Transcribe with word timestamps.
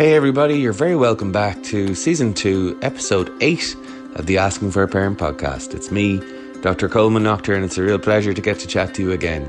Hey, 0.00 0.14
everybody, 0.14 0.58
you're 0.58 0.72
very 0.72 0.96
welcome 0.96 1.30
back 1.30 1.62
to 1.64 1.94
season 1.94 2.32
two, 2.32 2.78
episode 2.80 3.30
eight 3.42 3.76
of 4.14 4.24
the 4.24 4.38
Asking 4.38 4.70
for 4.70 4.82
a 4.82 4.88
Parent 4.88 5.18
podcast. 5.18 5.74
It's 5.74 5.90
me, 5.90 6.22
Dr. 6.62 6.88
Colman 6.88 7.24
Noctor, 7.24 7.54
and 7.54 7.66
it's 7.66 7.76
a 7.76 7.82
real 7.82 7.98
pleasure 7.98 8.32
to 8.32 8.40
get 8.40 8.58
to 8.60 8.66
chat 8.66 8.94
to 8.94 9.02
you 9.02 9.12
again. 9.12 9.46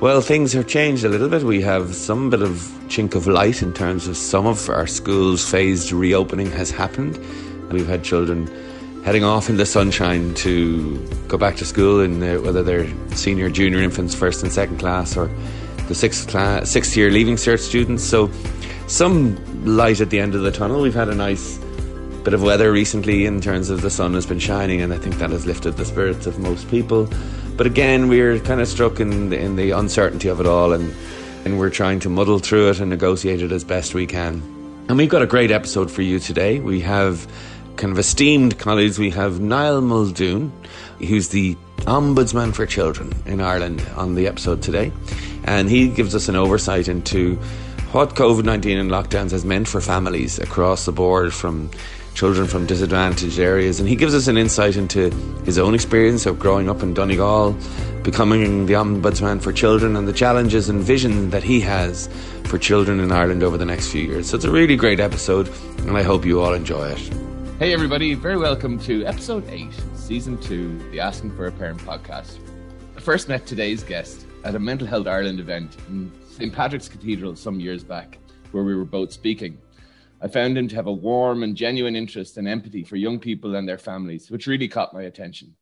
Well, 0.00 0.22
things 0.22 0.54
have 0.54 0.66
changed 0.66 1.04
a 1.04 1.10
little 1.10 1.28
bit. 1.28 1.42
We 1.42 1.60
have 1.60 1.94
some 1.94 2.30
bit 2.30 2.40
of 2.40 2.52
chink 2.88 3.14
of 3.14 3.26
light 3.26 3.60
in 3.60 3.74
terms 3.74 4.08
of 4.08 4.16
some 4.16 4.46
of 4.46 4.70
our 4.70 4.86
schools' 4.86 5.46
phased 5.46 5.92
reopening 5.92 6.50
has 6.52 6.70
happened. 6.70 7.18
We've 7.70 7.86
had 7.86 8.02
children 8.02 8.46
heading 9.04 9.24
off 9.24 9.50
in 9.50 9.58
the 9.58 9.66
sunshine 9.66 10.32
to 10.36 10.96
go 11.28 11.36
back 11.36 11.56
to 11.56 11.66
school, 11.66 12.00
in 12.00 12.20
the, 12.20 12.40
whether 12.40 12.62
they're 12.62 12.90
senior, 13.14 13.50
junior 13.50 13.80
infants, 13.82 14.14
first 14.14 14.42
and 14.42 14.50
second 14.50 14.78
class, 14.78 15.18
or 15.18 15.30
the 15.88 15.94
sixth 15.94 16.28
class, 16.28 16.70
sixth 16.70 16.96
year 16.96 17.10
leaving 17.10 17.36
cert 17.36 17.58
students. 17.58 18.02
So, 18.02 18.30
some 18.92 19.64
light 19.64 20.00
at 20.02 20.10
the 20.10 20.20
end 20.20 20.34
of 20.34 20.42
the 20.42 20.52
tunnel. 20.52 20.82
We've 20.82 20.94
had 20.94 21.08
a 21.08 21.14
nice 21.14 21.58
bit 22.24 22.34
of 22.34 22.42
weather 22.42 22.70
recently 22.70 23.24
in 23.24 23.40
terms 23.40 23.70
of 23.70 23.80
the 23.80 23.90
sun 23.90 24.12
has 24.14 24.26
been 24.26 24.38
shining, 24.38 24.82
and 24.82 24.92
I 24.92 24.98
think 24.98 25.16
that 25.16 25.30
has 25.30 25.46
lifted 25.46 25.78
the 25.78 25.84
spirits 25.86 26.26
of 26.26 26.38
most 26.38 26.70
people. 26.70 27.08
But 27.56 27.66
again, 27.66 28.08
we're 28.08 28.38
kind 28.40 28.60
of 28.60 28.68
struck 28.68 29.00
in 29.00 29.30
the, 29.30 29.38
in 29.38 29.56
the 29.56 29.70
uncertainty 29.70 30.28
of 30.28 30.40
it 30.40 30.46
all, 30.46 30.72
and 30.72 30.94
and 31.44 31.58
we're 31.58 31.70
trying 31.70 31.98
to 32.00 32.08
muddle 32.08 32.38
through 32.38 32.68
it 32.68 32.80
and 32.80 32.90
negotiate 32.90 33.42
it 33.42 33.50
as 33.50 33.64
best 33.64 33.94
we 33.94 34.06
can. 34.06 34.34
And 34.88 34.96
we've 34.96 35.08
got 35.08 35.22
a 35.22 35.26
great 35.26 35.50
episode 35.50 35.90
for 35.90 36.02
you 36.02 36.20
today. 36.20 36.60
We 36.60 36.80
have 36.80 37.26
kind 37.76 37.92
of 37.92 37.98
esteemed 37.98 38.58
colleagues. 38.58 38.98
We 38.98 39.10
have 39.10 39.40
Niall 39.40 39.80
Muldoon, 39.80 40.52
who's 40.98 41.30
the 41.30 41.56
Ombudsman 41.78 42.54
for 42.54 42.66
Children 42.66 43.12
in 43.26 43.40
Ireland, 43.40 43.84
on 43.96 44.14
the 44.14 44.28
episode 44.28 44.62
today, 44.62 44.92
and 45.44 45.68
he 45.68 45.88
gives 45.88 46.14
us 46.14 46.28
an 46.28 46.36
oversight 46.36 46.86
into 46.88 47.40
what 47.92 48.14
COVID 48.14 48.44
19 48.44 48.78
and 48.78 48.90
lockdowns 48.90 49.32
has 49.32 49.44
meant 49.44 49.68
for 49.68 49.78
families 49.78 50.38
across 50.38 50.86
the 50.86 50.92
board 50.92 51.34
from 51.34 51.70
children 52.14 52.46
from 52.46 52.64
disadvantaged 52.64 53.38
areas. 53.38 53.80
And 53.80 53.88
he 53.88 53.96
gives 53.96 54.14
us 54.14 54.28
an 54.28 54.38
insight 54.38 54.76
into 54.76 55.10
his 55.44 55.58
own 55.58 55.74
experience 55.74 56.24
of 56.24 56.38
growing 56.38 56.70
up 56.70 56.82
in 56.82 56.94
Donegal, 56.94 57.54
becoming 58.02 58.64
the 58.64 58.72
Ombudsman 58.72 59.42
for 59.42 59.52
Children, 59.52 59.94
and 59.96 60.08
the 60.08 60.12
challenges 60.14 60.70
and 60.70 60.80
vision 60.80 61.28
that 61.30 61.42
he 61.42 61.60
has 61.60 62.08
for 62.44 62.56
children 62.56 62.98
in 62.98 63.12
Ireland 63.12 63.42
over 63.42 63.58
the 63.58 63.66
next 63.66 63.92
few 63.92 64.00
years. 64.00 64.30
So 64.30 64.36
it's 64.36 64.46
a 64.46 64.50
really 64.50 64.76
great 64.76 64.98
episode, 64.98 65.50
and 65.80 65.94
I 65.94 66.02
hope 66.02 66.24
you 66.24 66.40
all 66.40 66.54
enjoy 66.54 66.88
it. 66.88 67.12
Hey, 67.58 67.74
everybody, 67.74 68.14
very 68.14 68.38
welcome 68.38 68.78
to 68.80 69.04
episode 69.04 69.46
8, 69.50 69.68
season 69.96 70.38
2, 70.38 70.92
the 70.92 71.00
Asking 71.00 71.30
for 71.36 71.46
a 71.46 71.52
Parent 71.52 71.80
podcast. 71.82 72.38
I 72.96 73.00
first 73.00 73.28
met 73.28 73.44
today's 73.46 73.84
guest 73.84 74.26
at 74.44 74.54
a 74.54 74.58
Mental 74.58 74.86
Health 74.86 75.06
Ireland 75.06 75.40
event 75.40 75.76
in 75.88 76.10
St. 76.32 76.50
Patrick's 76.50 76.88
Cathedral 76.88 77.36
some 77.36 77.60
years 77.60 77.84
back, 77.84 78.16
where 78.52 78.64
we 78.64 78.74
were 78.74 78.86
both 78.86 79.12
speaking. 79.12 79.58
I 80.22 80.28
found 80.28 80.56
him 80.56 80.66
to 80.68 80.74
have 80.76 80.86
a 80.86 80.92
warm 80.92 81.42
and 81.42 81.54
genuine 81.54 81.94
interest 81.94 82.38
and 82.38 82.48
empathy 82.48 82.84
for 82.84 82.96
young 82.96 83.18
people 83.18 83.54
and 83.54 83.68
their 83.68 83.76
families, 83.76 84.30
which 84.30 84.46
really 84.46 84.66
caught 84.66 84.94
my 84.94 85.02
attention. 85.02 85.54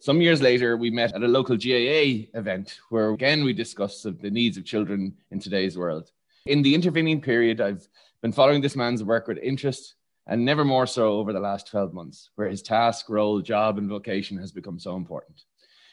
Some 0.00 0.20
years 0.20 0.42
later, 0.42 0.76
we 0.76 0.90
met 0.90 1.14
at 1.14 1.22
a 1.22 1.28
local 1.28 1.56
GAA 1.56 2.26
event 2.36 2.80
where 2.90 3.10
again 3.10 3.44
we 3.44 3.52
discussed 3.52 4.02
the 4.02 4.30
needs 4.30 4.56
of 4.56 4.64
children 4.64 5.14
in 5.30 5.38
today's 5.38 5.78
world. 5.78 6.10
In 6.46 6.60
the 6.60 6.74
intervening 6.74 7.20
period, 7.20 7.60
I've 7.60 7.86
been 8.20 8.32
following 8.32 8.60
this 8.60 8.74
man's 8.74 9.04
work 9.04 9.28
with 9.28 9.38
interest 9.38 9.94
and 10.26 10.44
never 10.44 10.64
more 10.64 10.88
so 10.88 11.12
over 11.12 11.32
the 11.32 11.38
last 11.38 11.68
12 11.68 11.94
months, 11.94 12.30
where 12.34 12.48
his 12.48 12.62
task, 12.62 13.08
role, 13.08 13.40
job, 13.40 13.78
and 13.78 13.88
vocation 13.88 14.38
has 14.38 14.50
become 14.50 14.80
so 14.80 14.96
important. 14.96 15.42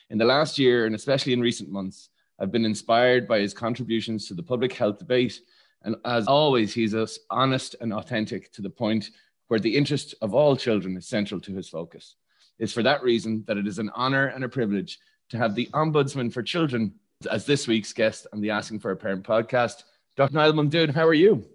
In 0.10 0.18
the 0.18 0.26
last 0.26 0.58
year, 0.58 0.88
and 0.88 0.96
especially 0.96 1.34
in 1.34 1.40
recent 1.40 1.70
months, 1.70 2.10
I've 2.40 2.52
been 2.52 2.66
inspired 2.66 3.28
by 3.28 3.40
his 3.40 3.54
contributions 3.54 4.28
to 4.28 4.34
the 4.34 4.44
public 4.44 4.74
health 4.74 5.00
debate 5.00 5.40
and 5.84 5.98
as 6.06 6.28
always, 6.28 6.74
he's 6.74 6.94
as 6.94 7.20
honest 7.30 7.76
and 7.82 7.94
authentic 7.94 8.52
to 8.54 8.62
the 8.62 8.70
point 8.70 9.10
where 9.48 9.60
the 9.60 9.76
interest 9.76 10.16
of 10.22 10.34
all 10.34 10.56
children 10.56 10.96
is 10.96 11.08
central 11.08 11.42
to 11.42 11.54
his 11.54 11.68
focus. 11.68 12.16
It's 12.58 12.74
for 12.74 12.84
that 12.84 13.04
reason 13.04 13.44
that 13.48 13.58
it 13.58 13.68
is 13.68 13.80
an 13.80 13.92
honor 13.94 14.28
and 14.28 14.44
a 14.44 14.50
privilege 14.50 15.00
to 15.30 15.38
have 15.38 15.56
the 15.56 15.68
Ombudsman 15.74 16.32
for 16.32 16.42
Children 16.42 16.94
as 17.30 17.46
this 17.46 17.68
week's 17.68 17.92
guest 17.92 18.28
on 18.32 18.42
the 18.42 18.52
Asking 18.52 18.80
for 18.80 18.92
a 18.92 18.96
Parent 18.96 19.26
podcast. 19.26 19.84
Dr. 20.16 20.34
Niall 20.34 20.54
Muldoon, 20.54 20.90
how 20.90 21.06
are 21.06 21.14
you? 21.14 21.46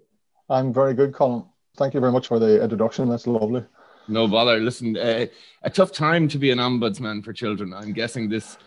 I'm 0.49 0.73
very 0.73 0.93
good, 0.93 1.13
Colin. 1.13 1.45
Thank 1.77 1.93
you 1.93 1.99
very 1.99 2.11
much 2.11 2.27
for 2.27 2.39
the 2.39 2.61
introduction. 2.61 3.09
That's 3.09 3.27
lovely. 3.27 3.63
No 4.07 4.27
bother. 4.27 4.59
Listen, 4.59 4.97
uh, 4.97 5.27
a 5.63 5.69
tough 5.69 5.91
time 5.91 6.27
to 6.29 6.37
be 6.37 6.51
an 6.51 6.57
ombudsman 6.57 7.23
for 7.23 7.31
children. 7.31 7.73
I'm 7.73 7.93
guessing 7.93 8.27
this 8.27 8.57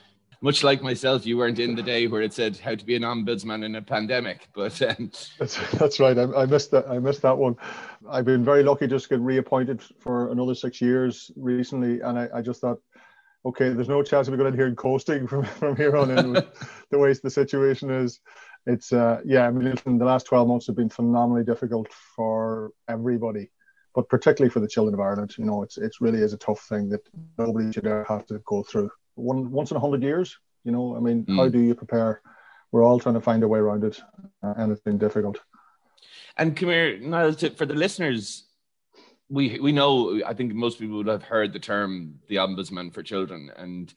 much 0.43 0.65
like 0.65 0.83
myself, 0.83 1.25
you 1.25 1.39
weren't 1.39 1.61
in 1.61 1.77
the 1.77 1.83
day 1.83 2.09
where 2.09 2.21
it 2.21 2.35
said 2.35 2.59
how 2.59 2.75
to 2.75 2.85
be 2.85 2.97
an 2.97 3.03
ombudsman 3.03 3.65
in 3.65 3.77
a 3.77 3.83
pandemic. 3.83 4.49
But 4.53 4.83
um... 4.83 5.11
that's, 5.39 5.57
that's 5.73 6.01
right. 6.01 6.19
I, 6.19 6.25
I, 6.25 6.47
missed 6.47 6.73
that. 6.73 6.89
I 6.91 6.99
missed 6.99 7.23
that 7.23 7.39
one. 7.39 7.57
I've 8.11 8.25
been 8.25 8.45
very 8.45 8.65
lucky 8.65 8.89
just 8.89 9.09
to 9.09 9.11
get 9.11 9.21
reappointed 9.21 9.81
for 10.01 10.33
another 10.33 10.55
six 10.55 10.81
years 10.81 11.31
recently, 11.37 12.01
and 12.01 12.19
I, 12.19 12.29
I 12.35 12.43
just 12.43 12.61
thought, 12.61 12.81
okay, 13.47 13.71
there's 13.71 13.89
no 13.89 14.03
chance 14.03 14.29
me 14.29 14.37
going 14.37 14.53
in 14.53 14.59
here 14.59 14.67
and 14.67 14.77
coasting 14.77 15.27
from, 15.29 15.45
from 15.45 15.77
here 15.77 15.97
on 15.97 16.11
in 16.11 16.33
the 16.91 16.99
way 16.99 17.13
the 17.15 17.31
situation 17.31 17.91
is. 17.91 18.21
It's 18.67 18.93
uh, 18.93 19.21
yeah. 19.25 19.47
I 19.47 19.51
mean, 19.51 19.99
the 19.99 20.05
last 20.05 20.27
12 20.27 20.49
months 20.49 20.67
have 20.67 20.77
been 20.77 20.91
phenomenally 20.91 21.45
difficult 21.45 21.89
for 22.17 22.73
everybody 22.89 23.51
but 23.95 24.09
particularly 24.09 24.49
for 24.49 24.61
the 24.61 24.69
children 24.69 24.95
of 24.95 25.01
Ireland, 25.01 25.35
you 25.37 25.45
know, 25.45 25.63
it's 25.63 25.77
it's 25.77 26.01
really 26.01 26.21
is 26.21 26.33
a 26.33 26.39
tough 26.39 26.63
thing 26.63 26.89
that 26.89 27.07
nobody 27.37 27.71
should 27.71 27.87
ever 27.87 28.05
have 28.05 28.25
to 28.29 28.41
go 28.47 28.63
through 28.63 28.91
one 29.15 29.51
once 29.51 29.71
in 29.71 29.77
a 29.77 29.81
hundred 29.81 30.03
years. 30.03 30.39
You 30.65 30.73
know, 30.73 30.97
I 30.97 31.01
mean, 31.01 31.25
mm. 31.25 31.37
how 31.37 31.49
do 31.49 31.59
you 31.59 31.75
prepare? 31.75 32.23
We're 32.71 32.85
all 32.85 32.99
trying 32.99 33.17
to 33.17 33.21
find 33.21 33.43
a 33.43 33.49
way 33.49 33.59
around 33.59 33.85
it, 33.85 34.01
uh, 34.43 34.55
and 34.57 34.73
it's 34.73 34.81
been 34.81 34.99
difficult. 34.99 35.39
And 36.37 36.57
come 36.57 36.71
here, 36.71 36.99
Niall, 36.99 37.35
to, 37.35 37.51
for 37.51 37.67
the 37.67 37.75
listeners, 37.75 38.45
we 39.29 39.59
we 39.61 39.73
know. 39.73 40.23
I 40.25 40.35
think 40.35 40.55
most 40.55 40.79
people 40.79 40.97
would 40.99 41.07
have 41.07 41.25
heard 41.25 41.53
the 41.53 41.59
term 41.59 42.21
the 42.29 42.37
ombudsman 42.37 42.93
for 42.93 43.03
children, 43.03 43.51
and 43.57 43.93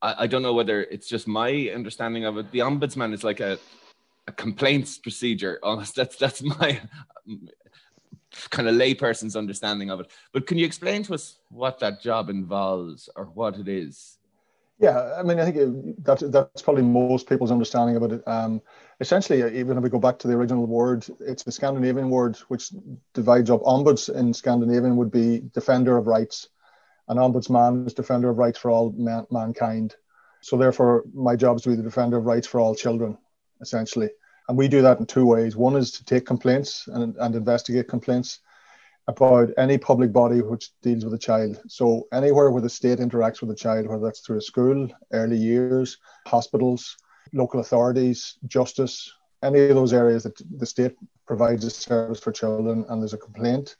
I, 0.00 0.14
I 0.20 0.26
don't 0.26 0.42
know 0.42 0.54
whether 0.54 0.82
it's 0.82 1.08
just 1.08 1.26
my 1.26 1.70
understanding 1.74 2.24
of 2.24 2.38
it. 2.38 2.50
The 2.52 2.60
ombudsman 2.60 3.12
is 3.12 3.24
like 3.24 3.40
a 3.40 3.58
a 4.26 4.32
complaints 4.32 4.98
procedure. 4.98 5.58
Almost 5.62 5.96
that's 5.96 6.16
that's 6.16 6.42
my 6.42 6.80
kind 8.50 8.68
of 8.68 8.74
layperson's 8.74 9.36
understanding 9.36 9.90
of 9.90 10.00
it. 10.00 10.10
But 10.32 10.46
can 10.46 10.58
you 10.58 10.66
explain 10.66 11.02
to 11.04 11.14
us 11.14 11.38
what 11.48 11.78
that 11.80 12.00
job 12.00 12.28
involves 12.30 13.08
or 13.16 13.26
what 13.26 13.58
it 13.58 13.68
is? 13.68 14.18
Yeah, 14.78 15.14
I 15.18 15.22
mean, 15.22 15.38
I 15.40 15.44
think 15.50 15.56
it, 15.56 16.04
that's 16.04 16.60
probably 16.62 16.82
most 16.82 17.28
people's 17.28 17.50
understanding 17.50 17.96
of 17.96 18.12
it. 18.12 18.22
Um, 18.28 18.60
essentially, 19.00 19.58
even 19.58 19.78
if 19.78 19.82
we 19.82 19.88
go 19.88 19.98
back 19.98 20.18
to 20.18 20.28
the 20.28 20.34
original 20.34 20.66
word, 20.66 21.06
it's 21.20 21.42
the 21.42 21.52
Scandinavian 21.52 22.10
word 22.10 22.36
which 22.48 22.70
divides 23.14 23.48
up. 23.50 23.62
Ombuds 23.62 24.14
in 24.14 24.34
Scandinavian 24.34 24.96
would 24.98 25.10
be 25.10 25.42
defender 25.54 25.96
of 25.96 26.06
rights, 26.06 26.50
and 27.08 27.18
ombudsman 27.18 27.86
is 27.86 27.94
defender 27.94 28.28
of 28.28 28.36
rights 28.36 28.58
for 28.58 28.70
all 28.70 28.92
man- 28.92 29.26
mankind. 29.30 29.94
So 30.42 30.58
therefore, 30.58 31.04
my 31.14 31.36
job 31.36 31.56
is 31.56 31.62
to 31.62 31.70
be 31.70 31.76
the 31.76 31.82
defender 31.82 32.18
of 32.18 32.26
rights 32.26 32.46
for 32.46 32.60
all 32.60 32.74
children, 32.74 33.16
essentially. 33.62 34.10
And 34.48 34.58
we 34.58 34.68
do 34.68 34.82
that 34.82 35.00
in 35.00 35.06
two 35.06 35.24
ways. 35.24 35.56
One 35.56 35.76
is 35.76 35.90
to 35.92 36.04
take 36.04 36.26
complaints 36.26 36.86
and, 36.86 37.16
and 37.16 37.34
investigate 37.34 37.88
complaints 37.88 38.40
about 39.08 39.50
any 39.56 39.78
public 39.78 40.12
body 40.12 40.42
which 40.42 40.70
deals 40.82 41.04
with 41.04 41.14
a 41.14 41.18
child. 41.18 41.60
So 41.68 42.08
anywhere 42.12 42.50
where 42.50 42.62
the 42.62 42.68
state 42.68 42.98
interacts 42.98 43.40
with 43.40 43.50
a 43.50 43.54
child, 43.54 43.86
whether 43.86 44.04
that's 44.04 44.20
through 44.20 44.38
a 44.38 44.42
school, 44.42 44.88
early 45.12 45.36
years, 45.36 45.98
hospitals, 46.26 46.96
local 47.32 47.60
authorities, 47.60 48.38
justice, 48.46 49.12
any 49.42 49.60
of 49.60 49.76
those 49.76 49.92
areas 49.92 50.24
that 50.24 50.40
the 50.58 50.66
state 50.66 50.96
provides 51.26 51.64
a 51.64 51.70
service 51.70 52.18
for 52.18 52.32
children 52.32 52.84
and 52.88 53.00
there's 53.00 53.14
a 53.14 53.18
complaint. 53.18 53.76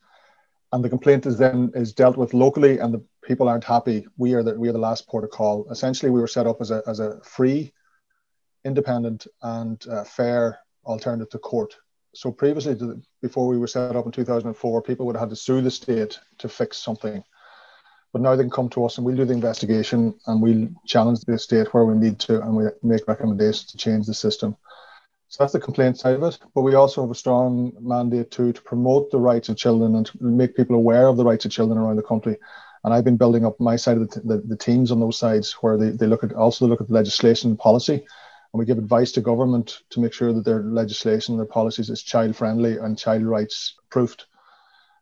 And 0.72 0.84
the 0.84 0.91
complaint 0.91 1.26
is 1.26 1.38
then 1.38 1.72
is 1.75 1.92
dealt 1.92 2.16
with 2.16 2.34
locally 2.34 2.78
and 2.78 2.92
the 2.92 3.04
people 3.22 3.48
aren't 3.48 3.65
happy. 3.65 4.06
We 4.16 4.34
are 4.34 4.42
the 4.42 4.59
we 4.59 4.69
are 4.69 4.72
the 4.72 4.78
last 4.78 5.09
port 5.09 5.25
of 5.25 5.31
call. 5.31 5.66
Essentially 5.70 6.10
we 6.10 6.20
were 6.20 6.26
set 6.26 6.47
up 6.47 6.60
as 6.60 6.70
a 6.70 6.82
as 6.86 7.00
a 7.00 7.20
free 7.22 7.72
independent 8.65 9.26
and 9.42 9.84
uh, 9.88 10.04
fair 10.04 10.59
alternative 10.84 11.31
to 11.31 11.38
court 11.38 11.76
so 12.16 12.32
previously, 12.32 12.75
to, 12.77 13.00
before 13.21 13.47
we 13.47 13.59
were 13.59 13.66
set 13.66 13.95
up 13.95 14.07
in 14.07 14.13
2004, 14.13 14.83
people 14.83 15.07
would 15.07 15.16
have 15.16 15.28
had 15.28 15.30
to 15.30 15.36
sue 15.36 15.60
the 15.60 15.71
state 15.71 16.18
to 16.39 16.48
fix 16.48 16.78
something. 16.78 17.22
But 18.13 18.22
now 18.22 18.34
they 18.34 18.42
can 18.42 18.51
come 18.51 18.71
to 18.71 18.86
us 18.86 18.97
and 18.97 19.04
we'll 19.04 19.16
do 19.16 19.27
the 19.27 19.34
investigation 19.34 20.15
and 20.27 20.41
we'll 20.41 20.68
challenge 20.86 21.21
the 21.21 21.39
state 21.39 21.74
where 21.74 21.84
we 21.84 21.95
need 21.95 22.18
to 22.21 22.41
and 22.41 22.57
we 22.57 22.65
make 22.83 23.07
recommendations 23.07 23.66
to 23.66 23.77
change 23.77 24.07
the 24.07 24.15
system. 24.15 24.57
So 25.28 25.42
that's 25.42 25.53
the 25.53 25.60
complaint 25.60 25.98
side 25.98 26.15
of 26.15 26.22
it. 26.22 26.39
But 26.54 26.63
we 26.63 26.74
also 26.74 27.03
have 27.03 27.10
a 27.10 27.15
strong 27.15 27.72
mandate 27.80 28.30
too 28.30 28.53
to 28.53 28.63
promote 28.63 29.10
the 29.10 29.21
rights 29.21 29.51
of 29.51 29.59
children 29.59 29.97
and 29.97 30.07
to 30.07 30.24
make 30.24 30.57
people 30.57 30.77
aware 30.77 31.09
of 31.09 31.18
the 31.18 31.24
rights 31.24 31.45
of 31.45 31.51
children 31.51 31.78
around 31.78 31.97
the 31.97 32.03
country. 32.03 32.39
And 32.84 32.95
I've 32.95 33.04
been 33.04 33.18
building 33.18 33.45
up 33.45 33.60
my 33.60 33.77
side 33.77 33.98
of 33.98 34.09
the, 34.09 34.21
the, 34.21 34.39
the 34.39 34.57
teams 34.57 34.91
on 34.91 35.01
those 35.01 35.18
sides 35.18 35.53
where 35.60 35.77
they, 35.77 35.91
they 35.91 36.07
look 36.07 36.24
at 36.24 36.33
also 36.33 36.66
look 36.66 36.80
at 36.80 36.86
the 36.86 36.95
legislation 36.95 37.51
and 37.51 37.59
policy 37.59 38.07
and 38.56 38.60
we 38.60 38.64
give 38.64 38.78
advice 38.78 39.12
to 39.12 39.20
government 39.20 39.82
to 39.91 40.00
make 40.00 40.14
sure 40.14 40.32
that 40.32 40.47
their 40.47 40.62
legislation, 40.62 41.36
their 41.36 41.44
policies 41.44 41.91
is 41.91 42.03
child 42.03 42.34
friendly 42.34 42.78
and 42.78 42.97
child 42.97 43.22
rights 43.22 43.74
proofed. 43.91 44.24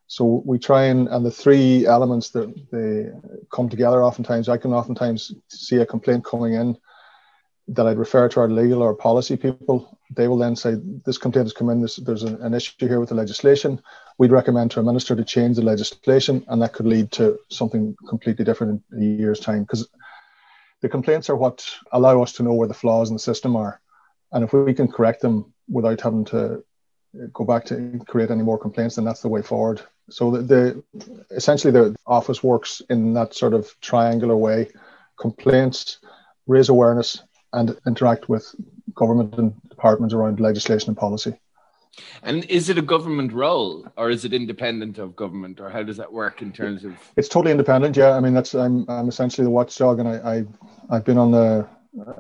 So 0.08 0.42
we 0.44 0.58
try 0.58 0.86
and, 0.86 1.06
and 1.06 1.24
the 1.24 1.30
three 1.30 1.86
elements 1.86 2.30
that 2.30 2.52
they 2.72 3.12
come 3.54 3.68
together 3.68 4.02
oftentimes, 4.02 4.48
I 4.48 4.56
can 4.56 4.72
oftentimes 4.72 5.32
see 5.46 5.76
a 5.76 5.86
complaint 5.86 6.24
coming 6.24 6.54
in 6.54 6.76
that 7.68 7.86
I'd 7.86 7.96
refer 7.96 8.28
to 8.28 8.40
our 8.40 8.50
legal 8.50 8.82
or 8.82 8.92
policy 8.92 9.36
people. 9.36 9.98
They 10.10 10.26
will 10.26 10.36
then 10.36 10.56
say, 10.56 10.74
This 11.06 11.16
complaint 11.16 11.46
has 11.46 11.52
come 11.52 11.70
in, 11.70 11.80
this, 11.80 11.94
there's 11.94 12.24
an, 12.24 12.42
an, 12.42 12.54
issue 12.54 12.88
here 12.88 12.98
with 12.98 13.10
the 13.10 13.14
legislation. 13.14 13.80
We'd 14.18 14.32
recommend 14.32 14.72
to 14.72 14.80
a 14.80 14.82
minister 14.82 15.14
to 15.14 15.24
change 15.24 15.56
the 15.56 15.62
legislation, 15.62 16.44
and 16.48 16.60
that 16.60 16.72
could 16.72 16.86
lead 16.86 17.12
to 17.12 17.38
something 17.50 17.94
completely 18.08 18.44
different 18.44 18.82
in 18.92 19.00
a 19.00 19.04
year's 19.04 19.38
time. 19.38 19.60
Because 19.62 19.88
the 20.84 20.88
complaints 20.90 21.31
are 21.31 21.36
what 21.36 21.66
allow 21.92 22.20
us 22.22 22.34
to 22.34 22.42
know 22.42 22.52
where 22.52 22.69
the 22.69 22.75
flaws 22.75 23.08
in 23.08 23.14
the 23.14 23.19
system 23.31 23.56
are. 23.56 23.81
And 24.32 24.44
if 24.44 24.52
we 24.52 24.75
can 24.75 24.86
correct 24.86 25.22
them 25.22 25.54
without 25.66 26.02
having 26.02 26.26
to 26.26 26.62
go 27.32 27.44
back 27.44 27.64
to 27.66 27.98
create 28.06 28.31
any 28.31 28.42
more 28.42 28.58
complaints, 28.58 28.96
then 28.96 29.06
that's 29.06 29.22
the 29.22 29.28
way 29.28 29.40
forward. 29.40 29.81
So 30.10 30.31
the, 30.31 30.42
the 30.42 30.84
essentially 31.31 31.72
the 31.72 31.96
office 32.06 32.42
works 32.42 32.82
in 32.90 33.14
that 33.14 33.32
sort 33.32 33.54
of 33.54 33.75
triangular 33.81 34.36
way: 34.36 34.69
complaints, 35.19 36.00
raise 36.46 36.69
awareness, 36.69 37.22
and 37.54 37.75
interact 37.87 38.28
with 38.28 38.54
government 38.94 39.38
and 39.38 39.54
departments 39.70 40.12
around 40.12 40.38
legislation 40.38 40.90
and 40.90 40.98
policy. 40.98 41.32
And 42.23 42.44
is 42.46 42.69
it 42.69 42.79
a 42.79 42.82
government 42.82 43.32
role, 43.32 43.87
or 43.96 44.11
is 44.11 44.25
it 44.25 44.32
independent 44.32 44.99
of 44.99 45.17
government, 45.17 45.61
or 45.61 45.70
how 45.70 45.82
does 45.82 45.96
that 45.96 46.12
work 46.12 46.43
in 46.43 46.52
terms 46.52 46.85
of? 46.85 46.94
It's 47.17 47.29
totally 47.29 47.52
independent. 47.52 47.96
Yeah, 47.96 48.12
I 48.12 48.20
mean 48.20 48.35
that's 48.35 48.55
I'm 48.55 48.88
I'm 48.88 49.08
essentially 49.08 49.44
the 49.44 49.50
watchdog, 49.50 49.99
and 49.99 50.08
I, 50.08 50.17
I 50.37 50.44
I've 50.91 51.05
been 51.05 51.19
on 51.19 51.31
the 51.31 51.69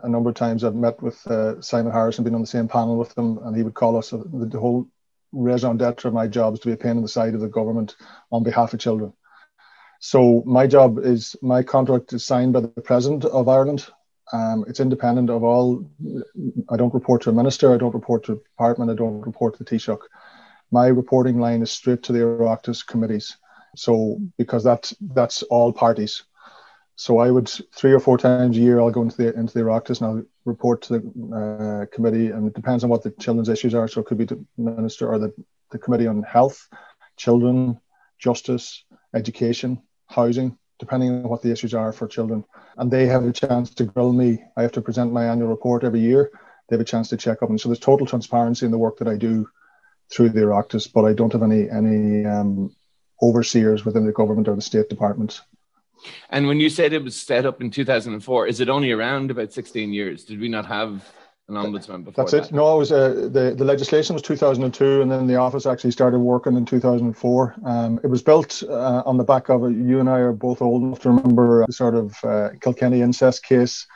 a 0.02 0.08
number 0.08 0.30
of 0.30 0.36
times. 0.36 0.64
I've 0.64 0.74
met 0.74 1.02
with 1.02 1.26
uh, 1.26 1.60
Simon 1.60 1.92
Harris 1.92 2.18
and 2.18 2.24
been 2.24 2.34
on 2.34 2.40
the 2.40 2.46
same 2.46 2.68
panel 2.68 2.96
with 2.96 3.14
them, 3.14 3.38
and 3.44 3.56
he 3.56 3.62
would 3.62 3.74
call 3.74 3.96
us 3.96 4.12
uh, 4.12 4.18
the, 4.32 4.46
the 4.46 4.60
whole 4.60 4.88
raison 5.32 5.76
d'etre 5.76 6.08
of 6.08 6.14
my 6.14 6.28
job 6.28 6.54
is 6.54 6.60
to 6.60 6.68
be 6.68 6.72
a 6.72 6.76
pain 6.76 6.96
in 6.96 7.02
the 7.02 7.08
side 7.08 7.34
of 7.34 7.40
the 7.40 7.48
government 7.48 7.96
on 8.30 8.44
behalf 8.44 8.72
of 8.72 8.80
children. 8.80 9.12
So 10.00 10.42
my 10.46 10.66
job 10.66 10.98
is 10.98 11.34
my 11.42 11.62
contract 11.62 12.12
is 12.12 12.26
signed 12.26 12.52
by 12.52 12.60
the 12.60 12.68
president 12.68 13.24
of 13.24 13.48
Ireland, 13.48 13.86
um, 14.34 14.64
it's 14.66 14.80
independent 14.80 15.30
of 15.30 15.44
all. 15.44 15.88
I 16.68 16.76
don't 16.76 16.92
report 16.92 17.22
to 17.22 17.30
a 17.30 17.32
minister. 17.32 17.72
I 17.72 17.78
don't 17.78 17.94
report 17.94 18.24
to 18.24 18.32
a 18.32 18.36
department. 18.36 18.90
I 18.90 18.94
don't 18.94 19.20
report 19.20 19.56
to 19.56 19.62
the 19.62 19.70
Taoiseach. 19.70 20.00
My 20.72 20.88
reporting 20.88 21.38
line 21.38 21.62
is 21.62 21.70
straight 21.70 22.02
to 22.04 22.12
the 22.12 22.18
Oireachtas 22.18 22.84
committees. 22.84 23.36
So 23.76 24.18
because 24.36 24.64
that 24.64 24.92
that's 25.00 25.42
all 25.44 25.72
parties. 25.72 26.24
So 26.96 27.18
I 27.18 27.30
would 27.30 27.48
three 27.48 27.92
or 27.92 28.00
four 28.00 28.18
times 28.18 28.56
a 28.56 28.60
year 28.60 28.80
I'll 28.80 28.90
go 28.90 29.02
into 29.02 29.16
the 29.16 29.32
into 29.38 29.54
the 29.54 29.60
Oireachtas 29.60 30.00
and 30.00 30.06
I'll 30.08 30.24
report 30.44 30.82
to 30.82 30.98
the 30.98 31.00
uh, 31.40 31.94
committee, 31.94 32.30
and 32.30 32.48
it 32.48 32.54
depends 32.54 32.82
on 32.82 32.90
what 32.90 33.04
the 33.04 33.12
children's 33.12 33.48
issues 33.48 33.74
are. 33.74 33.86
So 33.86 34.00
it 34.00 34.06
could 34.06 34.18
be 34.18 34.24
the 34.24 34.44
minister 34.56 35.08
or 35.08 35.18
the, 35.20 35.32
the 35.70 35.78
committee 35.78 36.08
on 36.08 36.24
health, 36.24 36.68
children, 37.16 37.80
justice, 38.18 38.84
education, 39.14 39.80
housing 40.06 40.58
depending 40.84 41.10
on 41.10 41.28
what 41.28 41.40
the 41.42 41.50
issues 41.50 41.72
are 41.72 41.92
for 41.92 42.06
children. 42.06 42.44
And 42.76 42.90
they 42.90 43.06
have 43.06 43.24
a 43.24 43.32
chance 43.32 43.72
to 43.74 43.84
grill 43.84 44.12
me. 44.12 44.44
I 44.56 44.62
have 44.62 44.72
to 44.72 44.82
present 44.82 45.12
my 45.12 45.24
annual 45.26 45.48
report 45.48 45.82
every 45.82 46.00
year. 46.00 46.30
They 46.68 46.76
have 46.76 46.80
a 46.80 46.84
chance 46.84 47.08
to 47.08 47.16
check 47.16 47.42
up. 47.42 47.48
And 47.48 47.58
so 47.60 47.68
there's 47.68 47.78
total 47.78 48.06
transparency 48.06 48.66
in 48.66 48.72
the 48.72 48.78
work 48.78 48.98
that 48.98 49.08
I 49.08 49.16
do 49.16 49.48
through 50.10 50.30
the 50.30 50.40
Oireachtas, 50.40 50.92
but 50.92 51.04
I 51.04 51.14
don't 51.14 51.32
have 51.32 51.42
any 51.42 51.70
any 51.70 52.26
um, 52.26 52.74
overseers 53.22 53.84
within 53.86 54.04
the 54.04 54.12
government 54.12 54.48
or 54.48 54.56
the 54.56 54.62
state 54.62 54.88
departments. 54.90 55.40
And 56.28 56.46
when 56.46 56.60
you 56.60 56.68
said 56.68 56.92
it 56.92 57.02
was 57.02 57.16
set 57.16 57.46
up 57.46 57.62
in 57.62 57.70
2004, 57.70 58.46
is 58.46 58.60
it 58.60 58.68
only 58.68 58.92
around 58.92 59.30
about 59.30 59.52
16 59.52 59.92
years? 59.92 60.24
Did 60.24 60.38
we 60.38 60.48
not 60.48 60.66
have 60.66 61.10
an 61.48 61.54
ombudsman 61.56 62.04
before. 62.04 62.24
That's 62.24 62.32
it. 62.32 62.52
No, 62.52 62.74
it 62.74 62.78
was 62.78 62.92
uh, 62.92 63.28
the 63.30 63.54
the 63.56 63.64
legislation 63.64 64.14
was 64.14 64.22
2002, 64.22 65.02
and 65.02 65.10
then 65.10 65.26
the 65.26 65.36
office 65.36 65.66
actually 65.66 65.90
started 65.90 66.18
working 66.18 66.56
in 66.56 66.64
2004. 66.64 67.54
Um, 67.64 68.00
it 68.02 68.06
was 68.06 68.22
built 68.22 68.62
uh, 68.68 69.02
on 69.04 69.18
the 69.18 69.24
back 69.24 69.48
of 69.50 69.64
a, 69.64 69.72
you 69.72 70.00
and 70.00 70.08
I 70.08 70.18
are 70.20 70.32
both 70.32 70.62
old 70.62 70.82
enough 70.82 71.00
to 71.00 71.10
remember 71.10 71.64
the 71.66 71.72
sort 71.72 71.94
of 71.94 72.16
uh, 72.24 72.50
Kilkenny 72.60 73.02
incest 73.02 73.44
case, 73.44 73.86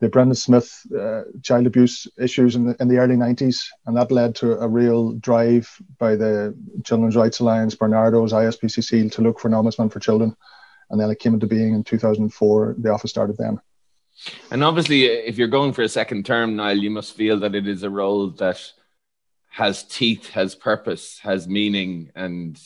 the 0.00 0.08
Brendan 0.08 0.36
Smyth 0.36 0.86
uh, 0.96 1.22
child 1.42 1.66
abuse 1.66 2.06
issues 2.18 2.54
in 2.54 2.66
the 2.66 2.76
in 2.78 2.86
the 2.86 2.98
early 2.98 3.16
90s, 3.16 3.64
and 3.86 3.96
that 3.96 4.12
led 4.12 4.36
to 4.36 4.52
a 4.60 4.68
real 4.68 5.12
drive 5.14 5.68
by 5.98 6.14
the 6.14 6.56
Children's 6.84 7.16
Rights 7.16 7.40
Alliance, 7.40 7.74
Barnardos, 7.74 8.32
ISPCC 8.32 9.10
to 9.12 9.22
look 9.22 9.40
for 9.40 9.48
an 9.48 9.54
ombudsman 9.54 9.92
for 9.92 9.98
children, 9.98 10.36
and 10.90 11.00
then 11.00 11.10
it 11.10 11.18
came 11.18 11.34
into 11.34 11.48
being 11.48 11.74
in 11.74 11.82
2004. 11.82 12.76
The 12.78 12.92
office 12.92 13.10
started 13.10 13.36
then. 13.36 13.60
And 14.50 14.64
obviously, 14.64 15.04
if 15.04 15.38
you're 15.38 15.48
going 15.48 15.72
for 15.72 15.82
a 15.82 15.88
second 15.88 16.24
term, 16.26 16.56
Niall, 16.56 16.78
you 16.78 16.90
must 16.90 17.16
feel 17.16 17.38
that 17.40 17.54
it 17.54 17.66
is 17.66 17.82
a 17.82 17.90
role 17.90 18.28
that 18.30 18.60
has 19.50 19.84
teeth, 19.84 20.30
has 20.30 20.54
purpose, 20.54 21.18
has 21.20 21.46
meaning, 21.46 22.10
and 22.14 22.60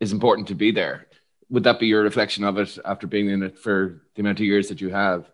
is 0.00 0.12
important 0.12 0.48
to 0.48 0.54
be 0.54 0.70
there. 0.70 1.06
Would 1.50 1.64
that 1.64 1.78
be 1.78 1.86
your 1.86 2.02
reflection 2.02 2.44
of 2.44 2.58
it 2.58 2.78
after 2.84 3.06
being 3.06 3.28
in 3.28 3.42
it 3.42 3.58
for 3.58 4.02
the 4.14 4.22
amount 4.22 4.40
of 4.40 4.46
years 4.46 4.68
that 4.68 4.80
you 4.80 4.90
have? 4.90 5.28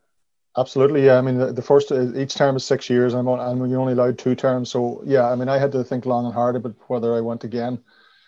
Absolutely, 0.56 1.06
yeah. 1.06 1.18
I 1.18 1.20
mean, 1.20 1.38
the, 1.38 1.62
first 1.62 1.92
each 1.92 2.34
term 2.34 2.56
is 2.56 2.64
six 2.64 2.90
years, 2.90 3.14
and 3.14 3.20
I'm, 3.20 3.28
on, 3.28 3.70
you're 3.70 3.80
only 3.80 3.92
allowed 3.92 4.18
two 4.18 4.34
terms. 4.34 4.70
So, 4.70 5.02
yeah, 5.04 5.30
I 5.30 5.36
mean, 5.36 5.48
I 5.48 5.58
had 5.58 5.72
to 5.72 5.84
think 5.84 6.04
long 6.04 6.24
and 6.24 6.34
hard 6.34 6.56
about 6.56 6.74
whether 6.88 7.14
I 7.14 7.20
went 7.20 7.44
again 7.44 7.78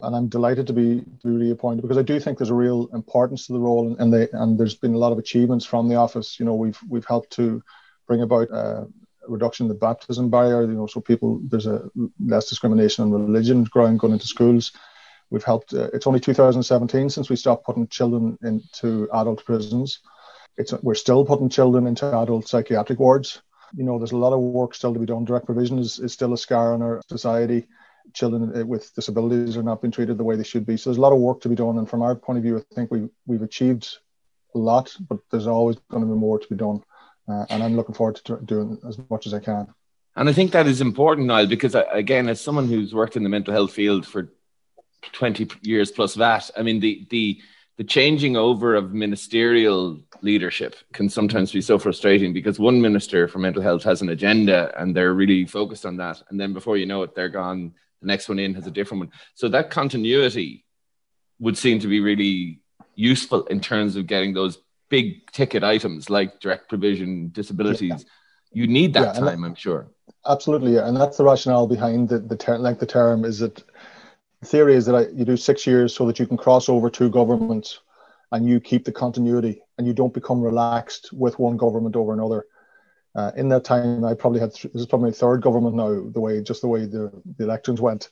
and 0.03 0.17
I'm 0.17 0.29
delighted 0.29 0.67
to 0.69 0.73
be, 0.73 1.01
to 1.23 1.29
be 1.29 1.47
reappointed 1.47 1.83
because 1.83 1.99
I 1.99 2.03
do 2.03 2.19
think 2.21 2.39
there's 2.39 2.51
a 2.51 2.55
real 2.55 2.89
importance 2.93 3.47
to 3.47 3.53
the 3.53 3.59
role, 3.59 3.97
and 3.99 4.13
they 4.13 4.29
and 4.33 4.59
there's 4.59 4.75
been 4.75 4.95
a 4.95 4.99
lot 4.99 5.13
of 5.13 5.19
achievements 5.19 5.65
from 5.65 5.89
the 5.89 5.97
office. 5.97 6.39
You 6.39 6.47
know, 6.47 6.55
we've 6.55 6.79
we've 6.89 7.05
helped 7.05 7.31
to 7.35 7.63
bring 8.07 8.23
about 8.23 8.51
a 8.51 8.87
reduction 9.29 9.65
in 9.65 9.69
the 9.69 9.75
baptism 9.75 10.31
barrier. 10.31 10.63
You 10.63 10.75
know, 10.75 10.87
so 10.87 11.01
people 11.01 11.41
there's 11.45 11.67
a 11.67 11.91
less 12.25 12.49
discrimination 12.49 13.05
on 13.05 13.13
religion 13.13 13.65
growing 13.65 13.97
going 13.97 14.13
into 14.13 14.27
schools. 14.27 14.73
We've 15.31 15.45
helped. 15.45 15.75
Uh, 15.75 15.91
it's 15.93 16.07
only 16.07 16.21
2017 16.21 17.11
since 17.11 17.31
we 17.31 17.37
stopped 17.37 17.65
putting 17.65 17.87
children 17.89 18.39
into 18.43 19.09
adult 19.13 19.45
prisons. 19.45 20.01
It's 20.57 20.73
we're 20.83 20.95
still 20.95 21.25
putting 21.25 21.49
children 21.49 21.87
into 21.87 22.07
adult 22.07 22.49
psychiatric 22.49 22.99
wards. 22.99 23.41
You 23.77 23.85
know, 23.85 23.99
there's 23.99 24.13
a 24.13 24.17
lot 24.17 24.33
of 24.33 24.41
work 24.41 24.75
still 24.75 24.93
to 24.93 24.99
be 24.99 25.07
done. 25.07 25.25
Direct 25.25 25.47
provision 25.47 25.79
is, 25.79 26.01
is 26.01 26.13
still 26.13 26.33
a 26.33 26.39
scar 26.39 26.75
on 26.75 26.83
our 26.83 27.01
society 27.09 27.69
children 28.13 28.57
uh, 28.57 28.65
with 28.65 28.95
disabilities 28.95 29.57
are 29.57 29.63
not 29.63 29.83
being 29.83 29.93
treated 29.93 30.19
the 30.19 30.25
way 30.25 30.37
they 30.37 30.45
should 30.45 30.67
be. 30.67 30.77
So 30.77 30.91
there's 30.91 30.99
a 30.99 31.01
lot 31.01 31.13
of 31.13 31.19
work 31.19 31.41
to 31.43 31.49
be 31.49 31.55
done. 31.55 31.79
And 31.79 31.89
from 31.89 32.03
our 32.03 32.15
point 32.15 32.39
of 32.39 32.43
view, 32.43 32.59
I 32.59 32.75
think 32.75 32.91
we, 32.91 33.09
we've 33.27 33.43
achieved 33.43 33.99
a 34.55 34.59
lot, 34.59 34.95
but 35.09 35.19
there's 35.31 35.47
always 35.47 35.77
going 35.91 36.03
to 36.03 36.09
be 36.09 36.19
more 36.19 36.39
to 36.39 36.49
be 36.49 36.57
done. 36.57 36.83
Uh, 37.29 37.47
and 37.51 37.63
I'm 37.63 37.77
looking 37.77 37.95
forward 37.95 38.17
to 38.17 38.39
doing 38.45 38.79
as 38.87 38.99
much 39.09 39.27
as 39.27 39.35
I 39.35 39.41
can. 39.41 39.73
And 40.17 40.29
I 40.29 40.33
think 40.33 40.53
that 40.53 40.67
is 40.67 40.81
important, 40.81 41.29
Niall, 41.29 41.47
because 41.47 41.75
uh, 41.75 41.85
again, 41.91 42.29
as 42.29 42.41
someone 42.41 42.69
who's 42.69 42.95
worked 42.95 43.17
in 43.17 43.23
the 43.23 43.29
mental 43.29 43.55
health 43.55 43.73
field 43.73 44.07
for 44.07 44.33
20 45.13 45.49
years 45.63 45.91
plus 45.91 46.15
that, 46.15 46.51
I 46.57 46.63
mean, 46.63 46.81
the, 46.81 47.07
the, 47.11 47.41
the 47.77 47.85
changing 47.85 48.37
over 48.37 48.75
of 48.75 48.93
ministerial 48.93 50.01
leadership 50.23 50.77
can 50.93 51.09
sometimes 51.09 51.53
be 51.53 51.61
so 51.61 51.79
frustrating 51.79 52.33
because 52.33 52.59
one 52.59 52.81
minister 52.81 53.29
for 53.29 53.39
mental 53.39 53.63
health 53.63 53.85
has 53.85 54.03
an 54.03 54.11
agenda 54.11 54.73
and 54.79 54.95
they're 54.95 55.15
really 55.15 55.47
focused 55.47 55.87
on 55.87 55.97
that. 55.99 56.23
And 56.29 56.39
then 56.39 56.53
before 56.53 56.77
you 56.77 56.87
know 56.87 57.03
it, 57.03 57.15
they're 57.15 57.29
gone 57.29 57.73
the 58.01 58.07
next 58.07 58.29
one 58.29 58.39
in 58.39 58.55
has 58.55 58.67
a 58.67 58.71
different 58.71 59.01
one. 59.01 59.13
So 59.35 59.49
that 59.49 59.71
continuity 59.71 60.65
would 61.39 61.57
seem 61.57 61.81
to 61.81 61.89
be 61.89 62.01
really 62.01 62.61
useful 62.95 63.47
in 63.47 63.61
terms 63.61 63.97
of 63.97 64.07
getting 64.07 64.35
those 64.35 64.59
big 64.89 65.31
ticket 65.33 65.65
items 65.65 66.11
like 66.11 66.41
direct 66.41 66.69
provision, 66.69 67.31
disabilities. 67.33 67.91
Yeah. 67.91 68.05
You 68.53 68.67
need 68.67 68.95
that 68.95 69.15
yeah, 69.15 69.21
time, 69.21 69.43
that, 69.43 69.47
I'm 69.47 69.55
sure. 69.55 69.89
Absolutely, 70.27 70.75
yeah. 70.75 70.89
and 70.89 70.97
that's 70.97 71.17
the 71.17 71.25
rationale 71.25 71.67
behind 71.67 72.09
the 72.09 72.19
the 72.19 72.37
ter- 72.37 72.59
length 72.59 72.83
of 72.83 72.89
term. 72.89 73.25
Is 73.25 73.39
that 73.39 73.63
the 74.41 74.47
theory 74.47 74.75
is 74.75 74.87
that 74.87 74.95
I, 74.95 75.07
you 75.09 75.25
do 75.25 75.37
six 75.37 75.67
years 75.67 75.95
so 75.95 76.05
that 76.07 76.19
you 76.19 76.27
can 76.27 76.37
cross 76.37 76.69
over 76.69 76.91
two 76.91 77.09
governments, 77.11 77.81
and 78.33 78.49
you 78.49 78.61
keep 78.61 78.85
the 78.85 78.93
continuity, 78.93 79.63
and 79.79 79.87
you 79.87 79.93
don't 79.93 80.13
become 80.13 80.43
relaxed 80.43 81.13
with 81.13 81.39
one 81.39 81.57
government 81.57 81.95
over 81.95 82.13
another. 82.13 82.47
Uh, 83.15 83.33
in 83.37 83.49
that 83.49 83.65
time, 83.65 84.05
I 84.05 84.15
probably 84.15 84.41
had 84.41 84.55
th- 84.55 84.73
this 84.73 84.83
is 84.83 84.87
probably 84.87 85.11
my 85.11 85.17
third 85.17 85.43
government 85.43 85.75
now. 85.75 85.89
The 86.11 86.21
way 86.21 86.41
just 86.43 86.61
the 86.61 86.69
way 86.69 86.87
the, 86.87 87.11
the 87.37 87.45
elections 87.45 87.81
went, 87.81 88.09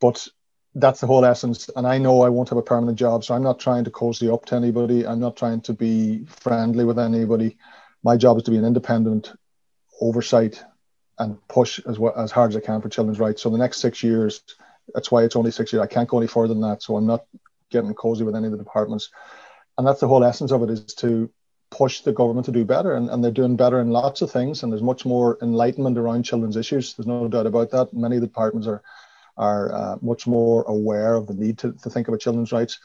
but 0.00 0.26
that's 0.74 1.00
the 1.00 1.06
whole 1.06 1.24
essence. 1.24 1.70
And 1.76 1.86
I 1.86 1.98
know 1.98 2.22
I 2.22 2.28
won't 2.28 2.48
have 2.48 2.58
a 2.58 2.62
permanent 2.62 2.98
job, 2.98 3.24
so 3.24 3.34
I'm 3.34 3.42
not 3.42 3.60
trying 3.60 3.84
to 3.84 3.90
cozy 3.90 4.28
up 4.28 4.44
to 4.46 4.56
anybody. 4.56 5.06
I'm 5.06 5.20
not 5.20 5.36
trying 5.36 5.60
to 5.62 5.72
be 5.72 6.24
friendly 6.26 6.84
with 6.84 6.98
anybody. 6.98 7.56
My 8.02 8.16
job 8.16 8.36
is 8.36 8.42
to 8.44 8.50
be 8.50 8.58
an 8.58 8.64
independent 8.64 9.32
oversight 10.00 10.62
and 11.18 11.38
push 11.48 11.80
as 11.86 11.98
well 11.98 12.12
as 12.18 12.32
hard 12.32 12.50
as 12.50 12.56
I 12.56 12.60
can 12.60 12.82
for 12.82 12.88
children's 12.88 13.20
rights. 13.20 13.42
So 13.42 13.50
the 13.50 13.58
next 13.58 13.78
six 13.80 14.02
years, 14.02 14.42
that's 14.92 15.10
why 15.10 15.22
it's 15.22 15.36
only 15.36 15.52
six 15.52 15.72
years. 15.72 15.82
I 15.82 15.86
can't 15.86 16.08
go 16.08 16.18
any 16.18 16.26
further 16.26 16.52
than 16.52 16.62
that. 16.62 16.82
So 16.82 16.96
I'm 16.96 17.06
not 17.06 17.24
getting 17.70 17.94
cozy 17.94 18.24
with 18.24 18.34
any 18.34 18.46
of 18.46 18.52
the 18.52 18.58
departments. 18.58 19.10
And 19.78 19.86
that's 19.86 20.00
the 20.00 20.08
whole 20.08 20.24
essence 20.24 20.52
of 20.52 20.62
it 20.62 20.70
is 20.70 20.94
to 20.96 21.30
push 21.76 22.00
the 22.00 22.12
government 22.12 22.44
to 22.46 22.52
do 22.52 22.64
better 22.64 22.94
and, 22.94 23.10
and 23.10 23.22
they're 23.22 23.30
doing 23.30 23.56
better 23.56 23.80
in 23.80 23.90
lots 23.90 24.22
of 24.22 24.30
things 24.30 24.62
and 24.62 24.72
there's 24.72 24.82
much 24.82 25.04
more 25.04 25.38
enlightenment 25.42 25.98
around 25.98 26.22
children's 26.22 26.56
issues. 26.56 26.94
There's 26.94 27.06
no 27.06 27.28
doubt 27.28 27.46
about 27.46 27.70
that. 27.70 27.92
Many 27.92 28.20
departments 28.20 28.66
are 28.66 28.82
are 29.36 29.72
uh, 29.74 29.96
much 30.00 30.28
more 30.28 30.62
aware 30.68 31.14
of 31.14 31.26
the 31.26 31.34
need 31.34 31.58
to, 31.58 31.72
to 31.82 31.90
think 31.90 32.06
about 32.06 32.20
children's 32.20 32.52
rights 32.52 32.78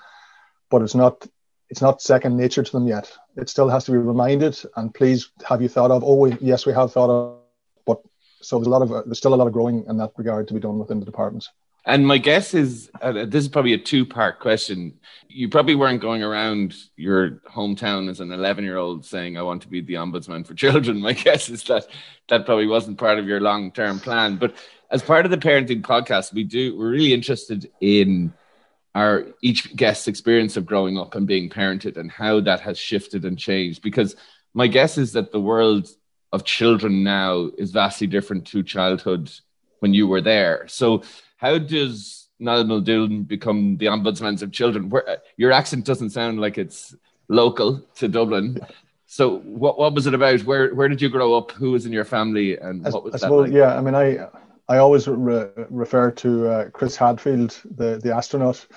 but 0.69 0.81
it's 0.81 0.95
not 0.95 1.27
it's 1.69 1.81
not 1.81 2.01
second 2.01 2.35
nature 2.35 2.63
to 2.63 2.71
them 2.71 2.87
yet. 2.87 3.11
It 3.35 3.47
still 3.47 3.69
has 3.69 3.85
to 3.85 3.91
be 3.91 3.97
reminded 3.97 4.59
and 4.75 4.93
please 4.93 5.29
have 5.47 5.61
you 5.61 5.69
thought 5.69 5.91
of 5.91 6.03
oh 6.03 6.15
we, 6.15 6.37
yes 6.41 6.65
we 6.65 6.73
have 6.73 6.91
thought 6.91 7.09
of 7.09 7.39
but 7.85 8.01
so 8.41 8.57
there's 8.57 8.67
a 8.67 8.71
lot 8.71 8.81
of 8.81 8.91
uh, 8.91 9.03
there's 9.05 9.17
still 9.17 9.33
a 9.33 9.41
lot 9.41 9.47
of 9.47 9.53
growing 9.53 9.85
in 9.87 9.97
that 9.97 10.11
regard 10.17 10.47
to 10.47 10.53
be 10.53 10.59
done 10.59 10.79
within 10.79 10.99
the 10.99 11.05
departments 11.05 11.49
And 11.89 12.05
my 12.05 12.19
guess 12.19 12.53
is 12.53 12.91
uh, 13.01 13.25
this 13.25 13.43
is 13.43 13.47
probably 13.47 13.73
a 13.73 13.79
two 13.79 14.05
part 14.05 14.39
question. 14.39 14.99
You 15.27 15.49
probably 15.49 15.73
weren't 15.73 16.01
going 16.01 16.21
around 16.21 16.75
your 16.95 17.41
hometown 17.51 18.11
as 18.11 18.19
an 18.19 18.31
11 18.31 18.63
year 18.63 18.77
old 18.77 19.07
saying, 19.07 19.37
I 19.37 19.41
want 19.41 19.63
to 19.63 19.67
be 19.67 19.81
the 19.81 19.95
ombudsman 19.95 20.45
for 20.45 20.53
children. 20.53 21.01
My 21.01 21.13
guess 21.13 21.49
is 21.49 21.63
that 21.63 21.87
that 22.27 22.45
probably 22.45 22.67
wasn't 22.67 22.99
part 22.99 23.17
of 23.17 23.25
your 23.25 23.41
long 23.41 23.71
term 23.71 23.99
plan. 23.99 24.35
But 24.35 24.53
as 24.91 25.01
part 25.01 25.25
of 25.25 25.31
the 25.31 25.37
parenting 25.37 25.81
podcast, 25.81 26.31
we 26.31 26.43
do, 26.43 26.77
we're 26.77 26.91
really 26.91 27.11
interested 27.11 27.71
in 27.81 28.33
our 28.93 29.25
each 29.41 29.75
guest's 29.75 30.07
experience 30.07 30.57
of 30.57 30.67
growing 30.67 30.95
up 30.95 31.15
and 31.15 31.25
being 31.25 31.49
parented 31.49 31.97
and 31.97 32.11
how 32.11 32.39
that 32.41 32.59
has 32.59 32.77
shifted 32.77 33.25
and 33.25 33.39
changed. 33.39 33.81
Because 33.81 34.15
my 34.53 34.67
guess 34.67 34.99
is 34.99 35.13
that 35.13 35.31
the 35.31 35.41
world 35.41 35.89
of 36.31 36.45
children 36.45 37.03
now 37.03 37.49
is 37.57 37.71
vastly 37.71 38.05
different 38.05 38.45
to 38.47 38.61
childhood 38.61 39.31
when 39.79 39.95
you 39.95 40.05
were 40.05 40.21
there. 40.21 40.67
So, 40.67 41.01
how 41.39 41.57
does 41.57 42.29
Niall 42.39 42.65
Muldoon 42.65 43.23
become 43.23 43.77
the 43.77 43.87
ombudsman 43.87 44.41
of 44.41 44.51
children? 44.51 44.89
Where, 44.89 45.19
your 45.37 45.51
accent 45.51 45.85
doesn't 45.85 46.11
sound 46.11 46.39
like 46.39 46.57
it's 46.57 46.95
local 47.27 47.81
to 47.95 48.07
Dublin. 48.07 48.59
So, 49.11 49.39
what 49.39 49.79
what 49.79 49.95
was 49.95 50.05
it 50.05 50.13
about? 50.13 50.41
Where 50.41 50.75
where 50.75 50.87
did 50.87 51.01
you 51.01 51.09
grow 51.09 51.35
up? 51.35 51.51
Who 51.53 51.71
was 51.71 51.87
in 51.87 51.91
your 51.91 52.05
family, 52.05 52.59
and 52.59 52.83
what 52.83 53.03
was 53.03 53.15
I 53.15 53.17
that 53.17 53.19
suppose, 53.21 53.47
like? 53.47 53.57
Yeah, 53.57 53.75
I 53.75 53.81
mean, 53.81 53.95
I 53.95 54.27
I 54.67 54.77
always 54.77 55.07
re- 55.07 55.49
refer 55.71 56.11
to 56.11 56.47
uh, 56.47 56.69
Chris 56.69 56.95
Hadfield, 56.95 57.59
the 57.75 57.97
the 57.97 58.15
astronaut 58.15 58.67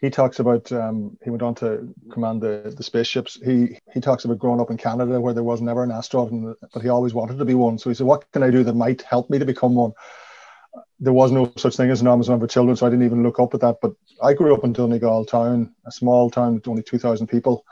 he 0.00 0.10
talks 0.10 0.38
about 0.38 0.70
um, 0.72 1.16
he 1.24 1.30
went 1.30 1.42
on 1.42 1.54
to 1.56 1.92
command 2.10 2.42
the, 2.42 2.74
the 2.76 2.82
spaceships. 2.82 3.38
He 3.44 3.78
he 3.92 4.00
talks 4.00 4.24
about 4.24 4.38
growing 4.38 4.60
up 4.60 4.70
in 4.70 4.76
Canada 4.76 5.20
where 5.20 5.32
there 5.32 5.42
was 5.42 5.62
never 5.62 5.82
an 5.82 5.90
astronaut, 5.90 6.32
and, 6.32 6.54
but 6.72 6.82
he 6.82 6.88
always 6.88 7.14
wanted 7.14 7.38
to 7.38 7.44
be 7.44 7.54
one. 7.54 7.78
So 7.78 7.88
he 7.88 7.94
said, 7.94 8.06
"What 8.06 8.30
can 8.32 8.42
I 8.42 8.50
do 8.50 8.62
that 8.64 8.74
might 8.74 9.02
help 9.02 9.30
me 9.30 9.38
to 9.38 9.46
become 9.46 9.74
one?" 9.74 9.92
There 10.98 11.12
was 11.12 11.30
no 11.30 11.52
such 11.56 11.76
thing 11.76 11.90
as 11.90 12.00
an 12.00 12.06
ombudsman 12.06 12.40
for 12.40 12.46
children, 12.46 12.76
so 12.76 12.86
I 12.86 12.90
didn't 12.90 13.04
even 13.04 13.22
look 13.22 13.38
up 13.38 13.52
at 13.54 13.60
that. 13.60 13.78
But 13.82 13.92
I 14.22 14.32
grew 14.32 14.54
up 14.54 14.64
in 14.64 14.72
Donegal 14.72 15.26
town, 15.26 15.74
a 15.86 15.92
small 15.92 16.30
town 16.30 16.54
with 16.54 16.68
only 16.68 16.82
two 16.82 16.98
thousand 16.98 17.26
people. 17.26 17.64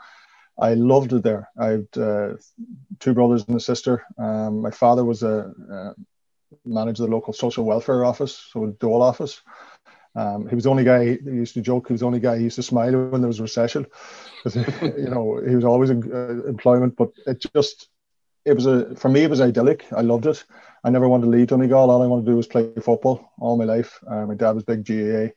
I 0.59 0.73
loved 0.73 1.11
it 1.11 1.23
there. 1.23 1.49
I 1.59 1.65
had 1.67 1.87
uh, 1.97 2.33
two 2.99 3.13
brothers 3.13 3.43
and 3.47 3.57
a 3.57 3.59
sister. 3.59 4.03
Um, 4.17 4.61
my 4.61 4.71
father 4.71 5.03
was 5.03 5.21
a, 5.23 5.51
manager 6.63 7.03
of 7.03 7.09
the 7.09 7.15
local 7.15 7.33
social 7.33 7.65
welfare 7.65 8.05
office, 8.05 8.49
so 8.51 8.65
a 8.65 8.71
dole 8.71 9.01
office. 9.01 9.41
Um, 10.15 10.47
he 10.47 10.55
was 10.55 10.63
the 10.63 10.69
only 10.69 10.85
guy 10.85 11.03
he 11.03 11.19
used 11.25 11.55
to 11.55 11.61
joke. 11.61 11.87
He 11.87 11.93
was 11.93 11.99
the 11.99 12.07
only 12.07 12.21
guy 12.21 12.37
he 12.37 12.45
used 12.45 12.55
to 12.55 12.63
smile 12.63 13.09
when 13.09 13.21
there 13.21 13.27
was 13.27 13.39
a 13.39 13.43
recession, 13.43 13.85
because 14.43 14.55
you 14.55 15.09
know 15.09 15.41
he 15.45 15.55
was 15.55 15.65
always 15.65 15.89
in 15.89 16.11
uh, 16.11 16.47
employment. 16.47 16.95
But 16.95 17.09
it 17.27 17.45
just 17.53 17.89
it 18.45 18.53
was 18.53 18.65
a 18.65 18.95
for 18.95 19.09
me 19.09 19.23
it 19.23 19.29
was 19.29 19.41
idyllic. 19.41 19.85
I 19.95 20.01
loved 20.01 20.25
it. 20.25 20.43
I 20.83 20.89
never 20.89 21.09
wanted 21.09 21.25
to 21.25 21.29
leave 21.31 21.47
Donegal. 21.47 21.89
All 21.89 22.01
I 22.01 22.07
wanted 22.07 22.25
to 22.25 22.31
do 22.31 22.37
was 22.37 22.47
play 22.47 22.69
football 22.81 23.33
all 23.39 23.57
my 23.57 23.65
life. 23.65 23.99
Uh, 24.07 24.25
my 24.25 24.35
dad 24.35 24.51
was 24.51 24.63
big 24.63 24.85
GAA, 24.85 25.33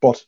but 0.00 0.24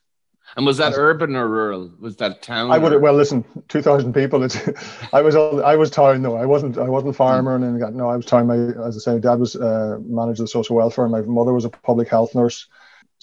and 0.56 0.66
was 0.66 0.76
that 0.76 0.92
urban 0.96 1.36
or 1.36 1.48
rural? 1.48 1.90
Was 1.98 2.16
that 2.16 2.42
town? 2.42 2.70
I 2.70 2.78
would 2.78 3.00
well 3.00 3.14
listen. 3.14 3.44
Two 3.68 3.82
thousand 3.82 4.12
people. 4.12 4.42
It's. 4.42 4.58
I 5.12 5.20
was 5.20 5.36
I 5.36 5.76
was 5.76 5.90
town 5.90 6.22
though. 6.22 6.36
I 6.36 6.46
wasn't 6.46 6.78
I 6.78 6.88
wasn't 6.88 7.16
farmer 7.16 7.56
and 7.56 7.64
then 7.64 7.96
no. 7.96 8.08
I 8.08 8.16
was 8.16 8.26
town. 8.26 8.46
My 8.46 8.56
as 8.86 8.96
I 8.96 9.00
say, 9.00 9.20
dad 9.20 9.40
was 9.40 9.56
uh, 9.56 9.98
manager 10.00 10.42
of 10.42 10.46
the 10.46 10.48
social 10.48 10.76
welfare. 10.76 11.04
And 11.04 11.12
my 11.12 11.22
mother 11.22 11.52
was 11.52 11.64
a 11.64 11.70
public 11.70 12.08
health 12.08 12.34
nurse 12.34 12.68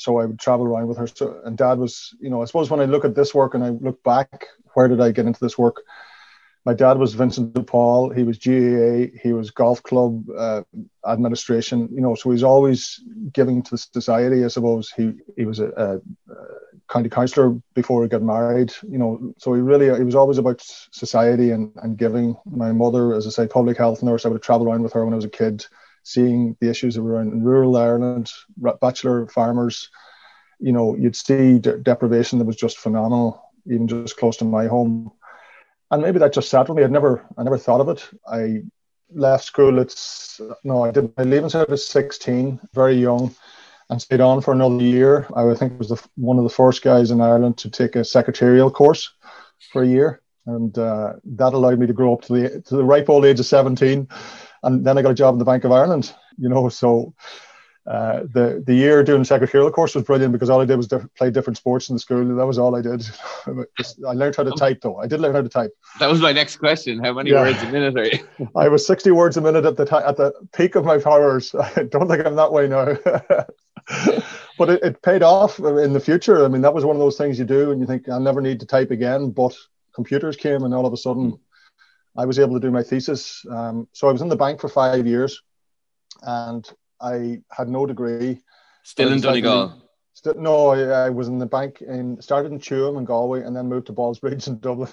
so 0.02 0.18
I 0.18 0.26
would 0.26 0.40
travel 0.40 0.66
around 0.66 0.88
with 0.88 0.98
her. 0.98 1.08
So, 1.08 1.40
and 1.46 1.56
dad 1.56 1.78
was, 1.78 2.16
you 2.20 2.30
know, 2.30 2.42
I 2.42 2.46
suppose 2.46 2.72
when 2.72 2.80
I 2.80 2.86
look 2.86 3.06
at 3.06 3.14
this 3.14 3.36
work 3.36 3.54
and 3.54 3.64
I 3.64 3.70
look 3.70 4.02
back, 4.04 4.48
where 4.74 4.88
did 4.88 5.00
I 5.00 5.12
get 5.12 5.28
into 5.28 5.40
this 5.40 5.58
work? 5.58 5.84
My 6.64 6.74
dad 6.74 6.98
was 6.98 7.16
Vincent 7.16 7.54
de 7.54 7.64
Paul. 7.64 8.12
He 8.12 8.24
was 8.24 8.38
GAA. 8.38 9.18
He 9.22 9.34
was 9.34 9.50
golf 9.50 9.82
club 9.82 10.30
uh, 10.30 10.62
administration. 11.08 11.90
You 11.92 12.02
know, 12.02 12.16
so 12.16 12.30
he's 12.32 12.44
always 12.44 13.02
giving 13.34 13.64
to 13.64 13.78
society. 13.78 14.46
I 14.46 14.48
suppose 14.48 14.92
he 14.92 15.14
he 15.36 15.46
was 15.46 15.60
a, 15.60 15.70
a, 15.70 15.96
a 15.96 16.46
county 16.88 17.10
councillor 17.10 17.60
before 17.74 18.04
he 18.04 18.10
got 18.10 18.22
married. 18.22 18.74
You 18.84 19.00
know, 19.00 19.34
so 19.38 19.54
he 19.54 19.62
really 19.62 19.96
he 19.98 20.04
was 20.04 20.16
always 20.16 20.38
about 20.38 20.62
society 20.62 21.50
and, 21.50 21.72
and 21.78 21.98
giving. 21.98 22.38
My 22.46 22.72
mother, 22.72 23.16
as 23.16 23.26
I 23.26 23.32
say, 23.32 23.48
public 23.48 23.78
health 23.78 24.04
nurse. 24.04 24.26
I 24.26 24.30
would 24.30 24.44
travel 24.44 24.68
around 24.68 24.84
with 24.84 24.94
her 24.94 25.04
when 25.04 25.14
I 25.14 25.18
was 25.18 25.26
a 25.26 25.30
kid 25.30 25.66
seeing 26.04 26.58
the 26.60 26.70
issues 26.70 26.98
were 27.00 27.22
in 27.22 27.44
rural 27.44 27.78
Ireland, 27.78 28.32
bachelor 28.82 29.28
farmers, 29.28 29.90
you 30.60 30.72
know, 30.72 30.96
you'd 30.96 31.16
see 31.16 31.60
de- 31.60 31.78
deprivation 31.78 32.40
that 32.40 32.46
was 32.46 32.56
just 32.56 32.78
phenomenal, 32.78 33.44
even 33.66 33.88
just 33.88 34.18
close 34.18 34.38
to 34.38 34.46
my 34.46 34.68
home. 34.68 35.12
And 35.92 36.02
maybe 36.02 36.20
that 36.20 36.34
just 36.34 36.50
sat 36.50 36.68
with 36.68 36.78
me. 36.78 36.84
I'd 36.84 36.92
never, 36.92 37.26
I 37.38 37.44
never 37.44 37.58
thought 37.58 37.82
of 37.82 37.90
it. 37.90 38.10
I 38.28 38.62
left 39.14 39.44
school. 39.44 39.80
It's 39.80 40.40
no, 40.64 40.84
I 40.84 40.92
didn't. 40.92 41.14
I 41.18 41.24
leaving 41.24 41.50
cert 41.50 41.70
at 41.70 41.80
16, 41.80 42.60
very 42.74 42.96
young, 42.96 43.36
and 43.90 44.02
stayed 44.02 44.22
on 44.22 44.42
for 44.42 44.54
another 44.54 44.84
year. 44.84 45.28
I 45.36 45.54
think 45.54 45.78
was 45.78 45.90
the, 45.90 46.02
one 46.16 46.38
of 46.38 46.44
the 46.44 46.50
first 46.50 46.82
guys 46.82 47.12
in 47.12 47.20
Ireland 47.22 47.58
to 47.60 47.70
take 47.70 47.96
a 47.96 48.06
secretarial 48.06 48.72
course 48.72 49.14
for 49.74 49.84
a 49.84 49.88
year, 49.88 50.22
and 50.46 50.78
uh, 50.78 51.14
that 51.26 51.54
allowed 51.54 51.80
me 51.80 51.88
to 51.88 51.94
grow 51.94 52.14
up 52.14 52.22
to 52.24 52.34
the 52.34 52.62
to 52.62 52.76
the 52.78 52.86
ripe 52.86 53.10
old 53.10 53.26
age 53.26 53.40
of 53.42 53.46
17 53.46 54.08
and 54.64 54.86
then 54.86 54.98
I 54.98 55.02
got 55.02 55.12
a 55.12 55.16
job 55.16 55.34
in 55.34 55.40
the 55.40 55.46
Bank 55.46 55.64
of 55.64 55.72
Ireland. 55.72 56.14
You 56.38 56.50
know, 56.50 56.70
so 56.70 57.14
uh, 57.88 58.22
the 58.32 58.64
the 58.66 58.76
year 58.76 59.04
doing 59.04 59.20
the 59.20 59.26
secretarial 59.26 59.72
course 59.72 59.96
was 59.96 60.04
brilliant 60.04 60.32
because 60.32 60.52
all 60.52 60.62
I 60.62 60.66
did 60.66 60.76
was 60.76 60.88
diff- 60.88 61.08
play 61.18 61.32
different 61.32 61.58
sports 61.58 61.90
in 61.90 61.96
the 61.96 62.00
school. 62.00 62.20
And 62.20 62.38
that 62.38 62.46
was 62.46 62.60
all 62.60 62.76
I 62.76 62.82
did. 62.82 63.10
I 63.48 64.14
learned 64.14 64.36
how 64.36 64.44
to 64.44 64.52
type 64.52 64.82
though. 64.82 64.98
I 64.98 65.08
did 65.08 65.20
learn 65.20 65.34
how 65.34 65.42
to 65.42 65.50
type. 65.50 65.72
That 66.00 66.10
was 66.10 66.22
my 66.22 66.32
next 66.32 66.58
question. 66.58 67.04
How 67.04 67.14
many 67.14 67.32
yeah. 67.32 67.42
words 67.42 67.62
a 67.64 67.72
minute 67.72 67.98
are 67.98 68.06
you? 68.06 68.50
I 68.56 68.68
was 68.68 68.86
sixty 68.86 69.10
words 69.10 69.36
a 69.38 69.42
minute 69.42 69.66
at 69.66 69.78
the 69.78 69.86
t- 69.86 69.96
at 69.96 70.16
the 70.16 70.32
peak 70.54 70.76
of 70.76 70.86
my 70.86 71.00
powers. 71.00 71.56
I 71.76 71.84
don't 71.84 72.08
think 72.08 72.24
I'm 72.24 72.36
that 72.36 72.54
way 72.54 72.68
now. 72.68 72.98
but 74.60 74.70
it, 74.70 74.84
it 74.84 75.02
paid 75.02 75.24
off 75.24 75.58
in 75.58 75.94
the 75.94 76.00
future. 76.00 76.46
I 76.46 76.50
mean, 76.50 76.62
that 76.62 76.76
was 76.76 76.86
one 76.86 76.96
of 76.96 77.00
those 77.00 77.18
things 77.18 77.40
you 77.40 77.46
do, 77.46 77.72
and 77.72 77.82
you 77.82 77.88
think 77.88 78.08
I'll 78.08 78.20
never 78.20 78.42
need 78.42 78.60
to 78.60 78.68
type 78.68 78.92
again. 78.92 79.32
But 79.32 79.58
computers 79.96 80.36
came, 80.36 80.64
and 80.64 80.74
all 80.74 80.86
of 80.86 80.94
a 80.94 80.98
sudden 80.98 81.40
I 82.16 82.26
was 82.26 82.38
able 82.38 82.54
to 82.54 82.60
do 82.60 82.70
my 82.70 82.84
thesis. 82.84 83.44
Um, 83.50 83.88
so 83.92 84.08
I 84.08 84.12
was 84.12 84.22
in 84.22 84.30
the 84.30 84.36
bank 84.36 84.60
for 84.60 84.70
five 84.70 85.08
years, 85.08 85.42
and 86.22 86.70
I 87.02 87.42
had 87.50 87.70
no 87.70 87.86
degree. 87.86 88.42
Still 88.84 89.12
in 89.12 89.22
Donegal. 89.22 89.82
Still, 90.14 90.36
no, 90.36 90.68
I, 90.68 91.06
I, 91.06 91.10
was 91.10 91.28
in 91.28 91.40
the 91.40 91.46
bank 91.46 91.82
and 91.82 92.22
started 92.24 92.52
in 92.52 92.60
Tuam 92.60 92.98
in 92.98 93.06
Galway, 93.06 93.42
and 93.42 93.56
then 93.56 93.68
moved 93.68 93.88
to 93.88 93.94
Ballsbridge 93.94 94.48
in 94.48 94.60
Dublin. 94.60 94.90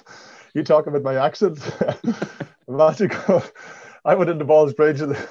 You 0.54 0.62
talk 0.62 0.86
about 0.86 1.02
my 1.02 1.16
accent. 1.16 1.58
I 2.68 4.14
went 4.14 4.30
into 4.30 4.44
Ballsbridge, 4.44 5.02
and 5.02 5.14
the, 5.14 5.28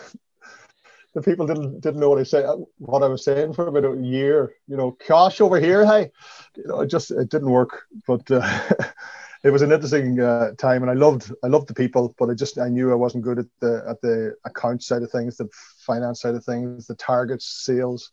the 1.16 1.22
people 1.22 1.48
didn't 1.48 1.82
didn't 1.82 2.00
know 2.00 2.10
what 2.10 2.20
I 2.20 2.24
said, 2.24 2.46
what 2.78 3.04
I 3.04 3.08
was 3.08 3.24
saying 3.24 3.54
for 3.54 3.68
about 3.68 3.86
a 3.86 4.02
year. 4.02 4.54
You 4.68 4.78
know, 4.78 4.98
gosh, 5.08 5.42
over 5.42 5.60
here, 5.60 5.86
hey, 5.86 6.12
you 6.56 6.68
know, 6.68 6.82
it 6.82 6.88
just 6.88 7.12
it 7.12 7.30
didn't 7.30 7.50
work. 7.50 7.84
But 8.06 8.30
uh, 8.30 8.60
it 9.44 9.52
was 9.52 9.62
an 9.62 9.72
interesting 9.72 10.20
uh, 10.20 10.52
time, 10.58 10.82
and 10.82 10.92
I 10.92 10.96
loved 10.96 11.32
I 11.44 11.48
loved 11.48 11.68
the 11.68 11.74
people, 11.74 12.16
but 12.18 12.30
I 12.30 12.34
just 12.34 12.58
I 12.58 12.70
knew 12.70 12.92
I 12.92 12.96
wasn't 12.96 13.24
good 13.24 13.40
at 13.40 13.46
the 13.60 13.84
at 13.88 14.02
the 14.02 14.36
account 14.46 14.84
side 14.84 15.04
of 15.04 15.12
things, 15.12 15.38
the 15.38 15.50
finance 15.86 16.22
side 16.22 16.36
of 16.36 16.44
things, 16.44 16.88
the 16.88 16.96
targets, 16.96 17.46
sales. 17.46 18.10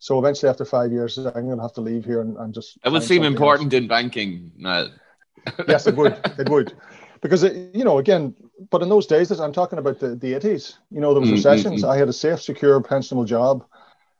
So 0.00 0.18
eventually, 0.18 0.50
after 0.50 0.64
five 0.64 0.92
years, 0.92 1.18
I'm 1.18 1.46
going 1.46 1.56
to 1.56 1.62
have 1.62 1.72
to 1.74 1.80
leave 1.80 2.04
here 2.04 2.20
and, 2.20 2.36
and 2.36 2.54
just. 2.54 2.78
It 2.84 2.92
would 2.92 3.02
seem 3.02 3.24
important 3.24 3.72
else. 3.72 3.82
in 3.82 3.88
banking, 3.88 4.52
Niall. 4.56 4.90
yes, 5.68 5.86
it 5.86 5.96
would. 5.96 6.18
It 6.38 6.48
would, 6.48 6.74
because 7.20 7.42
it, 7.42 7.74
you 7.74 7.84
know, 7.84 7.98
again, 7.98 8.34
but 8.70 8.82
in 8.82 8.88
those 8.88 9.06
days, 9.06 9.30
I'm 9.30 9.52
talking 9.52 9.78
about 9.78 9.98
the 9.98 10.14
the 10.14 10.34
80s. 10.34 10.74
You 10.90 11.00
know, 11.00 11.14
there 11.14 11.20
was 11.20 11.28
mm-hmm. 11.28 11.36
recessions. 11.36 11.82
I 11.82 11.96
had 11.96 12.08
a 12.08 12.12
safe, 12.12 12.40
secure, 12.40 12.80
pensionable 12.80 13.26
job, 13.26 13.64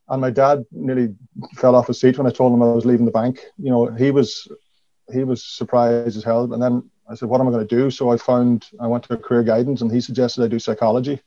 and 0.08 0.20
my 0.20 0.30
dad 0.30 0.64
nearly 0.72 1.14
fell 1.56 1.76
off 1.76 1.86
his 1.86 2.00
seat 2.00 2.18
when 2.18 2.26
I 2.26 2.30
told 2.30 2.52
him 2.52 2.62
I 2.62 2.72
was 2.72 2.86
leaving 2.86 3.06
the 3.06 3.12
bank. 3.12 3.40
You 3.58 3.70
know, 3.70 3.86
he 3.86 4.10
was 4.10 4.48
he 5.12 5.24
was 5.24 5.44
surprised 5.44 6.16
as 6.16 6.24
hell. 6.24 6.52
And 6.52 6.62
then 6.62 6.90
I 7.08 7.14
said, 7.14 7.28
"What 7.28 7.40
am 7.40 7.48
I 7.48 7.50
going 7.50 7.66
to 7.66 7.76
do?" 7.76 7.90
So 7.90 8.10
I 8.10 8.16
found 8.16 8.66
I 8.80 8.86
went 8.86 9.04
to 9.04 9.16
career 9.16 9.42
guidance, 9.42 9.80
and 9.80 9.90
he 9.90 10.00
suggested 10.00 10.44
I 10.44 10.48
do 10.48 10.58
psychology. 10.58 11.20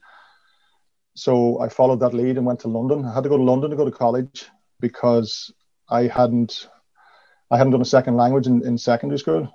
So 1.16 1.60
I 1.60 1.70
followed 1.70 2.00
that 2.00 2.14
lead 2.14 2.38
and 2.38 2.46
went 2.46 2.62
to 2.62 2.68
London. 2.68 3.06
I 3.06 3.14
had 3.14 3.24
to 3.24 3.30
go 3.30 3.38
to 3.38 3.44
London 3.44 3.70
to 3.70 3.76
go 3.76 3.86
to 3.86 3.92
college 3.92 4.46
because 4.80 5.52
I 5.90 6.08
hadn't 6.08 6.70
I 7.50 7.58
hadn't 7.58 7.72
done 7.72 7.82
a 7.82 7.86
second 7.86 8.16
language 8.16 8.48
in, 8.48 8.66
in 8.66 8.78
secondary 8.78 9.20
school. 9.20 9.52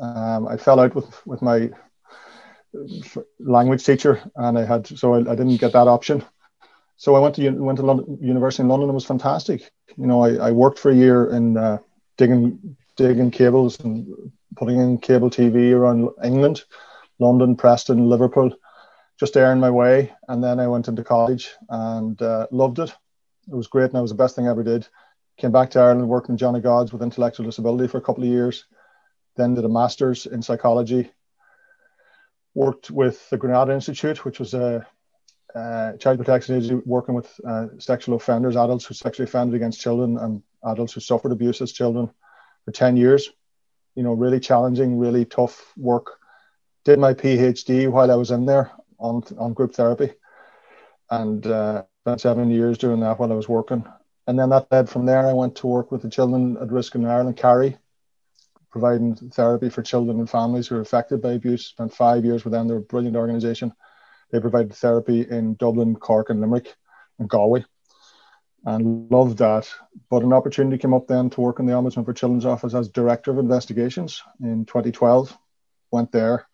Um, 0.00 0.48
I 0.48 0.56
fell 0.56 0.80
out 0.80 0.94
with 0.94 1.26
with 1.26 1.42
my 1.42 1.70
language 3.38 3.84
teacher, 3.84 4.20
and 4.36 4.58
I 4.58 4.64
had 4.64 4.86
so 4.86 5.14
I, 5.14 5.18
I 5.18 5.34
didn't 5.36 5.58
get 5.58 5.72
that 5.72 5.88
option. 5.88 6.24
So 6.96 7.14
I 7.14 7.20
went 7.20 7.34
to 7.36 7.50
went 7.50 7.78
to 7.78 7.84
London, 7.84 8.18
University 8.20 8.62
in 8.62 8.68
London. 8.68 8.88
It 8.88 8.94
was 8.94 9.04
fantastic. 9.04 9.70
You 9.96 10.06
know, 10.06 10.22
I, 10.22 10.48
I 10.48 10.50
worked 10.52 10.78
for 10.78 10.90
a 10.90 10.94
year 10.94 11.30
in 11.30 11.56
uh, 11.56 11.78
digging 12.16 12.76
digging 12.96 13.30
cables 13.30 13.80
and 13.80 14.32
putting 14.56 14.78
in 14.78 14.98
cable 14.98 15.30
TV 15.30 15.72
around 15.72 16.08
England, 16.22 16.64
London, 17.18 17.56
Preston, 17.56 18.08
Liverpool, 18.08 18.54
just 19.18 19.36
earning 19.36 19.60
my 19.60 19.70
way. 19.70 20.12
And 20.28 20.42
then 20.42 20.60
I 20.60 20.66
went 20.66 20.88
into 20.88 21.04
college 21.04 21.50
and 21.68 22.20
uh, 22.22 22.46
loved 22.50 22.78
it. 22.78 22.94
It 23.48 23.54
was 23.54 23.66
great 23.66 23.90
and 23.90 23.96
it 23.96 24.02
was 24.02 24.10
the 24.10 24.16
best 24.16 24.36
thing 24.36 24.46
I 24.46 24.50
ever 24.50 24.62
did. 24.62 24.88
Came 25.36 25.52
back 25.52 25.70
to 25.70 25.80
Ireland, 25.80 26.08
worked 26.08 26.28
in 26.28 26.36
John 26.36 26.54
of 26.54 26.62
God's 26.62 26.92
with 26.92 27.02
intellectual 27.02 27.46
disability 27.46 27.88
for 27.88 27.98
a 27.98 28.02
couple 28.02 28.22
of 28.22 28.30
years, 28.30 28.64
then 29.36 29.54
did 29.54 29.64
a 29.64 29.68
master's 29.68 30.26
in 30.26 30.42
psychology. 30.42 31.10
Worked 32.54 32.92
with 32.92 33.28
the 33.30 33.36
Granada 33.36 33.72
Institute, 33.72 34.24
which 34.24 34.38
was 34.38 34.54
a 34.54 34.86
uh, 35.56 35.92
child 35.94 36.18
protection 36.18 36.56
agency 36.56 36.80
working 36.86 37.16
with 37.16 37.28
uh, 37.46 37.66
sexual 37.78 38.14
offenders, 38.14 38.54
adults 38.54 38.84
who 38.84 38.94
sexually 38.94 39.24
offended 39.24 39.56
against 39.56 39.80
children, 39.80 40.18
and 40.18 40.40
adults 40.64 40.92
who 40.92 41.00
suffered 41.00 41.32
abuse 41.32 41.60
as 41.60 41.72
children 41.72 42.08
for 42.64 42.72
10 42.72 42.96
years. 42.96 43.30
You 43.94 44.02
know, 44.02 44.12
really 44.12 44.40
challenging, 44.40 44.98
really 44.98 45.24
tough 45.24 45.72
work. 45.76 46.18
Did 46.84 46.98
my 46.98 47.14
PhD 47.14 47.88
while 47.90 48.10
I 48.10 48.16
was 48.16 48.30
in 48.30 48.46
there 48.46 48.72
on, 48.98 49.22
on 49.38 49.54
group 49.54 49.74
therapy 49.74 50.12
and 51.10 51.46
uh, 51.46 51.84
spent 52.02 52.20
seven 52.20 52.50
years 52.50 52.78
doing 52.78 53.00
that 53.00 53.18
while 53.18 53.32
I 53.32 53.36
was 53.36 53.48
working. 53.48 53.84
And 54.26 54.38
then 54.38 54.50
that 54.50 54.68
led 54.70 54.88
from 54.88 55.06
there, 55.06 55.26
I 55.26 55.32
went 55.32 55.56
to 55.56 55.66
work 55.66 55.92
with 55.92 56.02
the 56.02 56.10
children 56.10 56.56
at 56.60 56.72
risk 56.72 56.94
in 56.94 57.04
Ireland, 57.04 57.36
CARI, 57.36 57.76
providing 58.70 59.14
therapy 59.14 59.68
for 59.68 59.82
children 59.82 60.18
and 60.18 60.28
families 60.28 60.66
who 60.66 60.76
are 60.76 60.80
affected 60.80 61.20
by 61.22 61.32
abuse. 61.32 61.66
Spent 61.66 61.94
five 61.94 62.24
years 62.24 62.44
with 62.44 62.52
them. 62.52 62.66
They're 62.66 62.78
a 62.78 62.82
brilliant 62.82 63.16
organisation. 63.16 63.72
They 64.30 64.40
provided 64.40 64.74
therapy 64.74 65.26
in 65.28 65.54
Dublin, 65.54 65.94
Cork, 65.96 66.30
and 66.30 66.40
Limerick, 66.40 66.74
and 67.18 67.28
Galway, 67.28 67.64
and 68.64 69.10
loved 69.10 69.38
that. 69.38 69.68
But 70.10 70.22
an 70.22 70.32
opportunity 70.32 70.78
came 70.78 70.94
up 70.94 71.06
then 71.06 71.30
to 71.30 71.40
work 71.40 71.58
in 71.58 71.66
the 71.66 71.72
Ombudsman 71.72 72.04
for 72.04 72.12
Children's 72.12 72.46
Office 72.46 72.74
as 72.74 72.88
Director 72.88 73.30
of 73.30 73.38
Investigations 73.38 74.22
in 74.40 74.64
2012. 74.64 75.36
Went 75.90 76.12
there, 76.12 76.46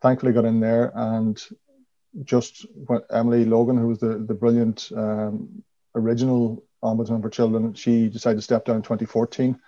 thankfully 0.00 0.32
got 0.32 0.44
in 0.44 0.60
there, 0.60 0.92
and 0.94 1.42
just 2.24 2.66
when 2.74 3.00
Emily 3.10 3.44
Logan, 3.44 3.78
who 3.78 3.88
was 3.88 3.98
the 3.98 4.18
the 4.18 4.34
brilliant 4.34 4.90
um, 4.96 5.62
original 5.94 6.62
Ombudsman 6.82 7.22
for 7.22 7.30
Children, 7.30 7.74
she 7.74 8.08
decided 8.08 8.36
to 8.36 8.42
step 8.42 8.64
down 8.64 8.76
in 8.76 8.82
2014 8.82 9.58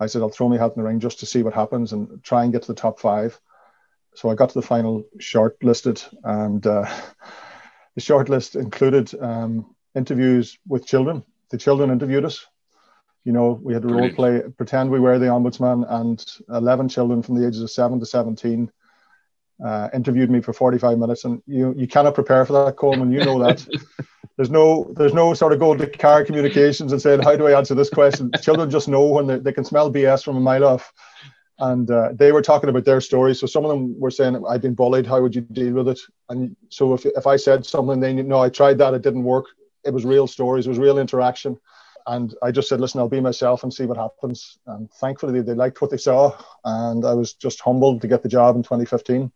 I 0.00 0.06
said, 0.06 0.22
I'll 0.22 0.28
throw 0.28 0.48
my 0.48 0.58
hat 0.58 0.72
in 0.76 0.82
the 0.82 0.88
ring 0.88 1.00
just 1.00 1.20
to 1.20 1.26
see 1.26 1.42
what 1.42 1.54
happens 1.54 1.92
and 1.92 2.22
try 2.22 2.44
and 2.44 2.52
get 2.52 2.62
to 2.62 2.68
the 2.68 2.80
top 2.80 3.00
five. 3.00 3.38
So 4.14 4.30
I 4.30 4.34
got 4.34 4.50
to 4.50 4.54
the 4.54 4.66
final 4.66 5.04
shortlisted, 5.18 6.04
and 6.24 6.64
uh, 6.66 6.84
the 7.94 8.00
shortlist 8.00 8.58
included 8.58 9.12
um, 9.20 9.74
interviews 9.94 10.58
with 10.66 10.86
children. 10.86 11.24
The 11.50 11.58
children 11.58 11.90
interviewed 11.90 12.24
us. 12.24 12.46
You 13.24 13.32
know, 13.32 13.60
we 13.62 13.74
had 13.74 13.82
to 13.82 13.88
role 13.88 14.10
play, 14.10 14.42
pretend 14.56 14.90
we 14.90 15.00
were 15.00 15.18
the 15.18 15.26
ombudsman, 15.26 15.84
and 15.88 16.24
11 16.48 16.88
children 16.88 17.22
from 17.22 17.34
the 17.34 17.46
ages 17.46 17.60
of 17.60 17.70
7 17.70 18.00
to 18.00 18.06
17 18.06 18.70
uh, 19.64 19.88
interviewed 19.92 20.30
me 20.30 20.40
for 20.40 20.52
45 20.52 20.98
minutes. 20.98 21.24
And 21.24 21.42
you, 21.46 21.74
you 21.76 21.86
cannot 21.86 22.14
prepare 22.14 22.44
for 22.46 22.64
that, 22.64 22.76
Colman. 22.76 23.12
You 23.12 23.24
know 23.24 23.38
that. 23.40 23.66
there's 24.36 24.50
no 24.50 24.92
there's 24.96 25.14
no 25.14 25.34
sort 25.34 25.52
of 25.52 25.58
going 25.58 25.78
to 25.78 25.90
Carr 25.90 26.24
Communications 26.24 26.92
and 26.92 27.02
saying 27.02 27.22
how 27.22 27.36
do 27.36 27.46
I 27.46 27.58
answer 27.58 27.74
this 27.74 27.90
question. 27.90 28.30
Children 28.42 28.70
just 28.70 28.88
know 28.88 29.04
when 29.06 29.26
they, 29.26 29.38
they 29.38 29.52
can 29.52 29.64
smell 29.64 29.92
BS 29.92 30.24
from 30.24 30.36
a 30.36 30.40
mile 30.40 30.64
off, 30.64 30.92
and 31.58 31.90
uh, 31.90 32.10
they 32.14 32.30
were 32.30 32.42
talking 32.42 32.70
about 32.70 32.84
their 32.84 33.00
stories. 33.00 33.40
So 33.40 33.46
some 33.46 33.64
of 33.64 33.70
them 33.70 33.98
were 33.98 34.12
saying 34.12 34.42
I've 34.48 34.62
been 34.62 34.74
bullied. 34.74 35.06
How 35.06 35.20
would 35.20 35.34
you 35.34 35.40
deal 35.40 35.74
with 35.74 35.88
it? 35.88 36.00
And 36.28 36.56
so 36.68 36.94
if 36.94 37.04
if 37.04 37.26
I 37.26 37.36
said 37.36 37.66
something, 37.66 37.98
they 37.98 38.14
no, 38.14 38.38
I 38.38 38.48
tried 38.48 38.78
that. 38.78 38.94
It 38.94 39.02
didn't 39.02 39.24
work. 39.24 39.46
It 39.88 39.94
was 39.94 40.04
real 40.04 40.26
stories. 40.26 40.66
It 40.66 40.70
was 40.70 40.78
real 40.78 40.98
interaction. 40.98 41.58
And 42.06 42.34
I 42.42 42.50
just 42.52 42.68
said, 42.68 42.80
listen, 42.80 43.00
I'll 43.00 43.08
be 43.08 43.20
myself 43.20 43.62
and 43.62 43.72
see 43.72 43.84
what 43.84 43.98
happens. 43.98 44.58
And 44.66 44.90
thankfully, 44.92 45.32
they, 45.34 45.40
they 45.40 45.54
liked 45.54 45.80
what 45.80 45.90
they 45.90 45.98
saw. 45.98 46.36
And 46.64 47.04
I 47.04 47.14
was 47.14 47.34
just 47.34 47.60
humbled 47.60 48.00
to 48.00 48.08
get 48.08 48.22
the 48.22 48.28
job 48.28 48.56
in 48.56 48.62
2015 48.62 49.30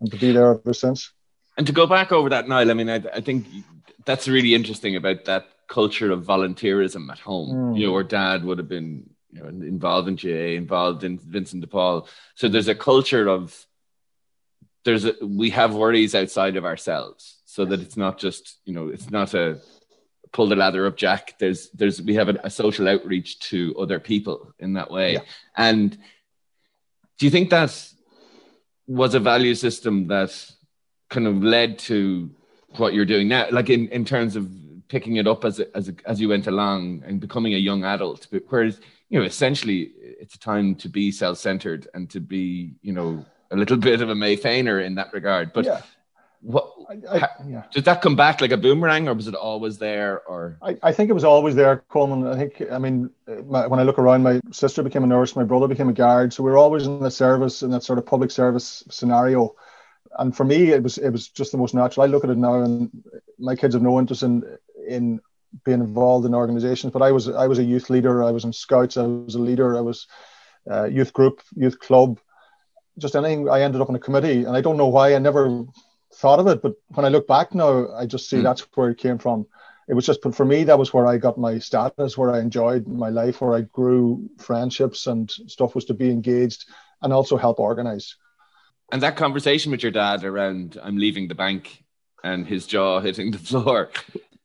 and 0.00 0.10
to 0.10 0.16
be 0.18 0.32
there 0.32 0.50
ever 0.50 0.74
since. 0.74 1.12
And 1.56 1.66
to 1.66 1.72
go 1.72 1.86
back 1.86 2.12
over 2.12 2.28
that, 2.30 2.48
Niall, 2.48 2.70
I 2.70 2.74
mean, 2.74 2.90
I, 2.90 2.96
I 3.14 3.20
think 3.20 3.46
that's 4.04 4.28
really 4.28 4.54
interesting 4.54 4.96
about 4.96 5.24
that 5.26 5.46
culture 5.68 6.10
of 6.10 6.24
volunteerism 6.24 7.10
at 7.10 7.18
home. 7.18 7.50
Mm. 7.50 7.78
You 7.78 7.86
know, 7.86 7.94
our 7.94 8.02
dad 8.02 8.44
would 8.44 8.58
have 8.58 8.68
been 8.68 9.08
you 9.32 9.42
know, 9.42 9.48
involved 9.48 10.08
in 10.08 10.16
GAA, 10.16 10.56
involved 10.56 11.04
in 11.04 11.18
Vincent 11.18 11.62
de 11.62 11.66
Paul. 11.66 12.08
So 12.34 12.48
there's 12.48 12.68
a 12.68 12.74
culture 12.74 13.28
of 13.28 13.66
there's 14.84 15.04
a, 15.04 15.14
we 15.22 15.50
have 15.50 15.74
worries 15.74 16.14
outside 16.14 16.56
of 16.56 16.64
ourselves, 16.64 17.40
so 17.44 17.64
that 17.64 17.80
it's 17.80 17.96
not 17.96 18.18
just 18.18 18.58
you 18.64 18.74
know 18.74 18.88
it's 18.88 19.10
not 19.10 19.32
a 19.34 19.60
pull 20.32 20.48
the 20.48 20.56
ladder 20.56 20.86
up, 20.86 20.96
Jack. 20.96 21.38
There's 21.38 21.70
there's 21.70 22.02
we 22.02 22.14
have 22.14 22.28
a, 22.28 22.40
a 22.44 22.50
social 22.50 22.88
outreach 22.88 23.38
to 23.50 23.74
other 23.78 24.00
people 24.00 24.54
in 24.58 24.74
that 24.74 24.90
way. 24.90 25.14
Yeah. 25.14 25.20
And 25.56 25.96
do 27.18 27.26
you 27.26 27.30
think 27.30 27.50
that 27.50 27.88
was 28.86 29.14
a 29.14 29.20
value 29.20 29.54
system 29.54 30.08
that 30.08 30.50
kind 31.08 31.26
of 31.26 31.42
led 31.42 31.78
to 31.78 32.30
what 32.76 32.94
you're 32.94 33.04
doing 33.04 33.28
now, 33.28 33.46
like 33.50 33.70
in, 33.70 33.88
in 33.88 34.04
terms 34.04 34.34
of 34.34 34.50
picking 34.88 35.16
it 35.16 35.26
up 35.26 35.44
as 35.44 35.60
a, 35.60 35.76
as 35.76 35.88
a, 35.88 35.94
as 36.06 36.20
you 36.20 36.28
went 36.28 36.46
along 36.46 37.02
and 37.06 37.20
becoming 37.20 37.54
a 37.54 37.58
young 37.58 37.84
adult. 37.84 38.26
But 38.30 38.44
Whereas 38.48 38.80
you 39.12 39.18
know, 39.18 39.26
essentially, 39.26 39.92
it's 40.00 40.36
a 40.36 40.38
time 40.38 40.74
to 40.76 40.88
be 40.88 41.12
self-centered 41.12 41.86
and 41.92 42.08
to 42.08 42.18
be, 42.18 42.72
you 42.80 42.94
know, 42.94 43.24
a 43.50 43.56
little 43.56 43.76
bit 43.88 44.00
of 44.00 44.08
a 44.08 44.14
mé 44.14 44.40
féiner 44.40 44.82
in 44.82 44.94
that 44.94 45.12
regard. 45.12 45.52
But 45.52 45.66
yeah. 45.66 45.82
What 46.42 46.72
I, 46.90 47.18
I, 47.18 47.28
yeah. 47.46 47.62
did 47.72 47.84
that 47.84 48.02
come 48.02 48.16
back 48.16 48.40
like 48.40 48.50
a 48.50 48.56
boomerang, 48.56 49.08
or 49.08 49.14
was 49.14 49.28
it 49.28 49.34
always 49.34 49.78
there? 49.78 50.22
Or 50.26 50.58
I, 50.60 50.76
I 50.82 50.92
think 50.92 51.08
it 51.08 51.12
was 51.12 51.24
always 51.24 51.54
there, 51.54 51.84
Colman. 51.88 52.26
I 52.26 52.36
think, 52.36 52.62
I 52.70 52.78
mean, 52.78 53.10
my, 53.46 53.66
when 53.68 53.78
I 53.78 53.84
look 53.84 53.98
around, 53.98 54.24
my 54.24 54.40
sister 54.50 54.82
became 54.82 55.04
a 55.04 55.06
nurse, 55.06 55.36
my 55.36 55.44
brother 55.44 55.68
became 55.68 55.88
a 55.88 55.92
guard, 55.92 56.32
so 56.32 56.42
we 56.42 56.50
were 56.50 56.58
always 56.58 56.86
in 56.86 56.98
the 57.00 57.10
service 57.10 57.62
in 57.62 57.70
that 57.70 57.84
sort 57.84 57.98
of 58.00 58.06
public 58.06 58.32
service 58.32 58.82
scenario 58.90 59.54
and 60.18 60.36
for 60.36 60.44
me, 60.44 60.70
it 60.70 60.82
was 60.82 60.98
it 60.98 61.10
was 61.10 61.28
just 61.28 61.52
the 61.52 61.58
most 61.58 61.74
natural. 61.74 62.04
I 62.04 62.06
look 62.06 62.24
at 62.24 62.30
it 62.30 62.38
now, 62.38 62.62
and 62.62 62.90
my 63.38 63.56
kids 63.56 63.74
have 63.74 63.82
no 63.82 63.98
interest 63.98 64.22
in 64.22 64.42
in 64.86 65.20
being 65.64 65.80
involved 65.80 66.26
in 66.26 66.34
organizations. 66.34 66.92
But 66.92 67.02
I 67.02 67.12
was 67.12 67.28
I 67.28 67.46
was 67.46 67.58
a 67.58 67.64
youth 67.64 67.90
leader. 67.90 68.22
I 68.22 68.30
was 68.30 68.44
in 68.44 68.52
scouts. 68.52 68.96
I 68.96 69.02
was 69.02 69.34
a 69.34 69.40
leader. 69.40 69.76
I 69.76 69.80
was 69.80 70.06
uh, 70.70 70.84
youth 70.84 71.12
group, 71.12 71.40
youth 71.54 71.78
club, 71.78 72.20
just 72.98 73.16
anything. 73.16 73.48
I 73.48 73.62
ended 73.62 73.80
up 73.80 73.88
in 73.88 73.94
a 73.94 74.00
committee, 74.00 74.44
and 74.44 74.56
I 74.56 74.60
don't 74.60 74.76
know 74.76 74.88
why. 74.88 75.14
I 75.14 75.18
never 75.18 75.64
thought 76.14 76.40
of 76.40 76.46
it, 76.46 76.62
but 76.62 76.74
when 76.88 77.06
I 77.06 77.08
look 77.08 77.26
back 77.26 77.54
now, 77.54 77.92
I 77.94 78.06
just 78.06 78.28
see 78.28 78.38
mm. 78.38 78.42
that's 78.42 78.60
where 78.74 78.90
it 78.90 78.98
came 78.98 79.18
from. 79.18 79.46
It 79.88 79.94
was 79.94 80.06
just, 80.06 80.22
but 80.22 80.34
for 80.34 80.44
me, 80.44 80.64
that 80.64 80.78
was 80.78 80.94
where 80.94 81.06
I 81.06 81.18
got 81.18 81.38
my 81.38 81.58
status, 81.58 82.16
where 82.16 82.32
I 82.32 82.40
enjoyed 82.40 82.86
my 82.86 83.08
life, 83.08 83.40
where 83.40 83.54
I 83.54 83.62
grew 83.62 84.28
friendships 84.38 85.06
and 85.06 85.30
stuff 85.30 85.74
was 85.74 85.84
to 85.86 85.94
be 85.94 86.10
engaged 86.10 86.66
and 87.02 87.12
also 87.12 87.36
help 87.36 87.58
organize 87.58 88.16
and 88.92 89.02
that 89.02 89.16
conversation 89.16 89.72
with 89.72 89.82
your 89.82 89.90
dad 89.90 90.22
around 90.22 90.78
I'm 90.80 90.98
leaving 90.98 91.26
the 91.26 91.34
bank 91.34 91.82
and 92.22 92.46
his 92.46 92.66
jaw 92.66 93.00
hitting 93.00 93.32
the 93.32 93.38
floor. 93.38 93.90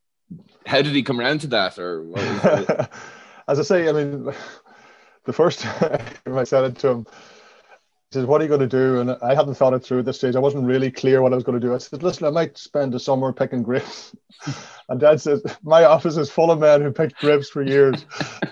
How 0.66 0.82
did 0.82 0.96
he 0.96 1.04
come 1.04 1.20
around 1.20 1.42
to 1.42 1.48
that, 1.48 1.78
or 1.78 2.08
as 3.48 3.60
I 3.60 3.62
say, 3.62 3.88
I 3.88 3.92
mean, 3.92 4.34
the 5.26 5.34
first 5.34 5.60
time 5.62 6.38
I 6.38 6.44
said 6.44 6.64
it 6.64 6.78
to 6.80 6.88
him, 6.90 7.08
says, 8.12 8.26
"What 8.26 8.42
are 8.42 8.44
you 8.44 8.50
going 8.50 8.62
to 8.62 8.68
do?" 8.68 9.00
And 9.00 9.12
I 9.22 9.36
hadn't 9.36 9.56
thought 9.56 9.74
it 9.74 9.84
through 9.84 10.00
at 10.00 10.06
this 10.06 10.18
stage. 10.18 10.36
I 10.36 10.40
wasn't 10.40 10.66
really 10.66 10.92
clear 10.92 11.22
what 11.22 11.34
I 11.34 11.36
was 11.36 11.44
going 11.44 11.60
to 11.60 11.66
do. 11.66 11.74
I 11.74 11.78
said, 11.78 12.04
"Listen, 12.04 12.28
I 12.28 12.32
might 12.32 12.58
spend 12.58 12.96
a 12.96 13.00
summer 13.00 13.34
picking 13.34 13.64
grapes." 13.64 14.16
and 14.90 15.00
Dad 15.00 15.22
says, 15.22 15.44
"My 15.64 15.86
office 15.86 16.18
is 16.18 16.30
full 16.30 16.52
of 16.52 16.60
men 16.60 16.82
who 16.82 16.92
picked 16.92 17.20
grapes 17.20 17.50
for 17.50 17.62
years." 17.62 18.06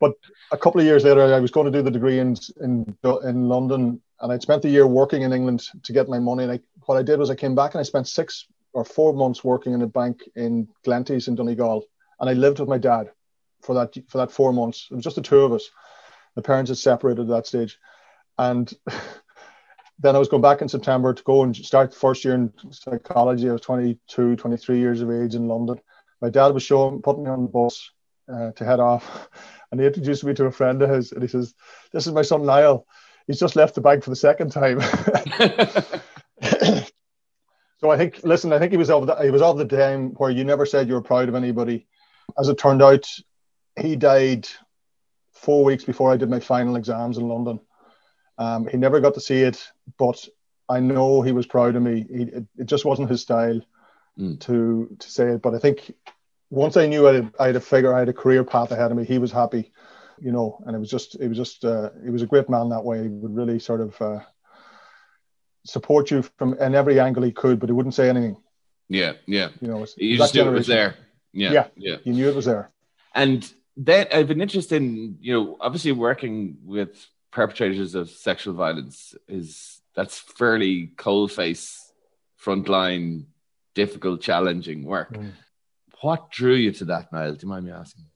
but 0.00 0.12
a 0.52 0.58
couple 0.58 0.80
of 0.80 0.86
years 0.86 1.04
later, 1.04 1.22
I 1.22 1.40
was 1.40 1.50
going 1.50 1.70
to 1.70 1.78
do 1.78 1.82
the 1.82 1.90
degree 1.90 2.18
in 2.18 2.36
in 2.60 2.96
in 3.24 3.48
London 3.48 4.00
and 4.20 4.32
I'd 4.32 4.42
spent 4.42 4.62
the 4.62 4.68
year 4.68 4.86
working 4.86 5.22
in 5.22 5.32
England 5.32 5.64
to 5.82 5.92
get 5.92 6.08
my 6.08 6.18
money. 6.18 6.44
And 6.44 6.52
I, 6.52 6.60
what 6.86 6.96
I 6.96 7.02
did 7.02 7.18
was 7.18 7.30
I 7.30 7.34
came 7.34 7.54
back 7.54 7.74
and 7.74 7.80
I 7.80 7.84
spent 7.84 8.08
six 8.08 8.46
or 8.72 8.84
four 8.84 9.12
months 9.12 9.44
working 9.44 9.72
in 9.72 9.82
a 9.82 9.86
bank 9.86 10.22
in 10.36 10.68
Glenties 10.84 11.28
in 11.28 11.34
Donegal, 11.34 11.84
and 12.20 12.28
I 12.28 12.32
lived 12.32 12.58
with 12.58 12.68
my 12.68 12.78
dad 12.78 13.10
for 13.62 13.74
that 13.74 13.96
for 14.08 14.18
that 14.18 14.30
four 14.30 14.52
months. 14.52 14.88
It 14.90 14.94
was 14.94 15.04
just 15.04 15.16
the 15.16 15.22
two 15.22 15.40
of 15.40 15.52
us. 15.52 15.70
The 16.34 16.42
parents 16.42 16.70
had 16.70 16.78
separated 16.78 17.22
at 17.22 17.28
that 17.28 17.46
stage, 17.46 17.78
and 18.38 18.72
then 19.98 20.14
I 20.16 20.18
was 20.18 20.28
going 20.28 20.42
back 20.42 20.62
in 20.62 20.68
September 20.68 21.12
to 21.12 21.22
go 21.22 21.42
and 21.42 21.56
start 21.56 21.90
the 21.90 21.96
first 21.96 22.24
year 22.24 22.34
in 22.34 22.52
psychology. 22.70 23.48
I 23.48 23.52
was 23.52 23.62
22, 23.62 24.36
23 24.36 24.78
years 24.78 25.00
of 25.00 25.10
age 25.10 25.34
in 25.34 25.48
London. 25.48 25.80
My 26.20 26.30
dad 26.30 26.48
was 26.48 26.62
showing, 26.62 27.02
putting 27.02 27.24
me 27.24 27.30
on 27.30 27.42
the 27.42 27.48
bus 27.48 27.90
uh, 28.32 28.52
to 28.52 28.64
head 28.64 28.80
off, 28.80 29.28
and 29.72 29.80
he 29.80 29.86
introduced 29.86 30.24
me 30.24 30.34
to 30.34 30.46
a 30.46 30.52
friend 30.52 30.82
of 30.82 30.90
his, 30.90 31.12
and 31.12 31.22
he 31.22 31.28
says, 31.28 31.54
"This 31.92 32.06
is 32.06 32.12
my 32.12 32.22
son 32.22 32.44
Niall." 32.44 32.86
he's 33.28 33.38
just 33.38 33.54
left 33.54 33.76
the 33.76 33.80
bank 33.80 34.02
for 34.02 34.10
the 34.10 34.16
second 34.16 34.50
time. 34.50 34.80
so 37.78 37.90
I 37.90 37.96
think, 37.96 38.24
listen, 38.24 38.52
I 38.52 38.58
think 38.58 38.72
he 38.72 38.78
was 38.78 38.90
of 38.90 39.06
the, 39.06 39.14
he 39.16 39.30
was 39.30 39.42
of 39.42 39.58
the 39.58 39.64
time 39.64 40.14
where 40.16 40.30
you 40.30 40.42
never 40.42 40.66
said 40.66 40.88
you 40.88 40.94
were 40.94 41.02
proud 41.02 41.28
of 41.28 41.36
anybody. 41.36 41.86
As 42.36 42.48
it 42.48 42.58
turned 42.58 42.82
out, 42.82 43.06
he 43.80 43.94
died 43.94 44.48
four 45.32 45.62
weeks 45.62 45.84
before 45.84 46.10
I 46.10 46.16
did 46.16 46.28
my 46.28 46.40
final 46.40 46.74
exams 46.74 47.18
in 47.18 47.28
London. 47.28 47.60
Um, 48.38 48.66
he 48.66 48.76
never 48.76 49.00
got 49.00 49.14
to 49.14 49.20
see 49.20 49.42
it, 49.42 49.70
but 49.98 50.26
I 50.68 50.80
know 50.80 51.22
he 51.22 51.32
was 51.32 51.46
proud 51.46 51.76
of 51.76 51.82
me. 51.82 52.06
He, 52.08 52.22
it, 52.22 52.44
it, 52.56 52.66
just 52.66 52.84
wasn't 52.84 53.10
his 53.10 53.22
style 53.22 53.60
mm. 54.18 54.38
to 54.40 54.96
to 54.98 55.10
say 55.10 55.28
it. 55.30 55.42
But 55.42 55.54
I 55.54 55.58
think 55.58 55.92
once 56.50 56.76
I 56.76 56.86
knew 56.86 57.08
I 57.08 57.14
had, 57.14 57.34
I 57.40 57.46
had 57.48 57.56
a 57.56 57.60
figure, 57.60 57.94
I 57.94 58.00
had 58.00 58.08
a 58.08 58.12
career 58.12 58.44
path 58.44 58.70
ahead 58.70 58.90
of 58.90 58.96
me, 58.96 59.04
he 59.04 59.18
was 59.18 59.32
happy 59.32 59.72
you 60.20 60.32
know, 60.32 60.62
and 60.66 60.74
it 60.74 60.78
was 60.78 60.90
just, 60.90 61.14
it 61.16 61.28
was 61.28 61.36
just, 61.36 61.64
uh, 61.64 61.90
he 62.04 62.10
was 62.10 62.22
a 62.22 62.26
great 62.26 62.48
man 62.48 62.68
that 62.70 62.84
way. 62.84 63.02
He 63.02 63.08
would 63.08 63.34
really 63.34 63.58
sort 63.58 63.80
of 63.80 64.00
uh, 64.00 64.20
support 65.64 66.10
you 66.10 66.22
from 66.36 66.54
in 66.54 66.74
every 66.74 67.00
angle 67.00 67.22
he 67.22 67.32
could, 67.32 67.60
but 67.60 67.68
he 67.68 67.72
wouldn't 67.72 67.94
say 67.94 68.08
anything. 68.08 68.36
Yeah, 68.88 69.14
yeah. 69.26 69.48
You 69.60 69.68
know, 69.68 69.86
you 69.96 70.16
just 70.16 70.34
knew 70.34 70.48
it 70.48 70.52
was 70.52 70.66
there. 70.66 70.96
Yeah, 71.32 71.52
yeah, 71.52 71.66
yeah. 71.76 71.96
You 72.04 72.12
knew 72.14 72.28
it 72.28 72.34
was 72.34 72.46
there. 72.46 72.70
And 73.14 73.50
then 73.76 74.06
I've 74.12 74.28
been 74.28 74.40
interested 74.40 74.76
in, 74.76 75.18
you 75.20 75.34
know, 75.34 75.56
obviously 75.60 75.92
working 75.92 76.58
with 76.64 77.06
perpetrators 77.38 77.94
of 77.94 78.10
sexual 78.10 78.52
violence 78.52 79.14
is 79.28 79.80
that's 79.94 80.18
fairly 80.18 80.90
cold 80.96 81.30
face, 81.30 81.92
frontline, 82.44 83.26
difficult, 83.74 84.20
challenging 84.20 84.82
work. 84.82 85.12
Mm. 85.14 85.30
What 86.00 86.32
drew 86.32 86.54
you 86.54 86.72
to 86.72 86.84
that, 86.86 87.12
Niall? 87.12 87.34
Do 87.34 87.46
you 87.46 87.48
mind 87.48 87.66
me 87.66 87.70
asking? 87.70 88.06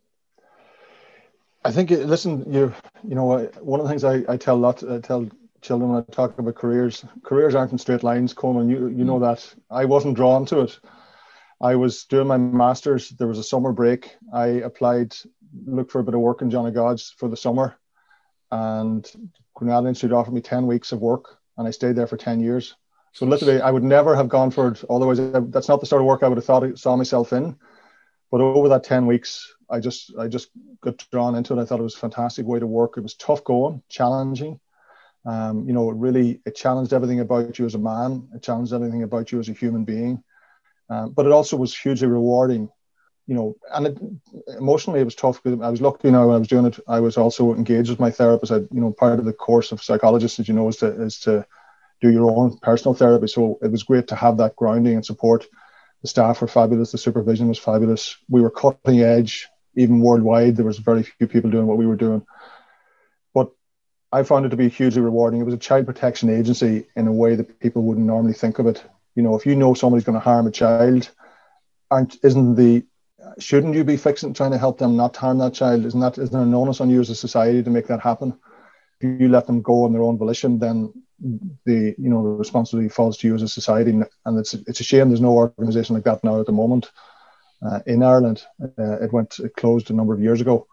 I 1.64 1.70
think 1.70 1.92
uh, 1.92 1.98
listen, 2.14 2.52
you 2.52 2.74
you 3.08 3.14
know 3.14 3.30
uh, 3.30 3.46
one 3.60 3.78
of 3.78 3.84
the 3.84 3.90
things 3.90 4.02
I, 4.02 4.24
I 4.28 4.36
tell 4.36 4.56
a 4.56 4.64
lot 4.66 4.82
I 4.82 4.98
tell 4.98 5.28
children 5.60 5.92
when 5.92 6.04
I 6.08 6.12
talk 6.12 6.36
about 6.36 6.56
careers, 6.56 7.04
careers 7.22 7.54
aren't 7.54 7.70
in 7.70 7.78
straight 7.78 8.02
lines, 8.02 8.34
Colman. 8.34 8.68
You 8.68 8.88
you 8.88 9.04
know 9.04 9.20
mm. 9.20 9.26
that. 9.28 9.40
I 9.70 9.84
wasn't 9.84 10.16
drawn 10.16 10.46
to 10.46 10.62
it. 10.62 10.80
I 11.60 11.76
was 11.76 12.06
doing 12.06 12.26
my 12.26 12.38
masters. 12.38 13.10
There 13.10 13.28
was 13.28 13.38
a 13.38 13.50
summer 13.52 13.70
break. 13.70 14.16
I 14.34 14.46
applied, 14.68 15.14
looked 15.64 15.92
for 15.92 16.00
a 16.00 16.04
bit 16.08 16.14
of 16.14 16.20
work 16.20 16.42
in 16.42 16.50
John 16.50 16.66
of 16.66 16.74
God's 16.74 17.14
for 17.18 17.28
the 17.28 17.36
summer, 17.36 17.76
and 18.52 19.10
Granada 19.54 19.88
Institute 19.88 20.12
offered 20.12 20.34
me 20.34 20.40
ten 20.40 20.66
weeks 20.68 20.92
of 20.92 21.00
work, 21.00 21.38
and 21.56 21.66
I 21.66 21.72
stayed 21.72 21.96
there 21.96 22.06
for 22.06 22.16
ten 22.16 22.38
years. 22.38 22.76
So 23.14 23.26
literally, 23.26 23.60
I 23.60 23.70
would 23.70 23.82
never 23.82 24.14
have 24.14 24.28
gone 24.28 24.50
for 24.50 24.68
it. 24.68 24.84
Otherwise, 24.88 25.18
that's 25.50 25.68
not 25.68 25.80
the 25.80 25.86
sort 25.86 26.00
of 26.00 26.06
work 26.06 26.22
I 26.22 26.28
would 26.28 26.38
have 26.38 26.44
thought 26.44 26.78
saw 26.78 26.96
myself 26.96 27.32
in. 27.32 27.56
But 28.30 28.40
over 28.40 28.68
that 28.68 28.84
ten 28.84 29.06
weeks, 29.06 29.52
I 29.68 29.80
just 29.80 30.12
I 30.18 30.28
just 30.28 30.50
got 30.80 31.04
drawn 31.10 31.34
into 31.34 31.52
it. 31.54 31.60
I 31.60 31.64
thought 31.64 31.80
it 31.80 31.82
was 31.82 31.96
a 31.96 31.98
fantastic 31.98 32.46
way 32.46 32.60
to 32.60 32.66
work. 32.66 32.96
It 32.96 33.02
was 33.02 33.14
tough 33.14 33.42
going, 33.44 33.82
challenging. 33.88 34.60
Um, 35.24 35.66
you 35.66 35.72
know, 35.72 35.90
it 35.90 35.96
really 35.96 36.40
it 36.44 36.54
challenged 36.54 36.92
everything 36.92 37.20
about 37.20 37.58
you 37.58 37.66
as 37.66 37.74
a 37.74 37.78
man. 37.78 38.28
It 38.34 38.42
challenged 38.42 38.72
everything 38.72 39.02
about 39.02 39.32
you 39.32 39.40
as 39.40 39.48
a 39.48 39.52
human 39.52 39.84
being. 39.84 40.22
Um, 40.90 41.12
but 41.12 41.26
it 41.26 41.32
also 41.32 41.56
was 41.56 41.76
hugely 41.76 42.08
rewarding. 42.08 42.68
You 43.26 43.34
know, 43.36 43.56
and 43.72 43.86
it, 43.86 43.98
emotionally 44.58 45.00
it 45.00 45.04
was 45.04 45.14
tough 45.14 45.42
because 45.42 45.60
I 45.60 45.70
was 45.70 45.80
lucky. 45.80 46.08
You 46.08 46.12
know, 46.12 46.26
when 46.26 46.36
I 46.36 46.38
was 46.38 46.48
doing 46.48 46.66
it, 46.66 46.78
I 46.88 47.00
was 47.00 47.16
also 47.16 47.54
engaged 47.54 47.88
with 47.88 48.00
my 48.00 48.10
therapist. 48.10 48.52
I, 48.52 48.56
you 48.56 48.80
know, 48.80 48.92
part 48.92 49.18
of 49.18 49.24
the 49.24 49.32
course 49.32 49.70
of 49.70 49.82
psychologists, 49.82 50.40
as 50.40 50.48
you 50.48 50.54
know, 50.54 50.68
is 50.68 50.76
to 50.78 50.88
is 51.02 51.20
to 51.20 51.46
do 52.00 52.10
your 52.10 52.30
own 52.30 52.58
personal 52.58 52.94
therapy. 52.94 53.28
So 53.28 53.58
it 53.62 53.70
was 53.70 53.84
great 53.84 54.08
to 54.08 54.16
have 54.16 54.38
that 54.38 54.56
grounding 54.56 54.94
and 54.94 55.06
support. 55.06 55.46
The 56.02 56.08
staff 56.08 56.40
were 56.40 56.48
fabulous. 56.48 56.90
The 56.90 56.98
supervision 56.98 57.48
was 57.48 57.58
fabulous. 57.58 58.16
We 58.28 58.40
were 58.40 58.50
cutting 58.50 59.00
edge, 59.00 59.48
even 59.76 60.00
worldwide. 60.00 60.56
There 60.56 60.66
was 60.66 60.78
very 60.78 61.04
few 61.04 61.28
people 61.28 61.50
doing 61.50 61.66
what 61.66 61.78
we 61.78 61.86
were 61.86 61.96
doing. 61.96 62.26
But 63.32 63.50
I 64.10 64.24
found 64.24 64.44
it 64.44 64.48
to 64.48 64.56
be 64.56 64.68
hugely 64.68 65.00
rewarding. 65.00 65.40
It 65.40 65.44
was 65.44 65.54
a 65.54 65.58
child 65.58 65.86
protection 65.86 66.28
agency 66.28 66.88
in 66.96 67.06
a 67.06 67.12
way 67.12 67.36
that 67.36 67.60
people 67.60 67.82
wouldn't 67.82 68.06
normally 68.06 68.34
think 68.34 68.58
of 68.58 68.66
it. 68.66 68.82
You 69.14 69.22
know, 69.22 69.36
if 69.36 69.46
you 69.46 69.54
know 69.54 69.74
somebody's 69.74 70.04
going 70.04 70.18
to 70.18 70.20
harm 70.20 70.48
a 70.48 70.50
child, 70.50 71.08
aren't 71.88 72.16
isn't 72.24 72.56
the 72.56 72.84
shouldn't 73.38 73.74
you 73.74 73.84
be 73.84 73.96
fixing 73.96 74.34
trying 74.34 74.52
to 74.52 74.58
help 74.58 74.78
them 74.78 74.96
not 74.96 75.16
harm 75.16 75.38
that 75.38 75.54
child? 75.54 75.84
Isn't 75.84 76.00
that 76.00 76.18
isn't 76.18 76.32
there 76.32 76.42
an 76.42 76.54
onus 76.54 76.80
on 76.80 76.90
you 76.90 77.00
as 77.00 77.10
a 77.10 77.14
society 77.14 77.62
to 77.62 77.70
make 77.70 77.86
that 77.86 78.00
happen? 78.00 78.38
If 79.00 79.20
you 79.20 79.28
let 79.28 79.46
them 79.46 79.62
go 79.62 79.84
on 79.84 79.92
their 79.92 80.02
own 80.02 80.18
volition, 80.18 80.58
then 80.58 80.92
the 81.64 81.94
you 81.98 82.08
know 82.08 82.22
the 82.22 82.30
responsibility 82.30 82.88
falls 82.88 83.18
to 83.18 83.26
you 83.26 83.34
as 83.34 83.42
a 83.42 83.48
society, 83.48 83.90
and 83.90 84.38
it's 84.38 84.54
it's 84.54 84.80
a 84.80 84.84
shame 84.84 85.08
there's 85.08 85.20
no 85.20 85.32
organisation 85.32 85.94
like 85.94 86.04
that 86.04 86.24
now 86.24 86.40
at 86.40 86.46
the 86.46 86.52
moment 86.52 86.90
uh, 87.64 87.80
in 87.86 88.02
Ireland. 88.02 88.44
Uh, 88.60 89.00
it 89.00 89.12
went 89.12 89.38
it 89.38 89.54
closed 89.56 89.90
a 89.90 89.94
number 89.94 90.14
of 90.14 90.20
years 90.20 90.40
ago, 90.40 90.66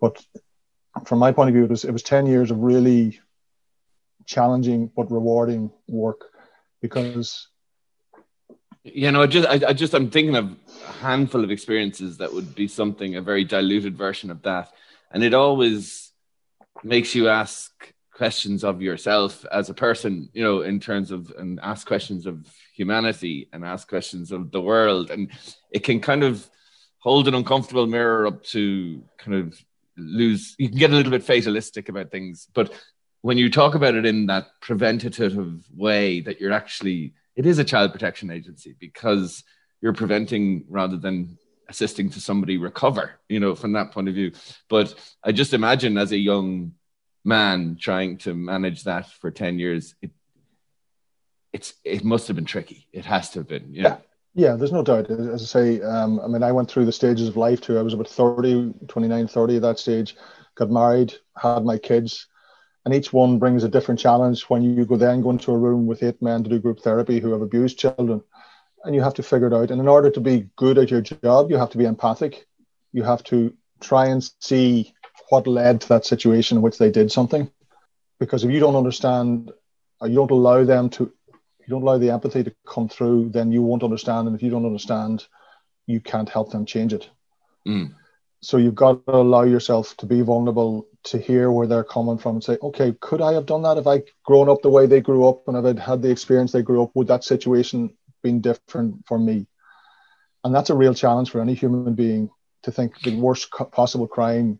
but 0.00 0.22
from 1.04 1.18
my 1.18 1.32
point 1.32 1.48
of 1.48 1.54
view, 1.54 1.64
it 1.64 1.70
was 1.70 1.84
it 1.84 1.92
was 1.92 2.02
ten 2.02 2.26
years 2.26 2.50
of 2.50 2.58
really 2.58 3.20
challenging 4.26 4.90
but 4.94 5.10
rewarding 5.10 5.70
work 5.86 6.24
because 6.82 7.48
you 8.94 9.10
know, 9.10 9.22
I 9.22 9.26
just, 9.26 9.48
I, 9.48 9.68
I, 9.68 9.72
just, 9.72 9.94
I'm 9.94 10.10
thinking 10.10 10.36
of 10.36 10.56
a 10.88 10.92
handful 10.92 11.42
of 11.42 11.50
experiences 11.50 12.18
that 12.18 12.32
would 12.32 12.54
be 12.54 12.68
something, 12.68 13.16
a 13.16 13.22
very 13.22 13.44
diluted 13.44 13.96
version 13.96 14.30
of 14.30 14.42
that, 14.42 14.72
and 15.10 15.22
it 15.24 15.34
always 15.34 16.12
makes 16.84 17.14
you 17.14 17.28
ask 17.28 17.72
questions 18.16 18.64
of 18.64 18.80
yourself 18.80 19.44
as 19.52 19.68
a 19.68 19.74
person, 19.74 20.28
you 20.32 20.42
know, 20.42 20.62
in 20.62 20.80
terms 20.80 21.10
of 21.10 21.30
and 21.38 21.60
ask 21.62 21.86
questions 21.86 22.26
of 22.26 22.46
humanity 22.74 23.48
and 23.52 23.64
ask 23.64 23.88
questions 23.88 24.32
of 24.32 24.50
the 24.50 24.60
world. 24.60 25.10
And 25.10 25.30
it 25.70 25.80
can 25.80 26.00
kind 26.00 26.22
of 26.22 26.48
hold 26.98 27.28
an 27.28 27.34
uncomfortable 27.34 27.86
mirror 27.86 28.26
up 28.26 28.42
to 28.44 29.02
kind 29.18 29.36
of 29.36 29.62
lose 29.98 30.54
you 30.58 30.68
can 30.68 30.78
get 30.78 30.90
a 30.90 30.94
little 30.94 31.10
bit 31.10 31.22
fatalistic 31.22 31.88
about 31.88 32.10
things. 32.10 32.48
But 32.54 32.72
when 33.20 33.38
you 33.38 33.50
talk 33.50 33.74
about 33.74 33.94
it 33.94 34.06
in 34.06 34.26
that 34.26 34.46
preventative 34.60 35.62
way 35.74 36.20
that 36.20 36.40
you're 36.40 36.52
actually 36.52 37.14
it 37.36 37.46
is 37.46 37.58
a 37.58 37.64
child 37.64 37.92
protection 37.92 38.30
agency 38.30 38.74
because 38.80 39.44
you're 39.80 39.92
preventing 39.92 40.64
rather 40.68 40.96
than 40.96 41.38
assisting 41.68 42.10
to 42.10 42.20
somebody 42.20 42.56
recover, 42.56 43.12
you 43.28 43.40
know, 43.40 43.54
from 43.54 43.72
that 43.72 43.92
point 43.92 44.08
of 44.08 44.14
view. 44.14 44.32
But 44.68 44.94
I 45.22 45.32
just 45.32 45.52
imagine 45.52 45.98
as 45.98 46.12
a 46.12 46.16
young 46.18 46.72
man 47.24 47.76
trying 47.78 48.18
to 48.18 48.34
manage 48.34 48.84
that 48.84 49.10
for 49.10 49.30
10 49.30 49.58
years 49.58 49.94
it 50.00 50.10
it's 51.52 51.74
it 51.84 52.04
must 52.04 52.28
have 52.28 52.36
been 52.36 52.44
tricky. 52.44 52.86
It 52.92 53.04
has 53.06 53.30
to 53.30 53.40
have 53.40 53.48
been 53.48 53.72
yeah 53.72 53.82
yeah, 53.82 53.96
yeah 54.34 54.56
there's 54.56 54.72
no 54.72 54.82
doubt. 54.82 55.10
As 55.10 55.42
i 55.42 55.46
say 55.46 55.82
um, 55.82 56.20
i 56.20 56.28
mean 56.28 56.42
i 56.42 56.52
went 56.52 56.70
through 56.70 56.84
the 56.84 56.92
stages 56.92 57.28
of 57.28 57.36
life 57.36 57.60
too. 57.60 57.78
I 57.78 57.82
was 57.82 57.94
about 57.94 58.08
30 58.08 58.74
29 58.86 59.26
30 59.26 59.56
at 59.56 59.62
that 59.62 59.78
stage. 59.78 60.16
Got 60.54 60.70
married 60.70 61.14
had 61.36 61.64
my 61.64 61.78
kids 61.78 62.26
and 62.86 62.94
each 62.94 63.12
one 63.12 63.38
brings 63.38 63.64
a 63.64 63.68
different 63.68 64.00
challenge 64.00 64.44
when 64.44 64.62
you 64.62 64.86
go 64.86 64.96
then 64.96 65.20
go 65.20 65.30
into 65.30 65.52
a 65.52 65.58
room 65.58 65.86
with 65.86 66.02
eight 66.02 66.22
men 66.22 66.42
to 66.42 66.48
do 66.48 66.58
group 66.58 66.80
therapy 66.80 67.20
who 67.20 67.32
have 67.32 67.42
abused 67.42 67.78
children 67.78 68.22
and 68.84 68.94
you 68.94 69.02
have 69.02 69.14
to 69.14 69.22
figure 69.22 69.48
it 69.48 69.52
out 69.52 69.70
and 69.70 69.80
in 69.80 69.88
order 69.88 70.10
to 70.10 70.20
be 70.20 70.48
good 70.56 70.78
at 70.78 70.90
your 70.90 71.02
job 71.02 71.50
you 71.50 71.58
have 71.58 71.70
to 71.70 71.78
be 71.78 71.84
empathic 71.84 72.46
you 72.92 73.02
have 73.02 73.22
to 73.22 73.52
try 73.80 74.06
and 74.06 74.30
see 74.40 74.94
what 75.28 75.46
led 75.46 75.80
to 75.80 75.88
that 75.88 76.06
situation 76.06 76.58
in 76.58 76.62
which 76.62 76.78
they 76.78 76.90
did 76.90 77.10
something. 77.10 77.50
Because 78.18 78.44
if 78.44 78.50
you 78.50 78.60
don't 78.60 78.76
understand, 78.76 79.52
or 80.00 80.08
you 80.08 80.14
don't 80.14 80.30
allow 80.30 80.64
them 80.64 80.88
to, 80.90 81.12
you 81.34 81.68
don't 81.68 81.82
allow 81.82 81.98
the 81.98 82.10
empathy 82.10 82.44
to 82.44 82.54
come 82.66 82.88
through, 82.88 83.30
then 83.30 83.52
you 83.52 83.62
won't 83.62 83.82
understand. 83.82 84.26
And 84.26 84.36
if 84.36 84.42
you 84.42 84.50
don't 84.50 84.64
understand, 84.64 85.26
you 85.86 86.00
can't 86.00 86.28
help 86.28 86.50
them 86.50 86.64
change 86.64 86.92
it. 86.92 87.08
Mm. 87.66 87.94
So 88.40 88.56
you've 88.56 88.74
got 88.74 89.04
to 89.06 89.16
allow 89.16 89.42
yourself 89.42 89.96
to 89.98 90.06
be 90.06 90.20
vulnerable, 90.22 90.86
to 91.06 91.18
hear 91.18 91.50
where 91.50 91.66
they're 91.66 91.84
coming 91.84 92.18
from, 92.18 92.36
and 92.36 92.44
say, 92.44 92.58
okay, 92.62 92.94
could 93.00 93.20
I 93.20 93.32
have 93.32 93.46
done 93.46 93.62
that 93.62 93.78
if 93.78 93.86
I 93.86 94.02
grown 94.24 94.48
up 94.48 94.62
the 94.62 94.70
way 94.70 94.86
they 94.86 95.00
grew 95.00 95.28
up, 95.28 95.46
and 95.48 95.56
if 95.56 95.64
I'd 95.64 95.78
had 95.78 96.02
the 96.02 96.10
experience 96.10 96.52
they 96.52 96.62
grew 96.62 96.82
up? 96.82 96.90
Would 96.94 97.08
that 97.08 97.24
situation 97.24 97.96
been 98.22 98.40
different 98.40 99.06
for 99.06 99.18
me? 99.18 99.46
And 100.44 100.54
that's 100.54 100.70
a 100.70 100.76
real 100.76 100.94
challenge 100.94 101.30
for 101.30 101.40
any 101.40 101.54
human 101.54 101.94
being 101.94 102.30
to 102.62 102.72
think 102.72 103.00
the 103.00 103.16
worst 103.16 103.50
possible 103.72 104.06
crime 104.06 104.58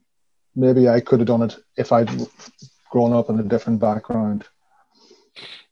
maybe 0.57 0.89
I 0.89 1.01
could 1.01 1.21
have 1.21 1.29
done 1.29 1.43
it 1.43 1.57
if 1.77 1.93
I'd 1.93 2.11
grown 2.91 3.13
up 3.13 3.29
in 3.29 3.39
a 3.39 3.43
different 3.43 3.79
background. 3.79 4.45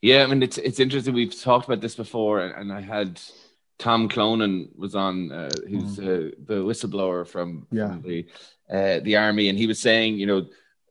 Yeah, 0.02 0.22
I 0.22 0.26
mean 0.26 0.42
it's 0.42 0.58
it's 0.58 0.78
interesting. 0.78 1.14
We've 1.14 1.40
talked 1.40 1.66
about 1.66 1.80
this 1.80 1.94
before, 1.94 2.40
and 2.40 2.70
I 2.70 2.82
had 2.82 3.18
Tom 3.78 4.08
Clonan 4.08 4.68
was 4.76 4.94
on, 4.94 5.32
uh, 5.32 5.48
who's 5.68 5.96
mm. 5.96 6.28
uh, 6.28 6.34
the 6.46 6.54
whistleblower 6.56 7.26
from, 7.26 7.66
yeah. 7.72 7.88
from 7.88 8.02
the 8.02 8.26
uh, 8.70 9.00
the 9.00 9.16
army, 9.16 9.48
and 9.48 9.58
he 9.58 9.66
was 9.66 9.80
saying, 9.80 10.18
you 10.18 10.26
know, 10.26 10.46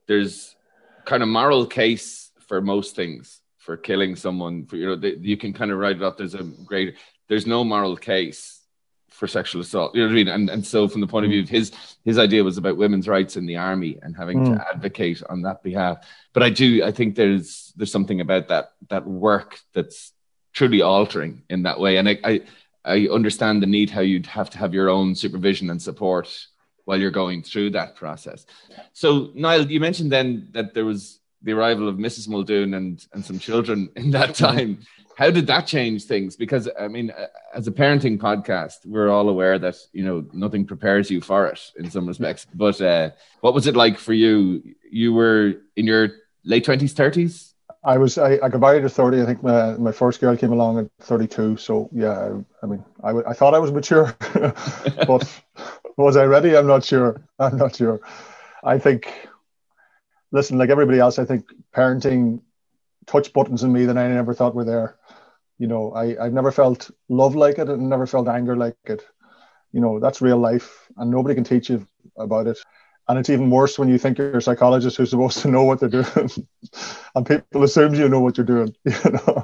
there's 0.08 0.56
kind 1.06 1.24
of 1.24 1.30
moral 1.30 1.66
case 1.66 2.32
for 2.48 2.62
most 2.62 2.96
things 2.96 3.42
for 3.58 3.78
killing 3.78 4.16
someone. 4.16 4.66
For 4.66 4.76
you 4.76 4.88
know, 4.88 4.96
the, 4.96 5.18
you 5.20 5.38
can 5.38 5.54
kind 5.54 5.72
of 5.72 5.78
write 5.78 5.98
it 5.98 6.04
up. 6.04 6.18
There's 6.18 6.36
a 6.36 6.44
great. 6.44 6.96
There's 7.30 7.48
no 7.48 7.64
moral 7.64 7.96
case 7.96 8.62
for 9.10 9.28
sexual 9.28 9.62
assault. 9.62 9.96
You 9.96 10.02
know 10.02 10.08
what 10.08 10.14
I 10.14 10.16
mean? 10.16 10.28
And 10.28 10.50
and 10.50 10.66
so 10.66 10.88
from 10.88 11.02
the 11.02 11.08
point 11.08 11.26
of 11.26 11.32
view 11.32 11.42
of 11.42 11.50
his 11.50 11.72
his 12.04 12.18
idea 12.18 12.44
was 12.44 12.58
about 12.58 12.78
women's 12.78 13.08
rights 13.08 13.38
in 13.38 13.46
the 13.46 13.58
army 13.58 13.98
and 14.02 14.16
having 14.16 14.40
mm. 14.40 14.58
to 14.58 14.68
advocate 14.68 15.22
on 15.30 15.44
that 15.44 15.64
behalf. 15.64 16.06
But 16.34 16.44
I 16.44 16.50
do 16.50 16.84
I 16.84 16.92
think 16.92 17.16
there's 17.16 17.72
there's 17.76 17.92
something 17.92 18.22
about 18.22 18.50
that 18.50 18.74
that 18.90 19.08
work 19.08 19.60
that's 19.74 20.12
truly 20.52 20.82
altering 20.82 21.44
in 21.50 21.64
that 21.64 21.80
way. 21.80 21.98
And 21.98 22.10
I 22.10 22.20
I, 22.24 22.42
I 22.84 23.08
understand 23.08 23.62
the 23.62 23.68
need 23.68 23.90
how 23.90 24.02
you'd 24.02 24.26
have 24.26 24.50
to 24.52 24.58
have 24.58 24.74
your 24.74 24.90
own 24.90 25.16
supervision 25.16 25.70
and 25.70 25.82
support 25.82 26.48
while 26.86 27.00
you're 27.00 27.12
going 27.12 27.42
through 27.42 27.72
that 27.72 27.96
process. 27.96 28.46
So 28.94 29.32
Niall, 29.34 29.70
you 29.72 29.80
mentioned 29.80 30.12
then 30.12 30.48
that 30.52 30.74
there 30.74 30.86
was 30.86 31.20
the 31.42 31.52
arrival 31.52 31.88
of 31.88 31.98
Mrs. 31.98 32.28
Muldoon 32.28 32.74
and 32.74 33.06
and 33.14 33.24
some 33.24 33.40
children 33.40 33.90
in 33.96 34.12
that 34.12 34.36
time. 34.36 34.80
How 35.16 35.30
did 35.30 35.46
that 35.48 35.68
change 35.68 36.06
things? 36.06 36.36
Because 36.36 36.68
I 36.80 36.88
mean, 36.88 37.14
as 37.54 37.68
a 37.68 37.72
parenting 37.72 38.18
podcast, 38.18 38.86
we're 38.86 39.10
all 39.10 39.30
aware 39.30 39.60
that 39.60 39.76
you 39.92 40.04
know 40.04 40.26
nothing 40.34 40.66
prepares 40.66 41.12
you 41.12 41.22
for 41.22 41.48
it 41.48 41.60
in 41.78 41.92
some 41.92 42.08
respects. 42.08 42.48
But 42.54 42.82
uh, 42.82 43.12
what 43.42 43.54
was 43.54 43.68
it 43.68 43.76
like 43.76 44.00
for 44.00 44.14
you? 44.14 44.64
You 44.90 45.14
were 45.14 45.54
in 45.76 45.86
your 45.86 46.10
late 46.44 46.66
twenties, 46.66 46.94
thirties. 46.94 47.54
I 47.84 47.98
was. 47.98 48.18
I, 48.18 48.40
I 48.42 48.50
got 48.50 48.62
married 48.62 48.86
at 48.86 48.92
thirty. 48.92 49.22
I 49.22 49.26
think 49.26 49.44
my, 49.44 49.74
my 49.74 49.92
first 49.92 50.20
girl 50.20 50.36
came 50.38 50.54
along 50.54 50.80
at 50.80 50.88
thirty-two. 51.02 51.58
So 51.58 51.90
yeah, 51.92 52.18
I, 52.18 52.66
I 52.66 52.66
mean, 52.66 52.84
I, 53.04 53.12
I 53.30 53.34
thought 53.34 53.54
I 53.54 53.60
was 53.60 53.72
mature, 53.72 54.16
but 55.06 55.42
was 55.98 56.18
I 56.18 56.26
ready? 56.26 56.56
I'm 56.56 56.68
not 56.68 56.84
sure. 56.84 57.22
I'm 57.40 57.58
not 57.58 57.76
sure. 57.76 58.02
I 58.64 58.78
think. 58.80 59.12
Listen, 60.32 60.58
like 60.58 60.70
everybody 60.70 61.00
else, 61.00 61.20
I 61.20 61.26
think 61.26 61.46
parenting 61.76 62.42
touch 63.06 63.34
buttons 63.34 63.64
in 63.64 63.72
me 63.72 63.86
that 63.86 63.98
I 63.98 64.08
never 64.08 64.34
thought 64.34 64.56
were 64.56 64.66
there 64.66 64.98
you 65.64 65.68
know 65.68 65.94
I, 65.94 66.24
i've 66.24 66.34
never 66.34 66.52
felt 66.52 66.90
love 67.10 67.36
like 67.36 67.58
it 67.58 67.70
and 67.70 67.90
never 67.90 68.06
felt 68.06 68.28
anger 68.28 68.56
like 68.56 68.76
it 68.86 69.06
you 69.72 69.82
know 69.82 70.00
that's 70.00 70.22
real 70.22 70.38
life 70.38 70.90
and 70.98 71.10
nobody 71.10 71.36
can 71.36 71.44
teach 71.44 71.70
you 71.70 71.88
about 72.18 72.48
it 72.48 72.60
and 73.08 73.20
it's 73.20 73.30
even 73.30 73.50
worse 73.50 73.78
when 73.78 73.90
you 73.90 73.98
think 73.98 74.18
you're 74.18 74.38
a 74.38 74.42
psychologist 74.42 74.98
who's 74.98 75.10
supposed 75.10 75.40
to 75.40 75.48
know 75.50 75.64
what 75.64 75.80
they're 75.80 75.90
doing 75.90 76.30
and 77.16 77.26
people 77.26 77.64
assume 77.64 77.94
you 77.94 78.10
know 78.10 78.20
what 78.20 78.38
you're 78.38 78.46
doing 78.46 78.76
you 78.86 79.12
know 79.12 79.44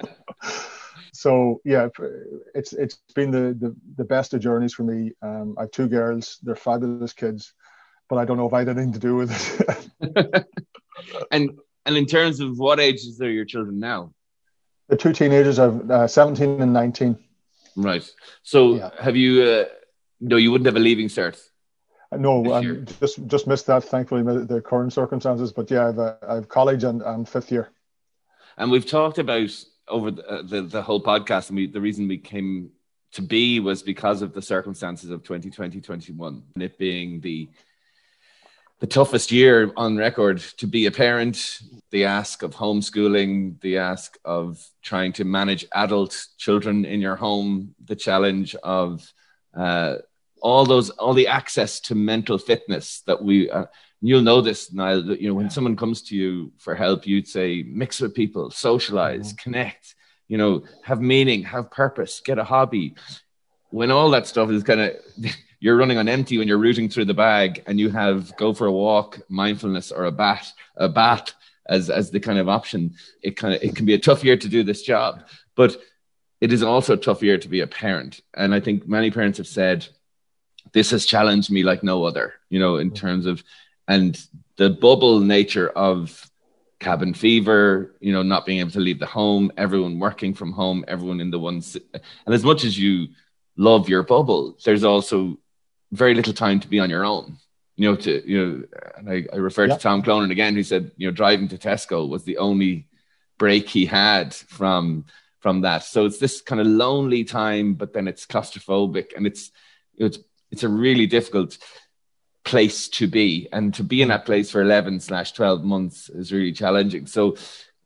so 1.23 1.31
yeah 1.65 1.87
it's 2.55 2.71
it's 2.73 2.95
been 3.15 3.31
the, 3.31 3.45
the 3.63 3.75
the 3.97 4.07
best 4.15 4.33
of 4.33 4.39
journeys 4.39 4.73
for 4.73 4.83
me 4.83 5.11
um, 5.21 5.55
i 5.57 5.61
have 5.63 5.71
two 5.71 5.87
girls 5.87 6.39
they're 6.43 6.55
fabulous 6.69 7.13
kids 7.13 7.53
but 8.09 8.17
I 8.17 8.25
don't 8.25 8.37
know 8.37 8.47
if 8.47 8.53
I 8.53 8.59
had 8.59 8.69
anything 8.69 8.93
to 8.93 8.99
do 8.99 9.15
with 9.15 9.31
it. 9.31 10.45
and 11.31 11.57
and 11.85 11.95
in 11.95 12.05
terms 12.05 12.39
of 12.39 12.57
what 12.57 12.79
ages 12.79 13.21
are 13.21 13.31
your 13.31 13.45
children 13.45 13.79
now? 13.79 14.11
The 14.89 14.97
two 14.97 15.13
teenagers 15.13 15.59
are 15.59 15.91
uh, 15.91 16.07
17 16.07 16.61
and 16.61 16.73
19. 16.73 17.17
Right. 17.75 18.11
So 18.41 18.75
yeah. 18.75 18.89
have 18.99 19.15
you? 19.15 19.43
Uh, 19.43 19.65
no, 20.19 20.35
you 20.35 20.51
wouldn't 20.51 20.65
have 20.65 20.75
a 20.75 20.79
leaving 20.79 21.07
cert. 21.07 21.39
Uh, 22.11 22.17
no, 22.17 22.51
I 22.51 22.63
just 22.99 23.25
just 23.27 23.47
missed 23.47 23.67
that. 23.67 23.83
Thankfully, 23.83 24.23
the 24.23 24.61
current 24.61 24.91
circumstances. 24.91 25.53
But 25.53 25.69
yeah, 25.71 25.89
I've, 25.89 25.99
uh, 25.99 26.15
I've 26.27 26.49
college 26.49 26.83
and, 26.83 27.01
and 27.03 27.29
fifth 27.29 27.51
year. 27.51 27.69
And 28.57 28.71
we've 28.71 28.85
talked 28.85 29.19
about 29.19 29.51
over 29.89 30.11
the, 30.11 30.27
uh, 30.27 30.41
the, 30.43 30.61
the 30.61 30.81
whole 30.81 31.01
podcast, 31.01 31.49
and 31.49 31.57
we, 31.57 31.67
the 31.67 31.81
reason 31.81 32.07
we 32.07 32.17
came 32.17 32.71
to 33.13 33.21
be 33.21 33.59
was 33.59 33.81
because 33.81 34.21
of 34.21 34.33
the 34.33 34.41
circumstances 34.41 35.09
of 35.09 35.23
2020, 35.23 35.81
21, 35.81 36.43
and 36.53 36.63
it 36.63 36.77
being 36.77 37.19
the 37.21 37.49
the 38.79 38.87
toughest 38.87 39.31
year 39.31 39.71
on 39.75 39.97
record 39.97 40.39
to 40.57 40.65
be 40.65 40.85
a 40.85 40.91
parent, 40.91 41.59
the 41.91 42.05
ask 42.05 42.43
of 42.43 42.55
homeschooling, 42.55 43.59
the 43.59 43.77
ask 43.77 44.17
of 44.23 44.65
trying 44.81 45.11
to 45.11 45.25
manage 45.25 45.65
adult 45.73 46.27
children 46.37 46.85
in 46.85 47.01
your 47.01 47.17
home, 47.17 47.75
the 47.83 47.95
challenge 47.95 48.55
of 48.55 49.11
uh, 49.53 49.95
all 50.41 50.65
those, 50.65 50.91
all 50.91 51.13
the 51.13 51.27
access 51.27 51.81
to 51.81 51.95
mental 51.95 52.37
fitness 52.37 53.01
that 53.01 53.21
we, 53.21 53.49
uh, 53.49 53.65
you'll 54.01 54.21
know 54.21 54.41
this, 54.41 54.71
Niall, 54.71 55.03
that, 55.03 55.21
you 55.21 55.27
know, 55.27 55.33
when 55.33 55.49
someone 55.49 55.75
comes 55.75 56.01
to 56.03 56.15
you 56.15 56.51
for 56.57 56.75
help, 56.75 57.05
you'd 57.05 57.27
say, 57.27 57.63
mix 57.67 57.99
with 57.99 58.15
people, 58.15 58.49
socialize, 58.51 59.33
mm-hmm. 59.33 59.43
connect, 59.43 59.95
you 60.27 60.37
know, 60.37 60.63
have 60.83 61.01
meaning, 61.01 61.43
have 61.43 61.71
purpose, 61.71 62.21
get 62.23 62.37
a 62.37 62.43
hobby. 62.43 62.95
When 63.71 63.91
all 63.91 64.09
that 64.11 64.27
stuff 64.27 64.49
is 64.49 64.63
kind 64.63 64.81
of, 64.81 64.93
you're 65.59 65.77
running 65.77 65.97
on 65.97 66.07
empty 66.07 66.37
when 66.37 66.47
you're 66.47 66.57
rooting 66.57 66.89
through 66.89 67.05
the 67.05 67.13
bag 67.13 67.63
and 67.67 67.79
you 67.79 67.89
have 67.89 68.35
go 68.37 68.53
for 68.53 68.67
a 68.67 68.71
walk, 68.71 69.19
mindfulness, 69.27 69.91
or 69.91 70.05
a 70.05 70.11
bat, 70.11 70.51
a 70.77 70.87
bat 70.87 71.33
as 71.67 71.89
as 71.89 72.11
the 72.11 72.19
kind 72.19 72.39
of 72.39 72.47
option. 72.47 72.95
It 73.21 73.35
kind 73.35 73.53
of 73.53 73.61
it 73.61 73.75
can 73.75 73.85
be 73.85 73.93
a 73.93 73.99
tough 73.99 74.23
year 74.23 74.37
to 74.37 74.47
do 74.47 74.63
this 74.63 74.81
job, 74.81 75.23
but 75.55 75.77
it 76.39 76.53
is 76.53 76.63
also 76.63 76.93
a 76.93 76.97
tough 76.97 77.21
year 77.21 77.37
to 77.37 77.49
be 77.49 77.59
a 77.59 77.67
parent. 77.67 78.21
And 78.33 78.55
I 78.55 78.61
think 78.61 78.87
many 78.87 79.11
parents 79.11 79.37
have 79.37 79.47
said 79.47 79.85
this 80.71 80.91
has 80.91 81.05
challenged 81.05 81.51
me 81.51 81.63
like 81.63 81.83
no 81.83 82.05
other. 82.05 82.35
You 82.49 82.59
know, 82.59 82.77
in 82.77 82.91
terms 82.91 83.25
of 83.25 83.43
and 83.89 84.23
the 84.55 84.69
bubble 84.69 85.19
nature 85.19 85.67
of 85.69 86.29
cabin 86.79 87.13
fever, 87.13 87.95
you 87.99 88.13
know, 88.13 88.23
not 88.23 88.45
being 88.45 88.59
able 88.59 88.71
to 88.71 88.79
leave 88.79 88.99
the 88.99 89.05
home, 89.05 89.51
everyone 89.57 89.99
working 89.99 90.33
from 90.33 90.53
home, 90.53 90.85
everyone 90.87 91.19
in 91.19 91.31
the 91.31 91.39
one. 91.39 91.61
And 92.25 92.35
as 92.35 92.43
much 92.43 92.63
as 92.63 92.77
you 92.77 93.07
love 93.57 93.89
your 93.89 94.03
bubble, 94.03 94.57
there's 94.63 94.83
also 94.83 95.39
very 95.91 96.13
little 96.13 96.33
time 96.33 96.59
to 96.61 96.67
be 96.67 96.79
on 96.79 96.89
your 96.89 97.03
own. 97.03 97.37
You 97.75 97.89
know, 97.89 97.95
to 97.95 98.29
you 98.29 98.45
know, 98.45 98.63
and 98.97 99.09
I, 99.09 99.25
I 99.33 99.37
refer 99.37 99.67
to 99.67 99.77
Tom 99.77 100.03
Clonan 100.03 100.31
again, 100.31 100.53
who 100.53 100.63
said, 100.63 100.91
you 100.97 101.07
know, 101.07 101.13
driving 101.13 101.47
to 101.47 101.57
Tesco 101.57 102.07
was 102.07 102.23
the 102.25 102.37
only 102.37 102.87
break 103.37 103.69
he 103.69 103.85
had 103.85 104.35
from 104.35 105.05
from 105.39 105.61
that. 105.61 105.83
So 105.83 106.05
it's 106.05 106.19
this 106.19 106.41
kind 106.41 106.61
of 106.61 106.67
lonely 106.67 107.23
time, 107.23 107.73
but 107.73 107.93
then 107.93 108.07
it's 108.07 108.25
claustrophobic, 108.25 109.15
and 109.15 109.25
it's 109.25 109.51
it's 109.97 110.19
it's 110.51 110.63
a 110.63 110.69
really 110.69 111.07
difficult 111.07 111.57
place 112.49 112.89
to 112.89 113.07
be, 113.07 113.47
and 113.51 113.73
to 113.75 113.83
be 113.83 114.01
in 114.01 114.09
that 114.09 114.25
place 114.25 114.49
for 114.51 114.61
eleven 114.61 114.99
slash 114.99 115.31
twelve 115.31 115.63
months 115.63 116.09
is 116.09 116.31
really 116.31 116.51
challenging. 116.51 117.05
So, 117.05 117.37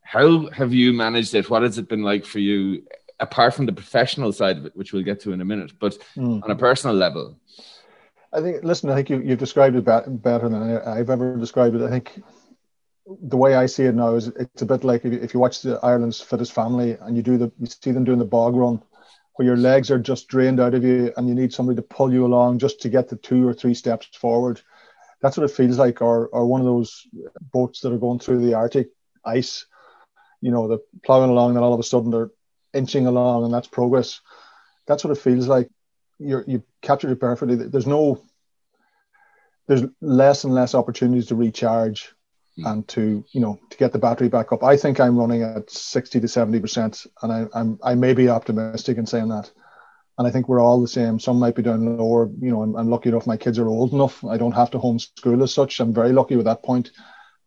how 0.02 0.48
have 0.50 0.72
you 0.72 0.92
managed 0.92 1.34
it? 1.34 1.50
What 1.50 1.62
has 1.62 1.78
it 1.78 1.88
been 1.88 2.02
like 2.02 2.24
for 2.24 2.38
you? 2.38 2.84
Apart 3.20 3.54
from 3.54 3.66
the 3.66 3.72
professional 3.72 4.32
side 4.32 4.58
of 4.58 4.66
it, 4.66 4.76
which 4.76 4.92
we'll 4.92 5.04
get 5.04 5.20
to 5.20 5.32
in 5.32 5.40
a 5.40 5.44
minute, 5.44 5.72
but 5.78 5.96
mm. 6.16 6.42
on 6.42 6.50
a 6.50 6.56
personal 6.56 6.96
level, 6.96 7.38
I 8.32 8.40
think, 8.40 8.64
listen, 8.64 8.90
I 8.90 8.96
think 8.96 9.08
you, 9.08 9.22
you've 9.22 9.38
described 9.38 9.76
it 9.76 9.84
better 9.84 10.48
than 10.48 10.78
I've 10.78 11.10
ever 11.10 11.36
described 11.36 11.76
it. 11.76 11.82
I 11.82 11.90
think 11.90 12.20
the 13.06 13.36
way 13.36 13.54
I 13.54 13.66
see 13.66 13.84
it 13.84 13.94
now 13.94 14.14
is 14.16 14.28
it's 14.28 14.62
a 14.62 14.66
bit 14.66 14.82
like 14.82 15.04
if 15.04 15.12
you, 15.12 15.20
if 15.20 15.34
you 15.34 15.40
watch 15.40 15.62
the 15.62 15.78
Ireland's 15.82 16.20
Fittest 16.20 16.52
Family 16.52 16.96
and 17.00 17.16
you 17.16 17.22
do 17.22 17.38
the 17.38 17.52
you 17.60 17.66
see 17.66 17.92
them 17.92 18.04
doing 18.04 18.18
the 18.18 18.24
bog 18.24 18.56
run, 18.56 18.82
where 19.34 19.46
your 19.46 19.56
legs 19.56 19.90
are 19.90 19.98
just 19.98 20.28
drained 20.28 20.60
out 20.60 20.74
of 20.74 20.84
you 20.84 21.12
and 21.16 21.28
you 21.28 21.34
need 21.34 21.52
somebody 21.52 21.76
to 21.76 21.82
pull 21.82 22.12
you 22.12 22.24
along 22.24 22.58
just 22.58 22.80
to 22.82 22.88
get 22.88 23.08
the 23.08 23.16
two 23.16 23.46
or 23.46 23.52
three 23.52 23.74
steps 23.74 24.06
forward. 24.16 24.60
That's 25.20 25.36
what 25.36 25.48
it 25.48 25.54
feels 25.54 25.78
like, 25.78 26.02
or 26.02 26.28
or 26.28 26.46
one 26.46 26.60
of 26.60 26.66
those 26.66 27.06
boats 27.52 27.80
that 27.80 27.92
are 27.92 27.98
going 27.98 28.18
through 28.18 28.44
the 28.44 28.54
Arctic 28.54 28.90
ice. 29.24 29.66
You 30.40 30.50
know, 30.50 30.68
they're 30.68 30.78
plowing 31.04 31.30
along, 31.30 31.56
and 31.56 31.64
all 31.64 31.72
of 31.72 31.80
a 31.80 31.84
sudden 31.84 32.10
they're 32.10 32.30
inching 32.74 33.06
along, 33.06 33.44
and 33.44 33.54
that's 33.54 33.68
progress. 33.68 34.20
That's 34.86 35.02
what 35.02 35.16
it 35.16 35.20
feels 35.20 35.48
like 35.48 35.70
you're 36.18 36.44
you 36.46 36.62
captured 36.82 37.10
it 37.10 37.20
perfectly. 37.20 37.56
There's 37.56 37.86
no 37.86 38.22
there's 39.66 39.82
less 40.00 40.44
and 40.44 40.54
less 40.54 40.74
opportunities 40.74 41.26
to 41.26 41.34
recharge 41.34 42.14
mm. 42.58 42.70
and 42.70 42.86
to 42.88 43.24
you 43.32 43.40
know 43.40 43.58
to 43.70 43.76
get 43.76 43.92
the 43.92 43.98
battery 43.98 44.28
back 44.28 44.52
up. 44.52 44.62
I 44.62 44.76
think 44.76 45.00
I'm 45.00 45.18
running 45.18 45.42
at 45.42 45.70
sixty 45.70 46.20
to 46.20 46.28
seventy 46.28 46.60
percent, 46.60 47.06
and 47.22 47.32
I, 47.32 47.46
I'm 47.54 47.78
I 47.82 47.94
may 47.94 48.14
be 48.14 48.28
optimistic 48.28 48.98
in 48.98 49.06
saying 49.06 49.28
that. 49.28 49.50
And 50.16 50.28
I 50.28 50.30
think 50.30 50.48
we're 50.48 50.60
all 50.60 50.80
the 50.80 50.86
same. 50.86 51.18
Some 51.18 51.40
might 51.40 51.56
be 51.56 51.62
down 51.62 51.98
lower. 51.98 52.30
You 52.40 52.52
know, 52.52 52.62
I'm, 52.62 52.76
I'm 52.76 52.88
lucky 52.88 53.08
enough. 53.08 53.26
My 53.26 53.36
kids 53.36 53.58
are 53.58 53.66
old 53.66 53.92
enough. 53.92 54.24
I 54.24 54.36
don't 54.36 54.52
have 54.52 54.70
to 54.70 54.78
homeschool 54.78 55.42
as 55.42 55.52
such. 55.52 55.80
I'm 55.80 55.92
very 55.92 56.12
lucky 56.12 56.36
with 56.36 56.46
that 56.46 56.62
point. 56.62 56.92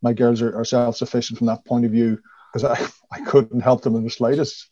My 0.01 0.11
girls 0.11 0.41
are, 0.41 0.53
are 0.53 0.65
self 0.65 0.97
sufficient 0.97 1.37
from 1.37 1.47
that 1.47 1.63
point 1.63 1.85
of 1.85 1.91
view 1.91 2.19
because 2.51 2.65
I, 2.65 2.87
I 3.17 3.21
couldn't 3.23 3.61
help 3.61 3.83
them 3.83 3.95
in 3.95 4.03
the 4.03 4.09
slightest 4.09 4.67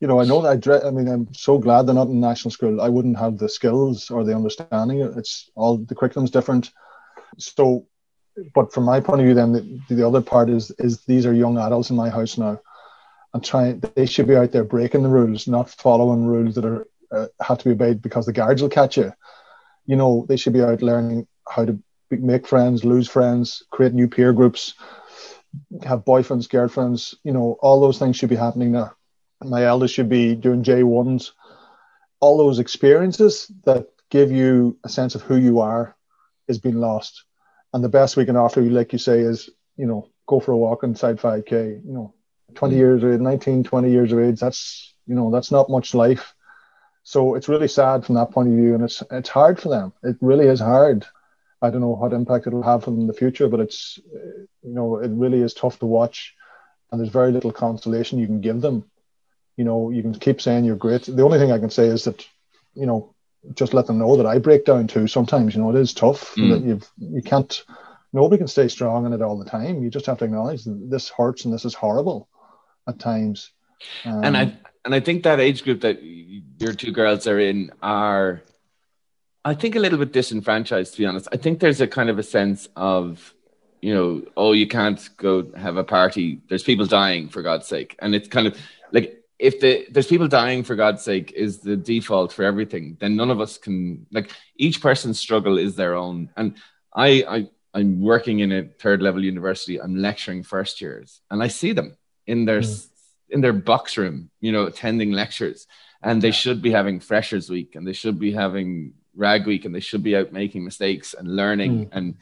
you 0.00 0.08
know, 0.08 0.20
I 0.20 0.24
know 0.24 0.40
that 0.40 0.66
I. 0.66 0.88
I 0.88 0.90
mean, 0.90 1.08
I'm 1.08 1.32
so 1.34 1.58
glad 1.58 1.82
they're 1.82 1.94
not 1.94 2.08
in 2.08 2.20
national 2.20 2.52
school. 2.52 2.80
I 2.80 2.88
wouldn't 2.88 3.18
have 3.18 3.36
the 3.36 3.48
skills 3.48 4.10
or 4.10 4.24
the 4.24 4.34
understanding. 4.34 5.00
It's 5.16 5.50
all 5.54 5.76
the 5.76 5.94
curriculum's 5.94 6.30
different. 6.30 6.72
So, 7.38 7.86
but 8.54 8.72
from 8.72 8.84
my 8.84 9.00
point 9.00 9.20
of 9.20 9.26
view, 9.26 9.34
then 9.34 9.52
the, 9.52 9.94
the 9.94 10.06
other 10.06 10.20
part 10.20 10.50
is 10.50 10.70
is 10.72 11.04
these 11.04 11.26
are 11.26 11.34
young 11.34 11.58
adults 11.58 11.90
in 11.90 11.96
my 11.96 12.08
house 12.08 12.38
now, 12.38 12.60
and 13.34 13.44
trying 13.44 13.80
they 13.94 14.06
should 14.06 14.26
be 14.26 14.36
out 14.36 14.52
there 14.52 14.64
breaking 14.64 15.02
the 15.02 15.08
rules, 15.08 15.46
not 15.46 15.70
following 15.70 16.24
rules 16.24 16.54
that 16.54 16.64
are 16.64 16.86
uh, 17.12 17.26
have 17.40 17.58
to 17.58 17.64
be 17.64 17.72
obeyed 17.72 18.02
because 18.02 18.26
the 18.26 18.32
guards 18.32 18.62
will 18.62 18.68
catch 18.68 18.96
you. 18.96 19.12
You 19.86 19.96
know, 19.96 20.26
they 20.28 20.36
should 20.36 20.52
be 20.52 20.62
out 20.62 20.82
learning 20.82 21.26
how 21.48 21.64
to 21.64 21.78
make 22.10 22.46
friends, 22.46 22.84
lose 22.84 23.08
friends, 23.08 23.64
create 23.70 23.92
new 23.92 24.08
peer 24.08 24.32
groups, 24.32 24.74
have 25.84 26.04
boyfriends, 26.04 26.48
girlfriends. 26.48 27.14
You 27.24 27.32
know, 27.32 27.56
all 27.60 27.80
those 27.80 27.98
things 27.98 28.16
should 28.16 28.30
be 28.30 28.36
happening 28.36 28.72
now 28.72 28.92
my 29.44 29.64
eldest 29.64 29.94
should 29.94 30.08
be 30.08 30.34
doing 30.34 30.62
J1s. 30.62 31.32
All 32.20 32.36
those 32.38 32.58
experiences 32.58 33.50
that 33.64 33.88
give 34.10 34.30
you 34.30 34.78
a 34.84 34.88
sense 34.88 35.14
of 35.14 35.22
who 35.22 35.36
you 35.36 35.60
are 35.60 35.96
is 36.48 36.58
being 36.58 36.76
lost. 36.76 37.24
And 37.72 37.84
the 37.84 37.88
best 37.88 38.16
we 38.16 38.26
can 38.26 38.36
offer 38.36 38.60
you, 38.60 38.70
like 38.70 38.92
you 38.92 38.98
say, 38.98 39.20
is, 39.20 39.50
you 39.76 39.86
know, 39.86 40.08
go 40.26 40.40
for 40.40 40.52
a 40.52 40.56
walk 40.56 40.82
inside 40.82 41.18
5K, 41.18 41.84
you 41.84 41.92
know, 41.92 42.14
20 42.54 42.74
mm. 42.74 42.78
years 42.78 43.02
of 43.02 43.12
age, 43.12 43.20
19, 43.20 43.64
20 43.64 43.90
years 43.90 44.12
of 44.12 44.18
age. 44.18 44.40
That's, 44.40 44.94
you 45.06 45.14
know, 45.14 45.30
that's 45.30 45.50
not 45.50 45.70
much 45.70 45.94
life. 45.94 46.34
So 47.02 47.34
it's 47.34 47.48
really 47.48 47.68
sad 47.68 48.04
from 48.04 48.16
that 48.16 48.30
point 48.32 48.48
of 48.48 48.54
view. 48.54 48.74
And 48.74 48.84
it's, 48.84 49.02
it's 49.10 49.28
hard 49.28 49.60
for 49.60 49.68
them. 49.68 49.92
It 50.02 50.16
really 50.20 50.46
is 50.46 50.60
hard. 50.60 51.06
I 51.62 51.70
don't 51.70 51.80
know 51.80 51.88
what 51.90 52.12
impact 52.12 52.46
it'll 52.46 52.62
have 52.62 52.88
on 52.88 52.94
them 52.94 53.02
in 53.02 53.06
the 53.06 53.12
future, 53.12 53.48
but 53.48 53.60
it's, 53.60 53.98
you 54.62 54.74
know, 54.74 54.96
it 54.96 55.10
really 55.10 55.40
is 55.40 55.54
tough 55.54 55.78
to 55.80 55.86
watch. 55.86 56.34
And 56.90 57.00
there's 57.00 57.12
very 57.12 57.32
little 57.32 57.52
consolation 57.52 58.18
you 58.18 58.26
can 58.26 58.40
give 58.40 58.60
them 58.60 58.90
you 59.60 59.64
know, 59.64 59.90
you 59.90 60.00
can 60.00 60.14
keep 60.14 60.40
saying 60.40 60.64
you're 60.64 60.74
great. 60.74 61.02
The 61.02 61.22
only 61.22 61.38
thing 61.38 61.52
I 61.52 61.58
can 61.58 61.68
say 61.68 61.84
is 61.86 62.04
that, 62.04 62.26
you 62.74 62.86
know, 62.86 63.14
just 63.54 63.74
let 63.74 63.86
them 63.86 63.98
know 63.98 64.16
that 64.16 64.26
I 64.26 64.38
break 64.38 64.64
down 64.64 64.86
too. 64.86 65.06
Sometimes, 65.06 65.54
you 65.54 65.62
know, 65.62 65.70
it 65.70 65.80
is 65.80 65.92
tough. 65.92 66.34
Mm. 66.34 66.50
That 66.50 66.62
you've 66.62 66.90
you 66.98 67.22
can't. 67.22 67.64
Nobody 68.12 68.38
can 68.38 68.48
stay 68.48 68.68
strong 68.68 69.06
in 69.06 69.12
it 69.12 69.22
all 69.22 69.38
the 69.38 69.48
time. 69.48 69.82
You 69.82 69.90
just 69.90 70.06
have 70.06 70.18
to 70.18 70.24
acknowledge 70.24 70.64
that 70.64 70.90
this 70.90 71.08
hurts 71.08 71.44
and 71.44 71.54
this 71.54 71.64
is 71.64 71.74
horrible 71.74 72.28
at 72.88 72.98
times. 72.98 73.52
Um, 74.04 74.24
and 74.24 74.36
I 74.36 74.56
and 74.84 74.94
I 74.94 75.00
think 75.00 75.22
that 75.24 75.40
age 75.40 75.64
group 75.64 75.82
that 75.82 76.02
your 76.02 76.74
two 76.74 76.92
girls 76.92 77.26
are 77.26 77.38
in 77.38 77.70
are, 77.82 78.42
I 79.44 79.54
think, 79.54 79.76
a 79.76 79.80
little 79.80 79.98
bit 79.98 80.12
disenfranchised. 80.12 80.94
To 80.94 80.98
be 80.98 81.06
honest, 81.06 81.28
I 81.32 81.36
think 81.36 81.60
there's 81.60 81.80
a 81.80 81.86
kind 81.86 82.10
of 82.10 82.18
a 82.18 82.22
sense 82.22 82.68
of 82.76 83.34
you 83.80 83.94
know, 83.94 84.22
oh, 84.36 84.52
you 84.52 84.66
can't 84.66 85.08
go 85.16 85.50
have 85.56 85.76
a 85.76 85.84
party. 85.84 86.40
There's 86.48 86.62
people 86.62 86.86
dying 86.86 87.28
for 87.28 87.42
God's 87.42 87.66
sake, 87.66 87.96
and 88.00 88.14
it's 88.14 88.28
kind 88.28 88.46
of 88.46 88.58
like 88.92 89.19
if 89.40 89.58
the 89.58 89.86
there's 89.90 90.06
people 90.06 90.28
dying 90.28 90.62
for 90.62 90.76
God's 90.76 91.02
sake 91.02 91.32
is 91.32 91.60
the 91.60 91.76
default 91.76 92.32
for 92.32 92.44
everything, 92.44 92.98
then 93.00 93.16
none 93.16 93.30
of 93.30 93.40
us 93.40 93.56
can 93.56 94.06
like 94.12 94.30
each 94.56 94.82
person's 94.82 95.18
struggle 95.18 95.58
is 95.58 95.74
their 95.74 95.94
own. 95.94 96.30
And 96.36 96.56
I 96.94 97.24
I 97.26 97.48
I'm 97.72 98.02
working 98.02 98.40
in 98.40 98.52
a 98.52 98.64
third 98.64 99.00
level 99.00 99.24
university. 99.24 99.80
I'm 99.80 99.96
lecturing 99.96 100.42
first 100.42 100.80
years, 100.80 101.22
and 101.30 101.42
I 101.42 101.48
see 101.48 101.72
them 101.72 101.96
in 102.26 102.44
their 102.44 102.60
mm. 102.60 102.88
in 103.30 103.40
their 103.40 103.54
box 103.54 103.96
room, 103.96 104.30
you 104.40 104.52
know, 104.52 104.64
attending 104.64 105.12
lectures, 105.12 105.66
and 106.02 106.20
they 106.20 106.28
yeah. 106.28 106.42
should 106.42 106.60
be 106.60 106.70
having 106.70 107.00
freshers 107.00 107.48
week, 107.48 107.76
and 107.76 107.86
they 107.86 107.94
should 107.94 108.18
be 108.18 108.32
having 108.32 108.92
rag 109.16 109.46
week, 109.46 109.64
and 109.64 109.74
they 109.74 109.80
should 109.80 110.02
be 110.02 110.16
out 110.16 110.32
making 110.32 110.64
mistakes 110.64 111.14
and 111.14 111.34
learning, 111.34 111.86
mm. 111.86 111.88
and 111.92 112.16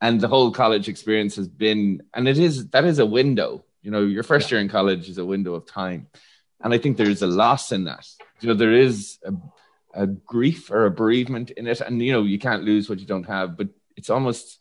and 0.00 0.20
the 0.20 0.28
whole 0.28 0.52
college 0.52 0.88
experience 0.88 1.34
has 1.34 1.48
been, 1.48 2.02
and 2.14 2.28
it 2.28 2.38
is 2.38 2.68
that 2.68 2.84
is 2.84 3.00
a 3.00 3.06
window. 3.06 3.64
You 3.82 3.90
know, 3.90 4.02
your 4.02 4.22
first 4.22 4.50
yeah. 4.50 4.56
year 4.56 4.62
in 4.62 4.68
college 4.68 5.08
is 5.08 5.18
a 5.18 5.24
window 5.24 5.54
of 5.54 5.66
time 5.66 6.06
and 6.62 6.74
I 6.74 6.78
think 6.78 6.96
there's 6.96 7.22
a 7.22 7.26
loss 7.26 7.72
in 7.72 7.84
that. 7.84 8.06
You 8.40 8.48
know, 8.48 8.54
there 8.54 8.72
is 8.72 9.18
a, 9.24 9.32
a 9.94 10.06
grief 10.06 10.70
or 10.70 10.86
a 10.86 10.90
bereavement 10.90 11.50
in 11.50 11.66
it, 11.66 11.80
and 11.80 12.02
you 12.02 12.12
know, 12.12 12.22
you 12.22 12.38
can't 12.38 12.64
lose 12.64 12.88
what 12.88 13.00
you 13.00 13.06
don't 13.06 13.26
have. 13.26 13.56
But 13.56 13.68
it's 13.96 14.10
almost 14.10 14.58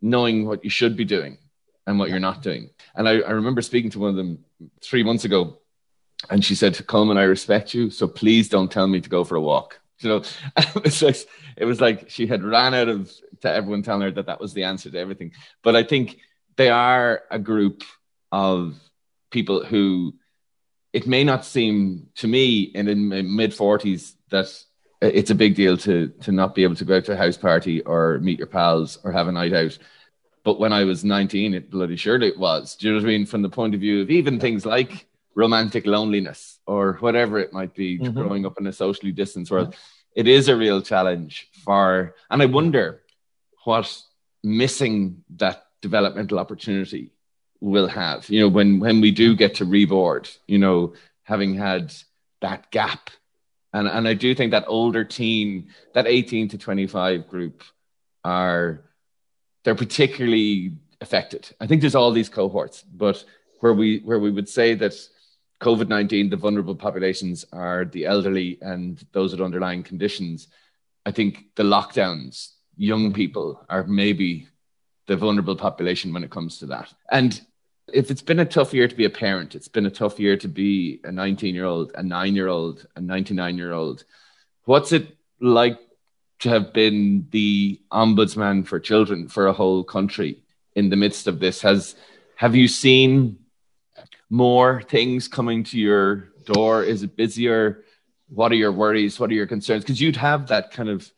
knowing 0.00 0.46
what 0.46 0.64
you 0.64 0.70
should 0.70 0.96
be 0.96 1.04
doing 1.04 1.38
and 1.86 1.98
what 1.98 2.10
you're 2.10 2.20
not 2.20 2.42
doing. 2.42 2.70
And 2.94 3.08
I, 3.08 3.20
I 3.20 3.30
remember 3.30 3.62
speaking 3.62 3.90
to 3.92 3.98
one 3.98 4.10
of 4.10 4.16
them 4.16 4.44
three 4.82 5.02
months 5.02 5.24
ago, 5.24 5.58
and 6.30 6.44
she 6.44 6.54
said, 6.54 6.86
Colman, 6.86 7.18
I 7.18 7.22
respect 7.22 7.74
you, 7.74 7.90
so 7.90 8.06
please 8.06 8.48
don't 8.48 8.70
tell 8.70 8.86
me 8.86 9.00
to 9.00 9.08
go 9.08 9.24
for 9.24 9.36
a 9.36 9.40
walk. 9.40 9.80
You 10.00 10.10
know, 10.10 10.22
it 10.56 10.84
was 10.84 11.02
like 11.02 11.16
it 11.56 11.64
was 11.64 11.80
like 11.80 12.08
she 12.08 12.28
had 12.28 12.44
ran 12.44 12.72
out 12.72 12.88
of 12.88 13.12
to 13.40 13.50
everyone 13.52 13.82
telling 13.82 14.02
her 14.02 14.12
that 14.12 14.26
that 14.26 14.40
was 14.40 14.54
the 14.54 14.62
answer 14.62 14.88
to 14.92 14.96
everything. 14.96 15.32
But 15.64 15.74
I 15.74 15.82
think 15.82 16.20
they 16.54 16.70
are 16.70 17.22
a 17.32 17.38
group 17.40 17.82
of 18.30 18.78
people 19.32 19.64
who 19.64 20.14
it 20.98 21.06
may 21.06 21.22
not 21.22 21.44
seem 21.44 22.08
to 22.16 22.26
me 22.26 22.72
in, 22.74 22.88
in 22.88 23.36
mid 23.36 23.52
40s 23.52 24.14
that 24.30 24.48
it's 25.00 25.30
a 25.30 25.40
big 25.42 25.54
deal 25.54 25.76
to 25.76 26.08
to 26.24 26.32
not 26.32 26.56
be 26.56 26.64
able 26.64 26.74
to 26.74 26.84
go 26.84 26.96
out 26.96 27.04
to 27.04 27.12
a 27.12 27.22
house 27.24 27.36
party 27.36 27.80
or 27.82 28.18
meet 28.18 28.38
your 28.38 28.48
pals 28.48 28.98
or 29.04 29.12
have 29.12 29.28
a 29.28 29.32
night 29.32 29.52
out. 29.52 29.78
But 30.42 30.58
when 30.58 30.72
I 30.72 30.82
was 30.82 31.04
19, 31.04 31.54
it 31.54 31.70
bloody 31.70 31.94
surely 31.94 32.26
it 32.26 32.38
was. 32.38 32.74
Do 32.74 32.88
you 32.88 32.92
know 32.92 32.98
what 33.00 33.08
I 33.08 33.12
mean? 33.12 33.26
From 33.26 33.42
the 33.42 33.48
point 33.48 33.74
of 33.76 33.80
view 33.80 34.02
of 34.02 34.10
even 34.10 34.40
things 34.40 34.66
like 34.66 35.06
romantic 35.36 35.86
loneliness 35.86 36.58
or 36.66 36.94
whatever 36.94 37.38
it 37.38 37.52
might 37.52 37.74
be, 37.74 37.98
mm-hmm. 37.98 38.18
growing 38.18 38.44
up 38.44 38.58
in 38.58 38.66
a 38.66 38.72
socially 38.72 39.12
distanced 39.12 39.52
world, 39.52 39.76
it 40.16 40.26
is 40.26 40.48
a 40.48 40.56
real 40.56 40.82
challenge 40.82 41.48
for. 41.64 42.16
And 42.28 42.42
I 42.42 42.46
wonder 42.46 43.02
what 43.62 43.86
missing 44.42 45.22
that 45.36 45.66
developmental 45.80 46.40
opportunity 46.40 47.12
will 47.60 47.88
have. 47.88 48.28
You 48.30 48.40
know, 48.40 48.48
when 48.48 48.80
when 48.80 49.00
we 49.00 49.10
do 49.10 49.34
get 49.34 49.56
to 49.56 49.66
reboard, 49.66 50.36
you 50.46 50.58
know, 50.58 50.94
having 51.24 51.54
had 51.54 51.94
that 52.40 52.70
gap 52.70 53.10
and 53.72 53.88
and 53.88 54.08
I 54.08 54.14
do 54.14 54.34
think 54.34 54.52
that 54.52 54.64
older 54.66 55.04
teen, 55.04 55.68
that 55.94 56.06
18 56.06 56.48
to 56.48 56.58
25 56.58 57.28
group 57.28 57.62
are 58.24 58.84
they're 59.64 59.74
particularly 59.74 60.72
affected. 61.00 61.50
I 61.60 61.66
think 61.66 61.80
there's 61.80 61.94
all 61.94 62.10
these 62.10 62.28
cohorts, 62.28 62.82
but 62.82 63.24
where 63.60 63.74
we 63.74 63.98
where 64.00 64.18
we 64.18 64.30
would 64.30 64.48
say 64.48 64.74
that 64.74 64.94
COVID 65.60 65.88
19, 65.88 66.30
the 66.30 66.36
vulnerable 66.36 66.74
populations 66.74 67.44
are 67.52 67.84
the 67.84 68.06
elderly 68.06 68.58
and 68.62 69.04
those 69.12 69.32
with 69.32 69.40
underlying 69.40 69.82
conditions. 69.82 70.48
I 71.04 71.12
think 71.12 71.46
the 71.56 71.62
lockdowns, 71.62 72.52
young 72.76 73.12
people 73.12 73.64
are 73.68 73.84
maybe 73.84 74.48
the 75.08 75.16
vulnerable 75.16 75.56
population 75.56 76.12
when 76.12 76.22
it 76.22 76.30
comes 76.30 76.58
to 76.58 76.66
that. 76.66 76.92
And 77.10 77.40
if 77.92 78.10
it's 78.10 78.22
been 78.22 78.38
a 78.38 78.44
tough 78.44 78.72
year 78.72 78.86
to 78.86 78.94
be 78.94 79.06
a 79.06 79.10
parent, 79.10 79.54
it's 79.54 79.66
been 79.66 79.86
a 79.86 79.90
tough 79.90 80.20
year 80.20 80.36
to 80.36 80.48
be 80.48 81.00
a 81.02 81.10
19 81.10 81.54
year 81.54 81.64
old, 81.64 81.90
a 81.94 82.02
nine 82.02 82.36
year 82.36 82.48
old, 82.48 82.86
a 82.94 83.00
99 83.00 83.56
year 83.56 83.72
old. 83.72 84.04
What's 84.64 84.92
it 84.92 85.16
like 85.40 85.80
to 86.40 86.50
have 86.50 86.72
been 86.72 87.26
the 87.30 87.80
ombudsman 87.90 88.66
for 88.66 88.78
children 88.78 89.28
for 89.28 89.46
a 89.46 89.52
whole 89.52 89.82
country 89.82 90.42
in 90.76 90.90
the 90.90 90.96
midst 90.96 91.26
of 91.26 91.40
this? 91.40 91.62
Has 91.62 91.96
have 92.36 92.54
you 92.54 92.68
seen 92.68 93.38
more 94.30 94.82
things 94.82 95.26
coming 95.26 95.64
to 95.64 95.78
your 95.78 96.28
door? 96.44 96.84
Is 96.84 97.02
it 97.02 97.16
busier? 97.16 97.82
What 98.28 98.52
are 98.52 98.56
your 98.56 98.72
worries? 98.72 99.18
What 99.18 99.30
are 99.30 99.34
your 99.34 99.46
concerns? 99.46 99.84
Because 99.84 100.02
you'd 100.02 100.16
have 100.16 100.48
that 100.48 100.70
kind 100.70 100.90
of 100.90 101.10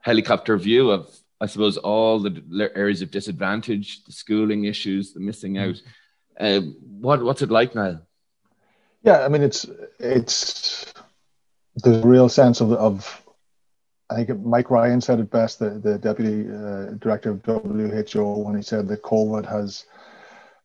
helicopter 0.00 0.56
view 0.56 0.90
of, 0.90 1.08
I 1.40 1.46
suppose, 1.46 1.76
all 1.76 2.18
the 2.18 2.70
areas 2.74 3.00
of 3.00 3.10
disadvantage, 3.10 4.04
the 4.04 4.12
schooling 4.12 4.64
issues, 4.64 5.12
the 5.12 5.20
missing 5.20 5.58
out. 5.58 5.74
Mm-hmm 5.74 5.90
uh, 6.38 6.60
what 7.00 7.22
what's 7.22 7.42
it 7.42 7.50
like 7.50 7.74
now? 7.74 8.00
Yeah, 9.02 9.24
I 9.24 9.28
mean 9.28 9.42
it's 9.42 9.66
it's 9.98 10.92
the 11.76 12.00
real 12.04 12.28
sense 12.28 12.60
of 12.60 12.72
of 12.72 13.22
I 14.10 14.24
think 14.24 14.40
Mike 14.44 14.70
Ryan 14.70 15.02
said 15.02 15.20
it 15.20 15.30
best, 15.30 15.58
the, 15.58 15.70
the 15.70 15.98
deputy 15.98 16.48
uh, 16.48 16.94
director 16.98 17.32
of 17.32 17.44
WHO, 17.44 18.38
when 18.38 18.56
he 18.56 18.62
said 18.62 18.88
that 18.88 19.02
COVID 19.02 19.46
has 19.46 19.84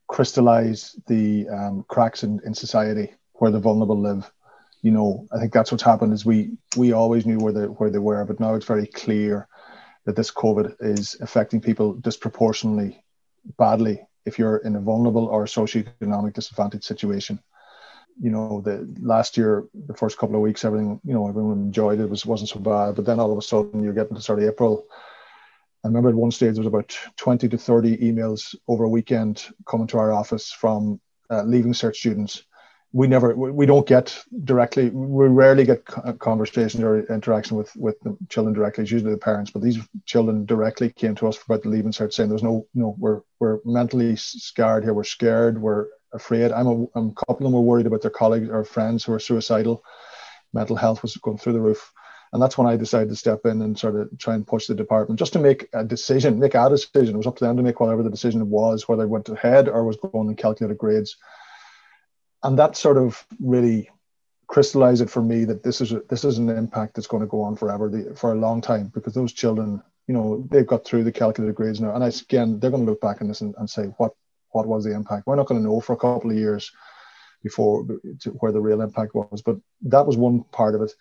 crystallized 0.07 1.05
the 1.07 1.49
um, 1.49 1.83
cracks 1.89 2.23
in, 2.23 2.39
in 2.45 2.53
society 2.53 3.13
where 3.33 3.51
the 3.51 3.59
vulnerable 3.59 3.99
live. 3.99 4.31
You 4.81 4.91
know, 4.91 5.27
I 5.33 5.39
think 5.39 5.51
that's 5.51 5.73
what's 5.73 5.83
happened 5.83 6.13
is 6.13 6.25
we 6.25 6.51
we 6.77 6.93
always 6.93 7.25
knew 7.25 7.39
where 7.39 7.53
they 7.53 7.65
where 7.65 7.89
they 7.89 7.99
were, 7.99 8.23
but 8.25 8.39
now 8.39 8.53
it's 8.53 8.65
very 8.65 8.88
clear 8.88 9.47
that 10.06 10.16
this 10.16 10.32
COVID 10.32 10.76
is 10.80 11.18
affecting 11.22 11.62
people 11.62 11.94
disproportionately 11.94 13.04
badly 13.58 14.06
if 14.26 14.39
you're 14.39 14.58
in 14.58 14.76
a 14.76 14.82
vulnerable 14.82 15.28
or 15.28 15.46
socioeconomic 15.46 16.34
disadvantaged 16.34 16.84
situation. 16.84 17.39
You 18.20 18.30
know, 18.30 18.62
the 18.62 18.88
last 19.00 19.38
year, 19.38 19.66
the 19.74 19.96
first 19.96 20.18
couple 20.18 20.36
of 20.36 20.42
weeks, 20.42 20.63
everything, 20.63 21.00
you 21.04 21.13
know, 21.13 21.28
everyone 21.28 21.58
enjoyed 21.58 22.00
it, 22.00 22.04
it 22.04 22.10
was 22.10 22.26
wasn't 22.26 22.50
so 22.50 22.60
bad. 22.60 22.96
But 22.96 23.06
then 23.06 23.20
all 23.20 23.32
of 23.32 23.38
a 23.38 23.42
sudden 23.42 23.84
you're 23.84 23.94
getting 23.94 24.16
to 24.16 24.22
start 24.22 24.39
of 24.39 24.48
April. 24.48 24.86
I 25.84 25.88
remember 25.88 26.10
at 26.10 26.16
one 26.16 26.32
stage 26.32 26.54
there 26.54 26.62
was 26.62 26.68
about 26.68 26.98
20 27.18 27.50
to 27.50 27.58
30 27.58 27.98
emails 27.98 28.56
over 28.68 28.86
a 28.86 28.89
weekend 28.89 29.46
coming 29.66 29.88
to 29.88 29.98
our 29.98 30.13
office 30.13 30.52
from 30.52 31.02
uh, 31.30 31.44
leaving 31.44 31.74
cert 31.74 31.96
students 31.96 32.44
we 32.93 33.08
never 33.08 33.36
we 33.36 33.65
don't 33.65 33.88
get 33.88 34.23
directly 34.43 34.89
we 34.91 35.27
rarely 35.27 35.65
get 35.65 35.84
conversation 36.19 36.84
or 36.84 36.99
interaction 37.12 37.58
with 37.58 37.75
with 37.75 37.99
the 38.01 38.15
children 38.29 38.53
directly. 38.53 38.84
It's 38.84 38.91
usually 38.91 39.12
the 39.12 39.17
parents 39.17 39.49
but 39.49 39.63
these 39.63 39.79
children 40.06 40.45
directly 40.45 40.91
came 40.91 41.15
to 41.15 41.27
us 41.27 41.41
about 41.43 41.63
the 41.63 41.69
leaving 41.69 41.91
cert 41.91 42.13
saying 42.13 42.29
there's 42.29 42.43
no 42.43 42.67
no 42.75 42.95
we're 42.99 43.21
we're 43.39 43.60
mentally 43.65 44.15
scarred 44.15 44.84
here. 44.84 44.93
We're 44.93 45.03
scared. 45.03 45.60
We're 45.60 45.88
afraid. 46.13 46.51
I'm 46.51 46.67
a, 46.67 46.86
I'm, 46.95 47.10
a 47.10 47.13
couple 47.13 47.38
of 47.38 47.43
them 47.43 47.53
were 47.53 47.62
worried 47.62 47.88
about 47.88 48.03
their 48.03 48.12
colleagues 48.12 48.49
or 48.49 48.63
friends 48.63 49.03
who 49.03 49.13
are 49.13 49.19
suicidal. 49.19 49.84
Mental 50.53 50.75
health 50.75 51.01
was 51.01 51.17
going 51.17 51.39
through 51.39 51.53
the 51.53 51.62
roof. 51.62 51.91
And 52.32 52.41
that's 52.41 52.58
when 52.58 52.67
I 52.67 52.77
decided 52.77 53.10
to 53.10 53.15
step 53.15 53.41
in 53.45 53.62
and 53.62 53.77
sort 53.77 53.95
of 53.95 54.17
try 54.17 54.34
and 54.34 54.45
push 54.45 54.67
the 54.67 54.73
department 54.73 55.19
just 55.19 55.34
to 55.34 55.39
make 55.39 55.67
a 55.73 55.84
decision, 55.84 56.39
make 56.39 56.56
a 56.56 56.69
decision. 56.69 57.13
It 57.13 57.17
was 57.17 57.27
up 57.27 57.38
to 57.38 57.43
them 57.43 57.58
to 57.58 57.63
make 57.63 57.79
whatever 57.79 58.01
the 58.01 58.10
decision 58.10 58.49
was, 58.49 58.88
whether 58.88 59.03
I 59.03 59.08
went 59.08 59.29
ahead 59.29 59.67
or 59.67 59.84
was 59.84 59.97
going 59.97 60.27
and 60.27 60.38
calculated 60.38 60.77
grades 60.77 61.15
and 62.43 62.60
that 62.60 62.75
sort 62.75 62.97
of 62.97 63.25
really 63.39 63.89
crystallized 64.47 65.01
it 65.01 65.10
for 65.10 65.21
me 65.21 65.45
that 65.45 65.63
this 65.63 65.82
is 65.82 65.93
a, 65.93 66.01
this 66.10 66.23
is 66.23 66.38
an 66.38 66.49
impact 66.49 66.93
that's 66.93 67.08
going 67.08 67.23
to 67.23 67.27
go 67.27 67.41
on 67.41 67.56
forever 67.56 67.89
the, 67.89 68.13
for 68.15 68.34
a 68.34 68.36
long 68.36 68.62
time 68.62 68.91
because 68.93 69.13
those 69.13 69.34
children 69.34 69.82
you 70.08 70.13
know 70.13 70.45
they've 70.51 70.67
got 70.67 70.86
through 70.86 71.03
the 71.03 71.12
calculated 71.12 71.56
grades 71.56 71.79
now. 71.79 71.95
And 71.95 72.03
I, 72.03 72.08
again 72.08 72.60
they're 72.60 72.69
going 72.69 72.86
to 72.86 72.91
look 72.91 73.01
back 73.01 73.21
on 73.21 73.27
this 73.27 73.41
and, 73.41 73.56
and 73.58 73.69
say 73.69 73.86
what 73.97 74.13
what 74.49 74.67
was 74.67 74.84
the 74.84 74.93
impact? 74.93 75.25
We're 75.25 75.36
not 75.36 75.47
going 75.47 75.60
to 75.60 75.67
know 75.67 75.79
for 75.79 75.93
a 75.93 75.97
couple 75.97 76.29
of 76.29 76.38
years 76.38 76.71
before 77.41 77.86
to 78.19 78.29
where 78.32 78.51
the 78.51 78.62
real 78.62 78.82
impact 78.82 79.15
was 79.15 79.41
but 79.41 79.58
that 79.84 80.06
was 80.06 80.17
one 80.17 80.43
part 80.51 80.75
of 80.75 80.82
it. 80.82 80.93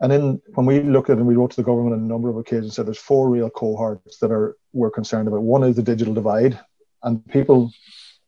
And 0.00 0.10
then 0.10 0.42
when 0.54 0.66
we 0.66 0.80
looked 0.82 1.08
at 1.08 1.14
it 1.14 1.20
and 1.20 1.26
we 1.26 1.36
wrote 1.36 1.52
to 1.52 1.56
the 1.56 1.62
government 1.62 1.94
on 1.94 2.00
a 2.00 2.02
number 2.02 2.28
of 2.28 2.36
occasions 2.36 2.74
said 2.74 2.86
there's 2.86 2.98
four 2.98 3.30
real 3.30 3.48
cohorts 3.48 4.18
that 4.18 4.32
are 4.32 4.56
we're 4.72 4.90
concerned 4.90 5.28
about. 5.28 5.42
One 5.42 5.62
is 5.62 5.76
the 5.76 5.82
digital 5.82 6.12
divide 6.12 6.58
and 7.04 7.26
people 7.28 7.72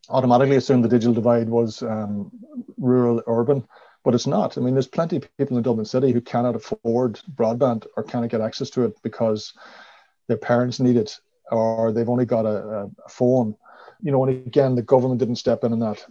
automatically 0.09 0.55
assumed 0.55 0.83
the 0.83 0.89
digital 0.89 1.13
divide 1.13 1.49
was 1.49 1.81
um, 1.81 2.31
rural 2.77 3.21
urban, 3.27 3.67
but 4.03 4.15
it's 4.15 4.27
not. 4.27 4.57
I 4.57 4.61
mean, 4.61 4.73
there's 4.73 4.87
plenty 4.87 5.17
of 5.17 5.37
people 5.37 5.57
in 5.57 5.63
Dublin 5.63 5.85
City 5.85 6.11
who 6.11 6.21
cannot 6.21 6.55
afford 6.55 7.19
broadband 7.35 7.85
or 7.95 8.03
cannot 8.03 8.29
get 8.29 8.41
access 8.41 8.69
to 8.71 8.85
it 8.85 8.97
because 9.03 9.53
their 10.27 10.37
parents 10.37 10.79
need 10.79 10.97
it 10.97 11.19
or 11.51 11.91
they've 11.91 12.09
only 12.09 12.25
got 12.25 12.45
a, 12.45 12.89
a 13.05 13.09
phone. 13.09 13.55
You 14.01 14.11
know, 14.11 14.23
and 14.25 14.45
again, 14.45 14.75
the 14.75 14.81
government 14.81 15.19
didn't 15.19 15.37
step 15.37 15.63
in 15.63 15.73
on 15.73 15.79
that. 15.79 16.05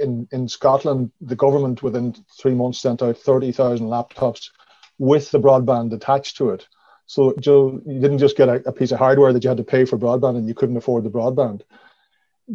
In 0.00 0.28
in 0.32 0.48
Scotland, 0.48 1.12
the 1.20 1.36
government 1.36 1.82
within 1.82 2.14
three 2.38 2.54
months 2.54 2.80
sent 2.80 3.00
out 3.00 3.16
thirty 3.16 3.52
thousand 3.52 3.86
laptops 3.86 4.50
with 4.98 5.30
the 5.30 5.40
broadband 5.40 5.92
attached 5.92 6.36
to 6.36 6.50
it. 6.50 6.68
So 7.06 7.34
Joe, 7.40 7.80
you 7.86 8.00
didn't 8.00 8.18
just 8.18 8.36
get 8.36 8.48
a, 8.48 8.68
a 8.68 8.72
piece 8.72 8.92
of 8.92 8.98
hardware 8.98 9.32
that 9.32 9.42
you 9.42 9.48
had 9.48 9.56
to 9.58 9.64
pay 9.64 9.84
for 9.84 9.98
broadband 9.98 10.36
and 10.36 10.46
you 10.46 10.54
couldn't 10.54 10.76
afford 10.76 11.04
the 11.04 11.10
broadband 11.10 11.62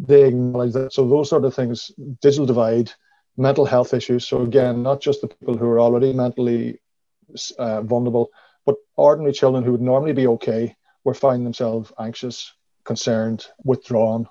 they 0.06 0.28
acknowledge 0.28 0.72
that. 0.74 0.92
So 0.92 1.08
those 1.08 1.28
sort 1.28 1.44
of 1.44 1.54
things, 1.54 1.90
digital 2.22 2.46
divide, 2.46 2.92
mental 3.36 3.66
health 3.66 3.94
issues. 3.94 4.26
So 4.26 4.42
again, 4.42 4.82
not 4.82 5.00
just 5.00 5.20
the 5.20 5.28
people 5.28 5.56
who 5.56 5.66
are 5.66 5.80
already 5.80 6.12
mentally 6.12 6.80
uh, 7.58 7.82
vulnerable, 7.82 8.30
but 8.64 8.76
ordinary 8.96 9.32
children 9.32 9.64
who 9.64 9.72
would 9.72 9.80
normally 9.80 10.12
be 10.12 10.26
okay 10.26 10.76
were 11.04 11.14
finding 11.14 11.44
themselves 11.44 11.92
anxious, 11.98 12.52
concerned, 12.84 13.46
withdrawn. 13.64 14.28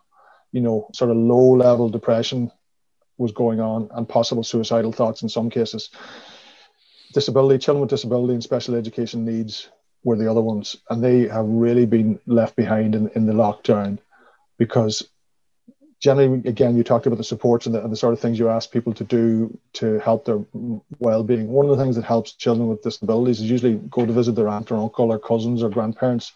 You 0.52 0.62
know, 0.62 0.90
sort 0.94 1.12
of 1.12 1.18
low 1.18 1.56
level 1.56 1.90
depression 1.90 2.52
was 3.18 3.32
going 3.32 3.60
on, 3.60 3.90
and 3.94 4.08
possible 4.08 4.44
suicidal 4.44 4.92
thoughts 4.92 5.22
in 5.22 5.30
some 5.30 5.50
cases. 5.50 5.90
Disability, 7.14 7.58
children 7.58 7.82
with 7.82 7.90
disability 7.90 8.34
and 8.34 8.44
special 8.44 8.76
education 8.76 9.26
needs 9.26 9.70
were 10.04 10.16
the 10.16 10.30
other 10.30 10.42
ones, 10.42 10.78
and 10.90 11.04
they 11.04 11.28
have 11.28 11.46
really 11.46 11.86
been 11.86 12.20
left 12.26 12.56
behind 12.56 12.96
in, 12.96 13.10
in 13.16 13.26
the 13.26 13.34
lockdown 13.34 13.98
because 14.58 15.08
generally, 16.00 16.42
again, 16.48 16.78
you 16.78 16.84
talked 16.84 17.08
about 17.08 17.18
the 17.18 17.24
supports 17.24 17.66
and 17.66 17.74
the, 17.74 17.84
and 17.84 17.92
the, 17.92 17.96
sort 17.96 18.14
of 18.14 18.20
things 18.20 18.38
you 18.38 18.50
ask 18.50 18.72
people 18.72 18.94
to 18.94 19.04
do 19.04 19.58
to 19.74 20.00
help 20.00 20.26
their 20.26 20.40
well-being. 21.00 21.48
One 21.48 21.70
of 21.70 21.76
the 21.78 21.84
things 21.84 21.96
that 21.96 22.06
helps 22.06 22.34
children 22.34 22.68
with 22.68 22.84
disabilities 22.84 23.40
is 23.40 23.50
usually 23.50 23.76
go 23.76 24.06
to 24.06 24.14
visit 24.14 24.36
their 24.36 24.48
aunt 24.48 24.72
or 24.72 24.78
uncle 24.78 25.12
or 25.12 25.20
cousins 25.20 25.64
or 25.64 25.70
grandparents, 25.70 26.34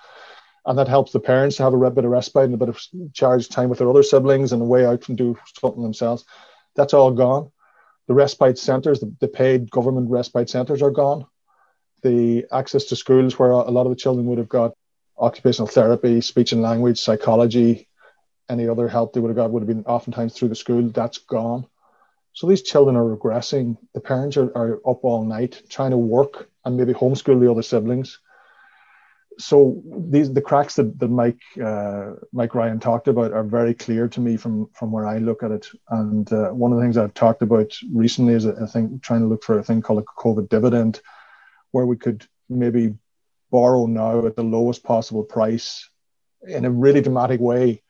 and 0.65 0.77
that 0.77 0.87
helps 0.87 1.11
the 1.11 1.19
parents 1.19 1.57
to 1.57 1.63
have 1.63 1.73
a 1.73 1.91
bit 1.91 2.05
of 2.05 2.11
respite 2.11 2.45
and 2.45 2.53
a 2.53 2.57
bit 2.57 2.69
of 2.69 2.79
charge 3.13 3.49
time 3.49 3.69
with 3.69 3.79
their 3.79 3.89
other 3.89 4.03
siblings 4.03 4.51
and 4.51 4.61
a 4.61 4.65
way 4.65 4.85
out 4.85 5.07
and 5.09 5.17
do 5.17 5.37
something 5.59 5.83
themselves. 5.83 6.25
That's 6.75 6.93
all 6.93 7.11
gone. 7.11 7.51
The 8.07 8.13
respite 8.13 8.57
centres, 8.57 8.99
the, 8.99 9.13
the 9.19 9.27
paid 9.27 9.69
government 9.69 10.09
respite 10.09 10.49
centres, 10.49 10.81
are 10.81 10.91
gone. 10.91 11.25
The 12.01 12.45
access 12.51 12.85
to 12.85 12.95
schools 12.95 13.37
where 13.37 13.51
a 13.51 13.69
lot 13.69 13.85
of 13.85 13.91
the 13.91 13.95
children 13.95 14.25
would 14.27 14.39
have 14.39 14.49
got 14.49 14.73
occupational 15.17 15.67
therapy, 15.67 16.21
speech 16.21 16.51
and 16.51 16.61
language, 16.61 16.99
psychology, 16.99 17.87
any 18.51 18.67
other 18.67 18.87
help 18.87 19.13
they 19.13 19.19
would 19.19 19.29
have 19.29 19.37
got 19.37 19.51
would 19.51 19.63
have 19.63 19.67
been 19.75 19.85
oftentimes 19.85 20.33
through 20.33 20.49
the 20.49 20.55
school. 20.55 20.89
That's 20.89 21.19
gone. 21.19 21.65
So 22.33 22.47
these 22.47 22.61
children 22.61 22.95
are 22.95 23.15
regressing. 23.15 23.77
The 23.93 24.01
parents 24.01 24.37
are, 24.37 24.55
are 24.55 24.75
up 24.87 25.03
all 25.03 25.23
night 25.25 25.61
trying 25.69 25.91
to 25.91 25.97
work 25.97 26.49
and 26.63 26.77
maybe 26.77 26.93
homeschool 26.93 27.39
the 27.39 27.51
other 27.51 27.63
siblings. 27.63 28.19
So 29.37 29.81
these 29.85 30.31
the 30.31 30.41
cracks 30.41 30.75
that, 30.75 30.99
that 30.99 31.07
Mike 31.07 31.39
uh, 31.63 32.11
Mike 32.31 32.53
Ryan 32.53 32.79
talked 32.79 33.07
about 33.07 33.31
are 33.31 33.43
very 33.43 33.73
clear 33.73 34.07
to 34.09 34.19
me 34.19 34.37
from 34.37 34.69
from 34.73 34.91
where 34.91 35.07
I 35.07 35.17
look 35.17 35.41
at 35.41 35.51
it. 35.51 35.67
And 35.89 36.31
uh, 36.31 36.49
one 36.49 36.71
of 36.71 36.77
the 36.77 36.83
things 36.83 36.97
I've 36.97 37.13
talked 37.13 37.41
about 37.41 37.73
recently 37.93 38.33
is 38.33 38.45
I 38.45 38.65
think 38.67 39.01
trying 39.01 39.21
to 39.21 39.27
look 39.27 39.43
for 39.43 39.57
a 39.57 39.63
thing 39.63 39.81
called 39.81 40.03
a 40.03 40.21
COVID 40.21 40.49
dividend, 40.49 41.01
where 41.71 41.85
we 41.85 41.97
could 41.97 42.25
maybe 42.49 42.93
borrow 43.51 43.85
now 43.85 44.25
at 44.25 44.35
the 44.35 44.43
lowest 44.43 44.83
possible 44.83 45.23
price 45.23 45.89
in 46.47 46.65
a 46.65 46.71
really 46.71 47.01
dramatic 47.01 47.39
way 47.39 47.81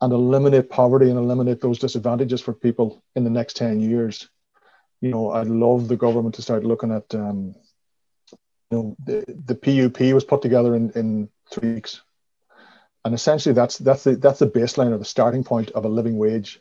and 0.00 0.12
eliminate 0.12 0.70
poverty 0.70 1.08
and 1.08 1.18
eliminate 1.18 1.60
those 1.60 1.78
disadvantages 1.78 2.40
for 2.40 2.52
people 2.52 3.02
in 3.14 3.24
the 3.24 3.30
next 3.30 3.56
10 3.56 3.80
years. 3.80 4.28
You 5.00 5.10
know, 5.10 5.30
I'd 5.30 5.48
love 5.48 5.88
the 5.88 5.96
government 5.96 6.34
to 6.36 6.42
start 6.42 6.64
looking 6.64 6.92
at, 6.92 7.14
um, 7.14 7.54
you 8.70 8.78
know, 8.78 8.96
the, 9.04 9.24
the 9.26 9.54
PUP 9.54 10.00
was 10.14 10.24
put 10.24 10.42
together 10.42 10.74
in, 10.74 10.90
in 10.90 11.28
three 11.50 11.74
weeks. 11.74 12.02
And 13.04 13.14
essentially 13.14 13.54
that's, 13.54 13.78
that's 13.78 14.04
the, 14.04 14.16
that's 14.16 14.38
the 14.38 14.50
baseline 14.50 14.92
or 14.92 14.98
the 14.98 15.04
starting 15.04 15.44
point 15.44 15.70
of 15.72 15.84
a 15.84 15.88
living 15.88 16.16
wage. 16.16 16.60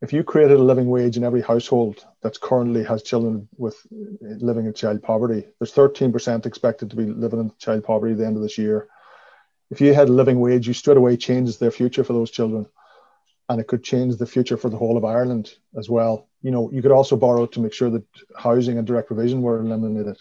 If 0.00 0.12
you 0.12 0.22
created 0.22 0.58
a 0.58 0.62
living 0.62 0.88
wage 0.88 1.16
in 1.16 1.24
every 1.24 1.42
household 1.42 2.04
that 2.22 2.40
currently 2.40 2.84
has 2.84 3.02
children 3.02 3.48
with 3.56 3.76
living 3.90 4.66
in 4.66 4.72
child 4.72 5.02
poverty, 5.02 5.46
there's 5.58 5.74
13% 5.74 6.46
expected 6.46 6.90
to 6.90 6.96
be 6.96 7.06
living 7.06 7.40
in 7.40 7.52
child 7.58 7.84
poverty 7.84 8.12
at 8.12 8.18
the 8.18 8.26
end 8.26 8.36
of 8.36 8.42
this 8.42 8.56
year 8.56 8.88
if 9.70 9.80
you 9.80 9.92
had 9.92 10.08
a 10.08 10.12
living 10.12 10.40
wage, 10.40 10.66
you 10.66 10.74
straight 10.74 10.96
away 10.96 11.16
changes 11.16 11.58
their 11.58 11.70
future 11.70 12.04
for 12.04 12.12
those 12.12 12.30
children. 12.30 12.66
And 13.48 13.60
it 13.60 13.66
could 13.66 13.82
change 13.82 14.16
the 14.16 14.26
future 14.26 14.56
for 14.56 14.68
the 14.68 14.76
whole 14.76 14.96
of 14.96 15.04
Ireland 15.04 15.54
as 15.76 15.88
well. 15.88 16.28
You 16.42 16.50
know, 16.50 16.70
you 16.70 16.82
could 16.82 16.92
also 16.92 17.16
borrow 17.16 17.46
to 17.46 17.60
make 17.60 17.72
sure 17.72 17.90
that 17.90 18.04
housing 18.36 18.78
and 18.78 18.86
direct 18.86 19.08
provision 19.08 19.42
were 19.42 19.60
eliminated, 19.60 20.18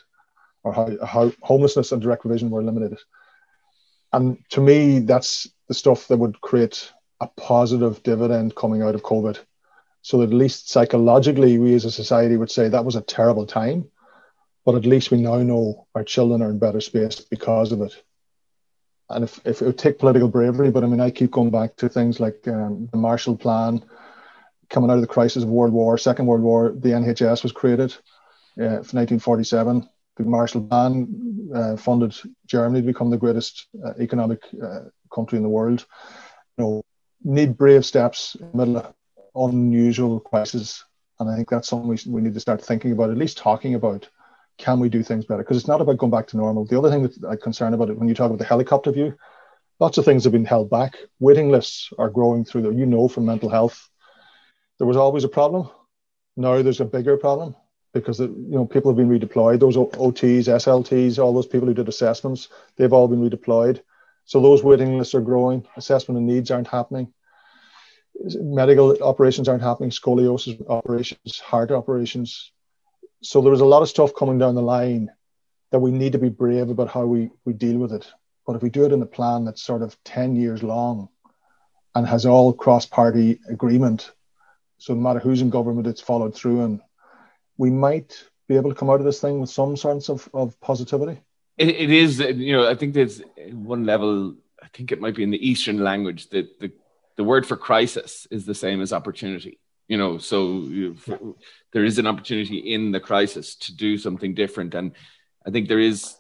or 0.64 0.74
how, 0.74 1.06
how 1.06 1.32
homelessness 1.42 1.92
and 1.92 2.02
direct 2.02 2.22
provision 2.22 2.50
were 2.50 2.62
eliminated. 2.62 3.00
And 4.14 4.38
to 4.52 4.62
me, 4.62 5.00
that's 5.00 5.48
the 5.68 5.74
stuff 5.74 6.08
that 6.08 6.18
would 6.18 6.40
create 6.40 6.92
a 7.20 7.28
positive 7.28 8.02
dividend 8.04 8.56
coming 8.56 8.82
out 8.82 8.96
of 8.96 9.04
COVID. 9.04 9.38
So 10.02 10.22
at 10.22 10.30
least 10.30 10.70
psychologically, 10.70 11.58
we 11.58 11.74
as 11.74 11.84
a 11.84 11.92
society 11.92 12.38
would 12.38 12.52
say 12.52 12.70
that 12.70 12.86
was 12.86 12.96
a 12.96 13.02
terrible 13.02 13.46
time, 13.46 13.90
but 14.66 14.76
at 14.76 14.86
least 14.86 15.12
we 15.12 15.22
now 15.22 15.38
know 15.38 15.88
our 15.96 16.04
children 16.04 16.42
are 16.42 16.50
in 16.50 16.60
better 16.60 16.80
space 16.80 17.20
because 17.20 17.74
of 17.74 17.82
it 17.82 17.94
and 19.10 19.24
if, 19.24 19.40
if 19.46 19.62
it 19.62 19.66
would 19.66 19.78
take 19.78 20.00
political 20.00 20.28
bravery, 20.28 20.70
but 20.72 20.84
I 20.84 20.88
mean, 20.88 21.00
I 21.00 21.12
keep 21.12 21.32
going 21.32 21.50
back 21.50 21.76
to 21.78 21.90
things 21.90 22.20
like 22.20 22.48
um, 22.48 22.90
the 22.92 22.98
Marshall 22.98 23.38
Plan, 23.38 23.84
coming 24.70 24.90
out 24.90 24.96
of 24.96 25.02
the 25.02 25.08
crisis 25.08 25.44
of 25.44 25.50
World 25.50 25.74
War, 25.74 25.98
Second 25.98 26.26
World 26.26 26.42
War, 26.42 26.74
the 26.76 26.90
NHS 26.90 27.44
was 27.44 27.52
created 27.52 27.94
uh, 28.60 28.84
1947. 28.84 29.88
The 30.18 30.24
Marshall 30.24 30.68
Plan 30.68 31.52
uh, 31.56 31.78
funded 31.78 32.16
Germany 32.48 32.82
to 32.82 32.88
become 32.88 33.10
the 33.10 33.18
greatest 33.18 33.68
uh, 33.86 33.94
economic 34.00 34.42
uh, 34.62 34.86
country 35.14 35.38
in 35.38 35.44
the 35.44 35.50
world. 35.50 35.86
You 36.58 36.64
know, 36.64 36.86
need 37.24 37.58
brave 37.58 37.86
steps 37.86 38.36
in 38.40 38.52
the 38.52 38.58
middle 38.58 38.78
of 38.78 38.94
unusual 39.36 40.20
crisis, 40.20 40.84
and 41.20 41.30
I 41.30 41.36
think 41.36 41.50
that's 41.50 41.70
something 41.70 41.88
we, 41.88 41.98
we 42.08 42.22
need 42.22 42.34
to 42.34 42.40
start 42.40 42.62
thinking 42.62 42.92
about, 42.92 43.12
at 43.12 43.18
least 43.18 43.38
talking 43.38 43.76
about 43.76 44.10
can 44.58 44.80
we 44.80 44.90
do 44.90 45.04
things 45.04 45.26
better? 45.26 45.44
Because 45.44 45.58
it's 45.58 45.68
not 45.68 45.82
about 45.82 45.98
going 45.98 46.12
back 46.12 46.28
to 46.28 46.38
normal. 46.38 46.66
The 46.66 46.78
other 46.78 46.90
thing 46.90 47.04
that 47.04 47.28
I'm 47.30 47.38
concerned 47.38 47.76
about 47.76 47.90
it 47.90 47.98
when 47.98 48.08
you 48.08 48.16
talk 48.16 48.28
about 48.28 48.40
the 48.40 48.46
helicopter 48.46 48.92
view, 48.92 49.16
lots 49.80 49.98
of 49.98 50.06
things 50.06 50.24
have 50.24 50.34
been 50.34 50.46
held 50.46 50.70
back. 50.70 50.98
Waiting 51.20 51.50
lists 51.50 51.92
are 51.98 52.10
growing 52.10 52.44
through 52.44 52.64
the, 52.64 52.72
you 52.72 52.86
know, 52.86 53.08
from 53.08 53.26
mental 53.26 53.50
health. 53.50 53.90
There 54.78 54.88
was 54.88 54.98
always 54.98 55.24
a 55.24 55.30
problem. 55.30 55.70
Now 56.36 56.62
there's 56.62 56.82
a 56.82 56.86
bigger 56.86 57.18
problem 57.18 57.56
because 57.94 58.20
you 58.20 58.36
know 58.50 58.66
people 58.66 58.92
have 58.92 58.98
been 58.98 59.10
redeployed. 59.10 59.60
Those 59.60 59.78
OTs, 59.78 60.48
SLTs, 60.48 61.18
all 61.18 61.34
those 61.34 61.48
people 61.48 61.68
who 61.68 61.74
did 61.74 61.88
assessments, 61.88 62.50
they've 62.76 62.94
all 62.94 63.08
been 63.08 63.28
redeployed. 63.28 63.82
So 64.26 64.42
those 64.42 64.64
waiting 64.64 64.98
lists 64.98 65.16
are 65.16 65.22
growing. 65.22 65.66
Assessment 65.78 66.18
of 66.18 66.24
needs 66.24 66.52
aren't 66.52 66.68
happening. 66.68 67.14
Medical 68.20 69.02
operations 69.02 69.48
aren't 69.48 69.64
happening. 69.64 69.90
Scoliosis 69.90 70.64
operations, 70.70 71.40
heart 71.40 71.72
operations, 71.72 72.52
so 73.22 73.42
there 73.42 73.52
was 73.52 73.62
a 73.62 73.66
lot 73.66 73.82
of 73.82 73.90
stuff 73.90 74.14
coming 74.16 74.38
down 74.38 74.56
the 74.56 74.62
line 74.62 75.10
that 75.72 75.80
we 75.80 75.92
need 75.92 76.14
to 76.14 76.20
be 76.20 76.30
brave 76.30 76.70
about 76.70 76.90
how 76.90 77.06
we, 77.06 77.30
we 77.46 77.54
deal 77.54 77.78
with 77.78 77.92
it. 77.92 78.08
But 78.46 78.56
if 78.56 78.62
we 78.62 78.70
do 78.70 78.86
it 78.86 78.92
in 78.92 79.02
a 79.02 79.08
plan 79.08 79.46
that's 79.46 79.62
sort 79.62 79.82
of 79.82 79.98
10 80.06 80.36
years 80.36 80.64
long 80.64 81.10
and 81.96 82.08
has 82.08 82.26
all 82.26 82.54
cross 82.54 82.86
party 82.86 83.40
agreement, 83.50 84.12
so 84.78 84.94
no 84.94 85.02
matter 85.02 85.20
who's 85.20 85.42
in 85.42 85.50
government, 85.50 85.88
it's 85.88 86.02
followed 86.02 86.36
through, 86.36 86.64
and 86.64 86.82
we 87.58 87.70
might 87.70 88.24
be 88.48 88.56
able 88.56 88.70
to 88.70 88.76
come 88.76 88.90
out 88.90 89.00
of 89.00 89.06
this 89.06 89.20
thing 89.20 89.42
with 89.42 89.50
some 89.50 89.76
sense 89.76 90.10
of, 90.10 90.30
of 90.34 90.60
positivity. 90.62 91.20
It, 91.58 91.70
it 91.70 91.90
is, 91.90 92.20
you 92.20 92.54
know, 92.54 92.70
I 92.70 92.76
think 92.76 92.94
there's 92.94 93.22
one 93.52 93.86
level, 93.86 94.36
I 94.62 94.68
think 94.68 94.92
it 94.92 95.02
might 95.02 95.16
be 95.16 95.24
in 95.24 95.32
the 95.32 95.50
Eastern 95.50 95.84
language 95.84 96.30
that 96.30 96.60
the, 96.60 96.72
the 97.18 97.24
word 97.24 97.46
for 97.46 97.58
crisis 97.58 98.28
is 98.30 98.46
the 98.46 98.56
same 98.56 98.80
as 98.80 98.94
opportunity 98.94 99.60
you 99.88 99.98
know 99.98 100.18
so 100.18 100.68
there 101.74 101.86
is 101.86 101.98
an 101.98 102.08
opportunity 102.08 102.58
in 102.58 102.92
the 102.92 103.00
crisis 103.00 103.56
to 103.56 103.76
do 103.76 103.98
something 103.98 104.34
different. 104.34 104.76
And 104.76 104.92
i 105.46 105.52
think 105.52 105.68
there 105.68 105.80
is 105.80 106.18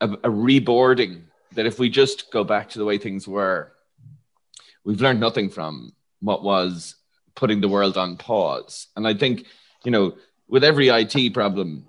a, 0.00 0.08
a 0.10 0.30
reboarding 0.30 1.22
that 1.52 1.66
if 1.66 1.78
we 1.78 1.88
just 1.88 2.30
go 2.30 2.44
back 2.44 2.70
to 2.70 2.78
the 2.78 2.84
way 2.84 2.98
things 2.98 3.26
were 3.26 3.72
we've 4.84 5.00
learned 5.00 5.20
nothing 5.20 5.50
from 5.50 5.92
what 6.20 6.42
was 6.42 6.96
putting 7.34 7.60
the 7.60 7.68
world 7.68 7.96
on 7.96 8.16
pause. 8.16 8.88
And 8.96 9.06
i 9.06 9.14
think 9.14 9.46
you 9.84 9.90
know 9.90 10.16
with 10.48 10.64
every 10.64 10.88
it 10.88 11.32
problem 11.34 11.86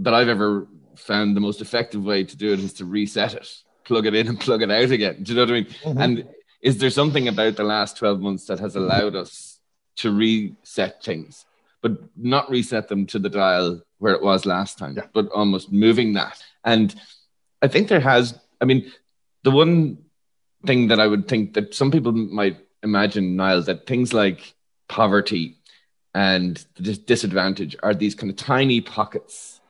that 0.00 0.14
i've 0.14 0.28
ever 0.28 0.66
found 0.96 1.36
the 1.36 1.40
most 1.40 1.60
effective 1.60 2.04
way 2.04 2.24
to 2.24 2.36
do 2.36 2.52
it 2.52 2.60
is 2.60 2.74
to 2.74 2.84
reset 2.84 3.34
it 3.34 3.48
plug 3.84 4.06
it 4.06 4.14
in 4.14 4.28
and 4.28 4.40
plug 4.40 4.62
it 4.62 4.70
out 4.70 4.90
again. 4.90 5.22
Do 5.22 5.32
you 5.32 5.36
know 5.36 5.42
what 5.44 5.50
i 5.50 5.52
mean? 5.52 5.64
Mm-hmm. 5.64 6.00
and 6.00 6.28
is 6.62 6.78
there 6.78 6.90
something 6.90 7.28
about 7.28 7.56
the 7.56 7.64
last 7.64 7.98
12 7.98 8.20
months 8.20 8.46
that 8.46 8.58
has 8.58 8.74
allowed 8.74 9.14
us 9.14 9.53
to 9.96 10.12
reset 10.12 11.02
things, 11.02 11.46
but 11.82 11.92
not 12.16 12.50
reset 12.50 12.88
them 12.88 13.06
to 13.06 13.18
the 13.18 13.28
dial 13.28 13.82
where 13.98 14.14
it 14.14 14.22
was 14.22 14.46
last 14.46 14.78
time, 14.78 14.96
yeah. 14.96 15.06
but 15.12 15.28
almost 15.30 15.72
moving 15.72 16.14
that. 16.14 16.42
And 16.64 16.94
I 17.62 17.68
think 17.68 17.88
there 17.88 18.00
has, 18.00 18.38
I 18.60 18.64
mean, 18.64 18.92
the 19.42 19.50
one 19.50 19.98
thing 20.66 20.88
that 20.88 21.00
I 21.00 21.06
would 21.06 21.28
think 21.28 21.54
that 21.54 21.74
some 21.74 21.90
people 21.90 22.12
might 22.12 22.58
imagine, 22.82 23.36
Niall, 23.36 23.62
that 23.62 23.86
things 23.86 24.12
like 24.12 24.54
poverty 24.88 25.56
and 26.14 26.64
the 26.76 26.94
disadvantage 26.94 27.76
are 27.82 27.94
these 27.94 28.14
kind 28.14 28.30
of 28.30 28.36
tiny 28.36 28.80
pockets 28.80 29.60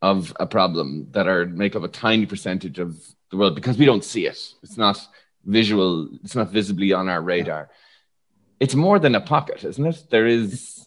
of 0.00 0.32
a 0.40 0.46
problem 0.46 1.06
that 1.12 1.28
are 1.28 1.46
make 1.46 1.76
up 1.76 1.84
a 1.84 1.88
tiny 1.88 2.26
percentage 2.26 2.78
of 2.78 3.00
the 3.30 3.36
world 3.36 3.54
because 3.54 3.78
we 3.78 3.84
don't 3.84 4.04
see 4.04 4.26
it. 4.26 4.54
It's 4.62 4.76
not 4.76 4.98
visual. 5.44 6.08
It's 6.24 6.34
not 6.34 6.50
visibly 6.50 6.92
on 6.92 7.08
our 7.08 7.22
radar 7.22 7.70
it's 8.62 8.76
more 8.76 9.00
than 9.00 9.16
a 9.16 9.20
pocket, 9.20 9.64
isn't 9.64 9.86
it? 9.86 10.04
There 10.08 10.28
is 10.28 10.86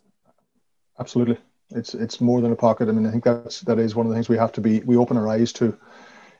absolutely. 0.97 1.37
It's 1.71 1.93
it's 1.93 2.21
more 2.21 2.39
than 2.39 2.53
a 2.53 2.55
pocket. 2.55 2.87
I 2.87 2.93
mean, 2.93 3.05
I 3.05 3.11
think 3.11 3.25
that's 3.25 3.59
that 3.61 3.79
is 3.79 3.95
one 3.95 4.05
of 4.05 4.11
the 4.11 4.15
things 4.15 4.29
we 4.29 4.37
have 4.37 4.53
to 4.53 4.61
be. 4.61 4.79
We 4.79 4.95
open 4.95 5.17
our 5.17 5.27
eyes 5.27 5.51
to. 5.53 5.77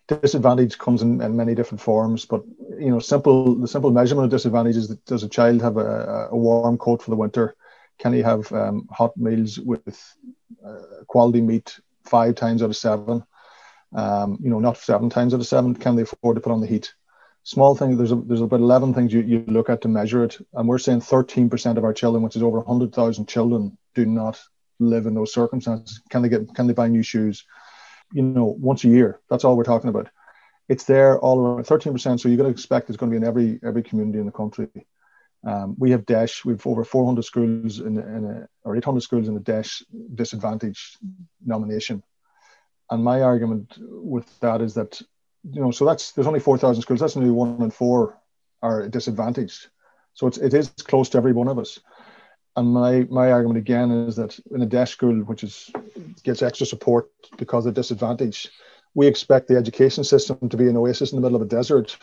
Disadvantage 0.08 0.78
comes 0.78 1.02
in, 1.02 1.20
in 1.20 1.36
many 1.36 1.56
different 1.56 1.82
forms, 1.82 2.26
but 2.26 2.44
you 2.80 2.92
know, 2.92 3.00
simple 3.00 3.56
the 3.56 3.68
simple 3.68 3.92
measurement 3.92 4.26
of 4.26 4.32
disadvantage 4.32 4.78
is 4.78 4.88
that 4.88 5.04
does 5.06 5.24
a 5.24 5.30
child 5.30 5.62
have 5.62 5.78
a, 5.78 6.30
a 6.32 6.38
warm 6.38 6.78
coat 6.78 7.02
for 7.02 7.10
the 7.10 7.18
winter? 7.18 7.56
Can 7.98 8.14
he 8.14 8.22
have 8.22 8.50
um, 8.54 8.88
hot 8.92 9.18
meals 9.18 9.60
with 9.60 10.16
uh, 10.66 11.04
quality 11.08 11.42
meat 11.42 11.80
five 12.06 12.36
times 12.36 12.62
out 12.62 12.70
of 12.70 12.78
seven? 12.78 13.24
Um, 13.94 14.38
you 14.42 14.50
know, 14.52 14.60
not 14.60 14.78
seven 14.78 15.10
times 15.10 15.34
out 15.34 15.42
of 15.42 15.48
seven. 15.48 15.74
Can 15.74 15.96
they 15.96 16.04
afford 16.04 16.36
to 16.36 16.42
put 16.42 16.54
on 16.54 16.62
the 16.62 16.68
heat? 16.68 16.94
Small 17.46 17.76
thing. 17.76 17.96
There's 17.96 18.12
a, 18.12 18.16
there's 18.16 18.42
about 18.42 18.60
11 18.60 18.96
things 18.96 19.14
you, 19.14 19.22
you 19.22 19.46
look 19.46 19.70
at 19.70 19.82
to 19.82 19.88
measure 19.88 20.24
it. 20.24 20.36
And 20.56 20.68
we're 20.68 20.80
saying 20.80 21.02
13% 21.02 21.78
of 21.78 21.84
our 21.84 21.94
children, 21.94 22.24
which 22.24 22.36
is 22.36 22.42
over 22.42 22.58
100,000 22.58 23.28
children, 23.28 23.78
do 23.94 24.04
not 24.08 24.42
live 24.80 25.06
in 25.06 25.14
those 25.14 25.32
circumstances. 25.32 26.02
Can 26.10 26.24
they 26.24 26.30
get, 26.30 26.56
can 26.56 26.66
they 26.66 26.74
buy 26.74 26.88
new 26.88 27.04
shoes? 27.04 27.46
You 28.14 28.24
know, 28.24 28.46
once 28.46 28.84
a 28.84 28.88
year. 28.88 29.20
That's 29.30 29.44
all 29.44 29.56
we're 29.56 29.64
talking 29.64 29.92
about. 29.92 30.10
It's 30.70 30.86
there 30.86 31.20
all 31.20 31.40
around 31.40 31.66
13%. 31.66 32.20
So 32.20 32.30
you're 32.30 32.38
going 32.38 32.50
to 32.50 32.52
expect 32.52 32.90
it's 32.90 32.98
going 32.98 33.12
to 33.12 33.14
be 33.20 33.24
in 33.24 33.28
every, 33.28 33.60
every 33.64 33.84
community 33.84 34.18
in 34.18 34.26
the 34.26 34.32
country. 34.32 34.68
Um, 35.46 35.76
we 35.78 35.92
have 35.92 36.08
DEIS. 36.08 36.44
We've 36.46 36.66
over 36.66 36.84
400 36.84 37.24
schools 37.24 37.80
in, 37.80 38.00
in 38.00 38.26
a, 38.26 38.48
or 38.64 38.76
800 38.76 39.02
schools 39.02 39.28
in 39.28 39.36
the 39.36 39.40
DEIS 39.40 39.84
disadvantage 40.16 40.98
nomination. 41.46 42.02
And 42.90 43.04
my 43.04 43.22
argument 43.22 43.78
with 43.80 44.28
that 44.40 44.62
is 44.62 44.74
that 44.74 45.00
you 45.52 45.62
know, 45.62 45.72
so 45.72 45.86
that's 45.86 46.12
there's 46.12 46.28
only 46.28 46.40
four 46.40 46.58
thousand 46.58 46.82
schools. 46.82 47.00
That's 47.00 47.18
only 47.18 47.30
one 47.30 47.62
in 47.62 47.72
four 47.72 48.20
are 48.62 48.88
disadvantaged. 48.88 49.68
So 50.14 50.28
it's 50.28 50.38
it 50.38 50.54
is 50.54 50.70
close 50.70 51.10
to 51.10 51.18
every 51.18 51.34
one 51.34 51.48
of 51.48 51.60
us. 51.60 51.80
And 52.56 52.74
my 52.74 53.06
my 53.10 53.32
argument 53.32 53.60
again 53.60 53.92
is 53.92 54.16
that 54.16 54.40
in 54.52 54.62
a 54.62 54.66
DEIS 54.66 54.90
school, 54.90 55.16
which 55.24 55.44
is 55.44 55.72
gets 56.24 56.42
extra 56.42 56.66
support 56.66 57.12
because 57.38 57.66
of 57.66 57.74
disadvantage, 57.74 58.50
we 58.94 59.08
expect 59.08 59.48
the 59.48 59.58
education 59.58 60.04
system 60.04 60.50
to 60.50 60.58
be 60.58 60.68
an 60.68 60.78
oasis 60.78 61.12
in 61.12 61.18
the 61.18 61.22
middle 61.22 61.36
of 61.36 61.42
a 61.42 61.50
desert 61.50 61.98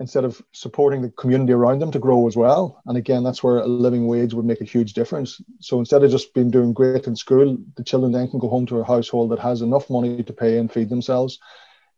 instead 0.00 0.24
of 0.24 0.42
supporting 0.52 1.00
the 1.00 1.10
community 1.10 1.52
around 1.52 1.78
them 1.78 1.92
to 1.92 2.00
grow 2.00 2.26
as 2.26 2.36
well. 2.36 2.82
And 2.86 2.98
again, 2.98 3.22
that's 3.22 3.44
where 3.44 3.58
a 3.58 3.66
living 3.66 4.08
wage 4.08 4.34
would 4.34 4.44
make 4.44 4.60
a 4.60 4.64
huge 4.64 4.92
difference. 4.92 5.40
So 5.60 5.78
instead 5.78 6.02
of 6.02 6.10
just 6.10 6.34
being 6.34 6.50
doing 6.50 6.72
great 6.72 7.06
in 7.06 7.14
school, 7.14 7.56
the 7.76 7.84
children 7.84 8.10
then 8.10 8.28
can 8.28 8.40
go 8.40 8.48
home 8.48 8.66
to 8.66 8.80
a 8.80 8.84
household 8.84 9.30
that 9.30 9.38
has 9.38 9.62
enough 9.62 9.88
money 9.88 10.22
to 10.22 10.32
pay 10.32 10.58
and 10.58 10.70
feed 10.70 10.88
themselves. 10.88 11.38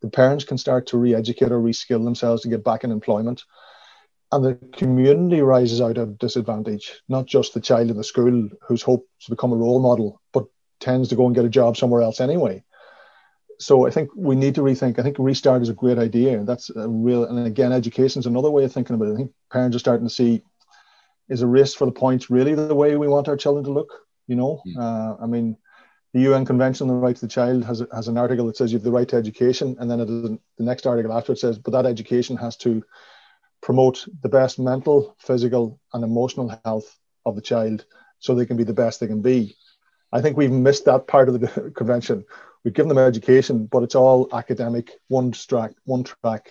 The 0.03 0.09
parents 0.09 0.45
can 0.45 0.59
start 0.59 0.89
to 0.89 0.99
re-educate 0.99 1.53
or 1.53 1.61
reskill 1.61 2.05
themselves 2.05 2.43
to 2.43 2.49
get 2.49 2.65
back 2.65 2.85
in 2.85 2.91
employment. 2.91 3.43
And 4.33 4.45
the 4.45 4.55
community 4.77 5.41
rises 5.41 5.81
out 5.81 5.99
of 5.99 6.19
disadvantage, 6.19 7.01
not 7.09 7.27
just 7.27 7.55
the 7.55 7.61
child 7.61 7.91
in 7.91 7.97
the 7.97 8.05
school 8.05 8.49
who's 8.67 8.83
hoped 8.83 9.09
to 9.23 9.31
become 9.31 9.53
a 9.53 9.57
role 9.57 9.81
model, 9.81 10.21
but 10.33 10.47
tends 10.81 11.09
to 11.09 11.17
go 11.17 11.27
and 11.27 11.35
get 11.35 11.45
a 11.45 11.49
job 11.49 11.77
somewhere 11.77 12.03
else 12.03 12.21
anyway 12.21 12.63
so 13.59 13.87
I 13.87 13.91
think 13.91 14.11
we 14.15 14.37
need 14.37 14.55
to 14.57 14.63
rethink. 14.63 14.99
I 14.99 15.03
think 15.03 15.17
restart 15.19 15.63
is 15.63 15.69
a 15.69 15.75
great 15.75 15.99
idea. 15.99 16.45
That's 16.45 16.71
a 16.71 16.89
real, 16.89 17.25
and 17.25 17.47
again, 17.47 17.73
education 17.73 18.21
is 18.21 18.27
another 18.27 18.51
way 18.51 18.65
of 18.65 18.73
thinking 18.73 18.95
about 18.95 19.09
it. 19.09 19.15
I 19.15 19.17
think 19.17 19.33
parents 19.51 19.77
are 19.77 19.81
starting 19.81 20.07
to 20.07 20.13
see 20.15 20.43
is 21.29 21.43
a 21.43 21.47
race 21.47 21.75
for 21.75 21.87
the 21.87 21.93
points 21.93 22.31
really 22.31 22.55
the 22.55 22.75
way 22.75 22.97
we 22.97 23.09
want 23.09 23.29
our 23.29 23.37
children 23.37 23.65
to 23.65 23.73
look. 23.73 23.93
You 24.27 24.37
know, 24.37 24.61
mm. 24.67 24.77
uh, 24.79 25.23
I 25.23 25.27
mean, 25.27 25.57
the 26.13 26.21
UN 26.21 26.45
Convention 26.45 26.89
on 26.89 26.95
the 26.97 27.01
Rights 27.01 27.23
of 27.23 27.29
the 27.29 27.35
Child 27.35 27.65
has 27.65 27.83
has 27.93 28.09
an 28.09 28.19
article 28.19 28.47
that 28.47 28.57
says 28.57 28.73
you 28.73 28.79
have 28.79 28.85
the 28.85 28.93
right 28.93 29.09
to 29.09 29.17
education, 29.17 29.77
and 29.79 29.91
then 29.91 29.99
the 29.99 30.39
next 30.59 30.87
article 30.87 31.13
after 31.13 31.33
it 31.33 31.39
says, 31.39 31.59
but 31.59 31.73
that 31.73 31.87
education 31.87 32.37
has 32.37 32.57
to 32.59 32.83
promote 33.63 34.07
the 34.23 34.29
best 34.29 34.59
mental, 34.59 35.17
physical, 35.19 35.81
and 35.93 36.05
emotional 36.05 36.59
health 36.65 36.99
of 37.25 37.35
the 37.35 37.43
child, 37.43 37.85
so 38.19 38.35
they 38.35 38.47
can 38.47 38.57
be 38.57 38.65
the 38.65 38.73
best 38.73 39.01
they 39.01 39.07
can 39.07 39.23
be. 39.23 39.57
I 40.13 40.21
think 40.21 40.37
we've 40.37 40.53
missed 40.53 40.85
that 40.85 41.07
part 41.07 41.29
of 41.29 41.41
the 41.41 41.71
convention 41.77 42.25
we've 42.67 42.75
given 42.75 42.89
them 42.89 42.99
education, 42.99 43.67
but 43.67 43.85
it's 43.85 43.95
all 43.95 44.29
academic, 44.33 44.91
one 45.07 45.31
track, 45.31 45.71
one 45.85 46.03
track. 46.03 46.51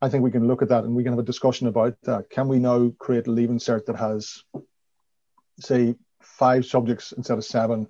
I 0.00 0.08
think 0.08 0.22
we 0.22 0.30
can 0.30 0.46
look 0.46 0.62
at 0.62 0.68
that 0.68 0.84
and 0.84 0.94
we 0.94 1.02
can 1.02 1.14
have 1.14 1.18
a 1.18 1.24
discussion 1.24 1.66
about 1.66 1.96
that. 2.04 2.30
Can 2.30 2.46
we 2.46 2.60
now 2.60 2.92
create 3.00 3.26
a 3.26 3.32
leaving 3.32 3.58
cert 3.58 3.86
that 3.86 3.96
has, 3.96 4.44
say, 5.58 5.96
five 6.22 6.64
subjects 6.64 7.10
instead 7.10 7.38
of 7.38 7.44
seven, 7.44 7.88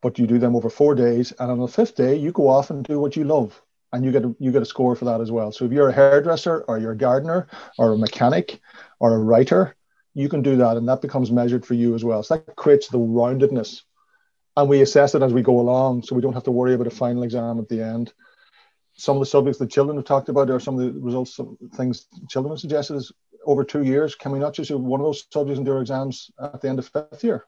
but 0.00 0.18
you 0.18 0.26
do 0.26 0.38
them 0.38 0.56
over 0.56 0.70
four 0.70 0.94
days, 0.94 1.32
and 1.38 1.50
on 1.50 1.58
the 1.58 1.68
fifth 1.68 1.96
day 1.96 2.16
you 2.16 2.32
go 2.32 2.48
off 2.48 2.70
and 2.70 2.84
do 2.84 3.00
what 3.00 3.16
you 3.16 3.24
love, 3.24 3.60
and 3.92 4.04
you 4.04 4.12
get 4.12 4.24
a, 4.24 4.34
you 4.38 4.52
get 4.52 4.62
a 4.62 4.66
score 4.66 4.94
for 4.94 5.04
that 5.06 5.20
as 5.20 5.30
well. 5.30 5.52
So 5.52 5.64
if 5.64 5.72
you're 5.72 5.88
a 5.88 5.92
hairdresser 5.92 6.64
or 6.68 6.78
you're 6.78 6.92
a 6.92 6.96
gardener 6.96 7.48
or 7.78 7.92
a 7.92 7.98
mechanic 7.98 8.60
or 9.00 9.14
a 9.14 9.18
writer, 9.18 9.74
you 10.14 10.28
can 10.28 10.42
do 10.42 10.56
that, 10.56 10.76
and 10.76 10.88
that 10.88 11.02
becomes 11.02 11.30
measured 11.30 11.64
for 11.64 11.74
you 11.74 11.94
as 11.94 12.04
well. 12.04 12.22
So 12.22 12.36
that 12.36 12.56
creates 12.56 12.88
the 12.88 12.98
roundedness 12.98 13.82
and 14.58 14.68
we 14.68 14.82
assess 14.82 15.14
it 15.14 15.22
as 15.22 15.32
we 15.32 15.40
go 15.40 15.60
along 15.60 16.02
so 16.02 16.16
we 16.16 16.22
don't 16.22 16.32
have 16.32 16.42
to 16.42 16.50
worry 16.50 16.74
about 16.74 16.88
a 16.88 16.90
final 16.90 17.22
exam 17.22 17.58
at 17.58 17.68
the 17.68 17.80
end 17.80 18.12
some 18.94 19.16
of 19.16 19.20
the 19.20 19.26
subjects 19.26 19.58
that 19.60 19.70
children 19.70 19.96
have 19.96 20.04
talked 20.04 20.28
about 20.28 20.50
or 20.50 20.58
some 20.58 20.78
of 20.78 20.94
the 20.94 21.00
results 21.00 21.38
of 21.38 21.56
things 21.76 22.08
children 22.28 22.52
have 22.52 22.58
suggested 22.58 22.96
is 22.96 23.12
over 23.46 23.62
two 23.62 23.84
years 23.84 24.16
can 24.16 24.32
we 24.32 24.38
not 24.38 24.52
just 24.52 24.68
do 24.68 24.76
one 24.76 25.00
of 25.00 25.06
those 25.06 25.26
subjects 25.32 25.58
and 25.58 25.66
do 25.66 25.72
our 25.72 25.80
exams 25.80 26.30
at 26.42 26.60
the 26.60 26.68
end 26.68 26.78
of 26.80 26.88
fifth 26.88 27.22
year 27.22 27.46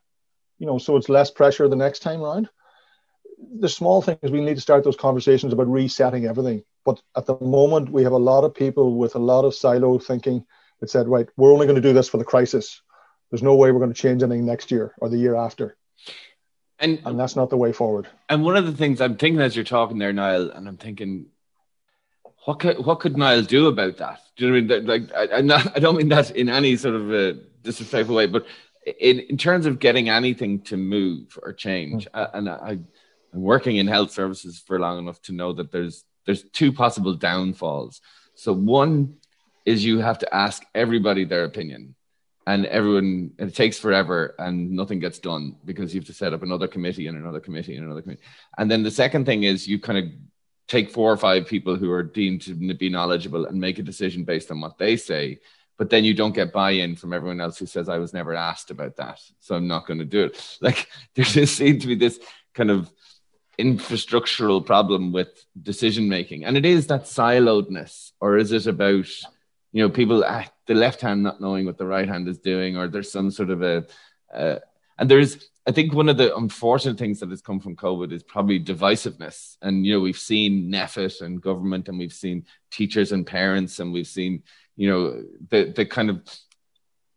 you 0.61 0.67
know 0.67 0.79
so 0.79 0.97
it's 0.97 1.09
less 1.09 1.31
pressure 1.31 1.69
the 1.69 1.75
next 1.75 2.01
time 2.01 2.23
around 2.23 2.49
the 3.59 3.69
small 3.69 4.03
thing 4.03 4.19
is 4.23 4.31
we 4.31 4.41
need 4.41 4.55
to 4.55 4.61
start 4.61 4.85
those 4.85 4.97
conversations 4.97 5.53
about 5.53 5.67
resetting 5.67 6.27
everything 6.27 6.63
but 6.85 7.03
at 7.17 7.27
the 7.27 7.37
moment 7.41 7.91
we 7.91 8.05
have 8.05 8.13
a 8.13 8.27
lot 8.31 8.45
of 8.45 8.55
people 8.55 8.95
with 8.97 9.17
a 9.17 9.19
lot 9.19 9.45
of 9.45 9.55
silo 9.55 9.99
thinking 9.99 10.45
that 10.79 10.91
said 10.91 11.09
right 11.09 11.29
we're 11.37 11.53
only 11.53 11.67
going 11.67 11.83
to 11.83 11.89
do 11.89 11.95
this 11.95 12.09
for 12.09 12.19
the 12.19 12.25
crisis 12.25 12.83
there's 13.31 13.43
no 13.43 13.57
way 13.57 13.73
we're 13.73 13.81
going 13.81 13.93
to 13.93 14.01
change 14.01 14.23
anything 14.23 14.47
next 14.47 14.71
year 14.71 14.95
or 14.99 15.09
the 15.09 15.19
year 15.19 15.35
after 15.35 15.77
and 16.81 17.01
and 17.05 17.21
that's 17.21 17.37
not 17.37 17.51
the 17.51 17.57
way 17.57 17.73
forward. 17.73 18.09
And 18.29 18.43
one 18.43 18.57
of 18.57 18.67
the 18.67 18.73
things 18.73 19.01
I'm 19.01 19.17
thinking 19.17 19.41
as 19.41 19.55
you're 19.55 19.65
talking 19.65 19.99
there, 19.99 20.13
Niall, 20.13 20.51
and 20.51 20.67
I'm 20.67 20.79
thinking, 20.79 21.27
what 22.45 22.59
could 22.59 22.85
what 22.85 23.01
could 23.01 23.17
Niall 23.17 23.43
do 23.43 23.69
about 23.69 23.99
that? 23.99 24.21
Do 24.37 24.47
you 24.47 24.51
know 24.51 24.75
what 24.75 24.75
I 24.75 24.81
mean? 24.81 24.87
Like, 24.87 25.15
I, 25.15 25.37
I'm 25.37 25.47
not, 25.47 25.77
I 25.77 25.79
don't 25.79 25.97
mean 25.97 26.09
that 26.09 26.31
in 26.31 26.49
any 26.49 26.77
sort 26.77 26.95
of 26.95 27.13
a 27.13 27.35
disrespectful 27.63 28.17
way, 28.17 28.27
but 28.27 28.47
in 28.87 29.21
in 29.21 29.37
terms 29.37 29.67
of 29.67 29.79
getting 29.79 30.09
anything 30.09 30.61
to 30.63 30.77
move 30.77 31.39
or 31.43 31.53
change, 31.53 32.09
mm. 32.15 32.31
and 32.35 32.49
I, 32.49 32.79
I'm 33.33 33.43
working 33.43 33.77
in 33.77 33.87
health 33.87 34.11
services 34.11 34.59
for 34.59 34.79
long 34.79 34.99
enough 34.99 35.21
to 35.23 35.33
know 35.33 35.53
that 35.53 35.71
there's 35.71 36.05
there's 36.27 36.45
two 36.51 36.73
possible 36.73 37.15
downfalls. 37.15 38.01
So 38.35 38.53
one 38.53 39.17
is 39.67 39.85
you 39.85 39.99
have 39.99 40.19
to 40.19 40.35
ask 40.35 40.65
everybody 40.75 41.25
their 41.25 41.45
opinion 41.45 41.95
and 42.47 42.67
everyone 42.67 43.33
it 43.39 43.55
takes 43.55 43.79
forever 43.79 44.35
and 44.39 44.71
nothing 44.71 44.99
gets 44.99 45.19
done 45.19 45.57
because 45.65 45.95
you 45.95 46.01
have 46.01 46.07
to 46.07 46.13
set 46.13 46.33
up 46.33 46.43
another 46.43 46.67
committee 46.67 47.07
and 47.07 47.17
another 47.17 47.41
committee 47.41 47.77
and 47.77 47.85
another 47.85 48.03
committee 48.03 48.23
and 48.59 48.71
then 48.71 48.83
the 48.83 48.91
second 48.91 49.27
thing 49.27 49.43
is 49.43 49.69
you 49.69 49.79
kind 49.79 49.99
of 49.99 50.05
take 50.67 50.91
four 50.91 51.13
or 51.13 51.17
five 51.17 51.47
people 51.47 51.77
who 51.77 51.91
are 51.91 52.03
deemed 52.03 52.41
to 52.41 52.55
be 52.55 52.89
knowledgeable 52.89 53.47
and 53.47 53.61
make 53.61 53.79
a 53.79 53.83
decision 53.83 54.25
based 54.25 54.51
on 54.51 54.61
what 54.61 54.79
they 54.79 54.97
say 54.97 55.39
but 55.81 55.89
then 55.89 56.05
you 56.05 56.13
don't 56.13 56.35
get 56.35 56.53
buy-in 56.53 56.95
from 56.95 57.15
everyone 57.15 57.41
else 57.41 57.59
who 57.59 57.65
says 57.65 57.89
i 57.89 57.97
was 57.97 58.13
never 58.13 58.35
asked 58.35 58.71
about 58.71 58.97
that 58.97 59.19
so 59.41 59.55
i'm 59.55 59.67
not 59.67 59.87
going 59.87 59.99
to 59.99 60.05
do 60.05 60.25
it. 60.25 60.59
Like 60.61 60.89
there 61.15 61.25
just 61.25 61.57
seems 61.57 61.81
to 61.83 61.89
be 61.89 61.95
this 61.95 62.21
kind 62.53 62.71
of 62.71 62.93
infrastructural 63.59 64.65
problem 64.65 65.11
with 65.11 65.29
decision 65.61 66.07
making 66.07 66.45
and 66.45 66.57
it 66.59 66.67
is 66.67 66.87
that 66.89 67.05
siloedness 67.05 68.13
or 68.21 68.37
is 68.37 68.53
it 68.53 68.67
about 68.67 69.09
you 69.73 69.83
know 69.83 69.89
people 69.89 70.23
ah, 70.23 70.47
the 70.67 70.75
left 70.75 71.01
hand 71.01 71.23
not 71.23 71.41
knowing 71.41 71.65
what 71.65 71.79
the 71.79 71.87
right 71.87 72.09
hand 72.09 72.29
is 72.29 72.39
doing 72.39 72.77
or 72.77 72.87
there's 72.87 73.11
some 73.11 73.31
sort 73.31 73.49
of 73.49 73.63
a 73.63 73.87
uh, 74.35 74.59
and 74.99 75.11
there's 75.11 75.49
i 75.67 75.73
think 75.73 75.95
one 75.95 76.11
of 76.11 76.19
the 76.19 76.35
unfortunate 76.37 76.99
things 76.99 77.21
that 77.21 77.31
has 77.31 77.43
come 77.43 77.61
from 77.61 77.77
covid 77.77 78.13
is 78.13 78.23
probably 78.23 78.61
divisiveness 78.61 79.57
and 79.63 79.87
you 79.87 79.95
know 79.95 80.01
we've 80.01 80.27
seen 80.33 80.71
NPHET 80.71 81.23
and 81.23 81.41
government 81.43 81.89
and 81.89 81.99
we've 81.99 82.21
seen 82.25 82.45
teachers 82.71 83.13
and 83.13 83.27
parents 83.27 83.79
and 83.81 83.93
we've 83.93 84.07
seen 84.07 84.43
you 84.81 84.89
know 84.91 85.23
the 85.51 85.73
the 85.77 85.85
kind 85.85 86.09
of 86.09 86.17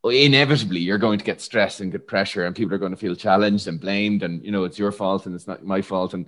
inevitably 0.03 0.81
you're 0.81 0.97
going 0.97 1.17
to 1.17 1.23
get 1.23 1.39
stress 1.39 1.79
and 1.79 1.93
get 1.93 2.05
pressure 2.05 2.43
and 2.45 2.57
people 2.57 2.75
are 2.75 2.77
going 2.77 2.91
to 2.91 2.97
feel 2.97 3.15
challenged 3.15 3.69
and 3.69 3.79
blamed 3.79 4.21
and 4.21 4.43
you 4.43 4.51
know 4.51 4.65
it's 4.65 4.77
your 4.77 4.91
fault 4.91 5.25
and 5.25 5.33
it's 5.33 5.47
not 5.47 5.63
my 5.63 5.81
fault 5.81 6.13
and 6.13 6.25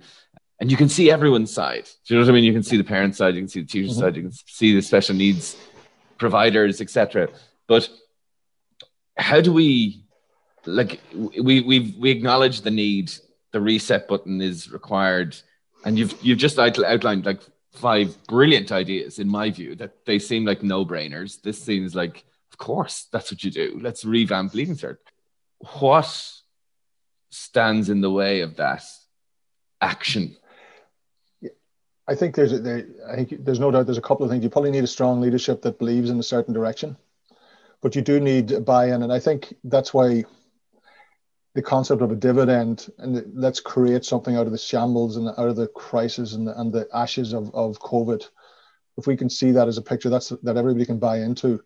and 0.58 0.70
you 0.70 0.78
can 0.78 0.88
see 0.88 1.10
everyone's 1.10 1.52
side. 1.52 1.84
Do 2.06 2.14
you 2.14 2.18
know 2.18 2.24
what 2.24 2.30
I 2.30 2.34
mean? 2.36 2.44
You 2.44 2.54
can 2.54 2.62
see 2.62 2.78
the 2.78 2.84
parent 2.84 3.14
side, 3.14 3.34
you 3.34 3.42
can 3.42 3.48
see 3.48 3.60
the 3.60 3.66
teacher 3.66 3.90
mm-hmm. 3.90 4.00
side, 4.00 4.16
you 4.16 4.22
can 4.22 4.32
see 4.32 4.74
the 4.74 4.80
special 4.80 5.14
needs 5.14 5.54
providers, 6.16 6.80
etc. 6.80 7.28
But 7.66 7.90
how 9.18 9.42
do 9.42 9.52
we 9.52 10.06
like 10.64 11.00
we 11.12 11.60
we 11.60 11.94
we 11.98 12.10
acknowledge 12.10 12.62
the 12.62 12.70
need 12.70 13.12
the 13.52 13.60
reset 13.60 14.08
button 14.08 14.40
is 14.40 14.70
required 14.72 15.36
and 15.84 15.98
you've 15.98 16.14
you've 16.22 16.38
just 16.38 16.58
outlined 16.58 17.26
like 17.26 17.42
five 17.76 18.16
brilliant 18.26 18.72
ideas 18.72 19.18
in 19.18 19.28
my 19.28 19.50
view 19.50 19.74
that 19.76 20.04
they 20.04 20.18
seem 20.18 20.44
like 20.44 20.62
no-brainers. 20.62 21.40
This 21.42 21.62
seems 21.62 21.94
like 21.94 22.24
of 22.52 22.58
course 22.58 23.06
that's 23.12 23.30
what 23.30 23.44
you 23.44 23.50
do. 23.50 23.78
Let's 23.82 24.04
revamp 24.04 24.54
leaving 24.54 24.76
cert 24.76 24.98
what 25.58 26.32
stands 27.30 27.88
in 27.88 28.00
the 28.00 28.10
way 28.10 28.40
of 28.40 28.56
that 28.56 28.82
action? 29.80 30.36
I 32.08 32.14
think 32.14 32.34
there's 32.34 32.52
a, 32.52 32.58
there, 32.58 32.86
I 33.10 33.16
think 33.16 33.44
there's 33.44 33.60
no 33.60 33.70
doubt 33.70 33.86
there's 33.86 33.98
a 33.98 34.02
couple 34.02 34.24
of 34.24 34.30
things. 34.30 34.44
You 34.44 34.50
probably 34.50 34.70
need 34.70 34.84
a 34.84 34.88
strong 34.88 35.20
leadership 35.20 35.62
that 35.62 35.78
believes 35.78 36.08
in 36.08 36.18
a 36.20 36.22
certain 36.22 36.54
direction, 36.54 36.96
but 37.80 37.96
you 37.96 38.02
do 38.02 38.20
need 38.20 38.64
buy-in, 38.64 39.02
and 39.02 39.12
I 39.12 39.18
think 39.18 39.56
that's 39.64 39.92
why 39.92 40.24
the 41.56 41.62
concept 41.62 42.02
of 42.02 42.12
a 42.12 42.16
dividend 42.16 42.86
and 42.98 43.32
let's 43.34 43.60
create 43.60 44.04
something 44.04 44.36
out 44.36 44.44
of 44.44 44.52
the 44.52 44.58
shambles 44.58 45.16
and 45.16 45.28
out 45.28 45.48
of 45.48 45.56
the 45.56 45.68
crisis 45.68 46.34
and 46.34 46.46
the, 46.46 46.60
and 46.60 46.70
the 46.70 46.86
ashes 46.92 47.32
of, 47.32 47.52
of 47.54 47.78
COVID. 47.78 48.22
If 48.98 49.06
we 49.06 49.16
can 49.16 49.30
see 49.30 49.52
that 49.52 49.66
as 49.66 49.78
a 49.78 49.82
picture, 49.82 50.10
that's 50.10 50.28
that 50.42 50.58
everybody 50.58 50.84
can 50.84 50.98
buy 50.98 51.20
into. 51.20 51.62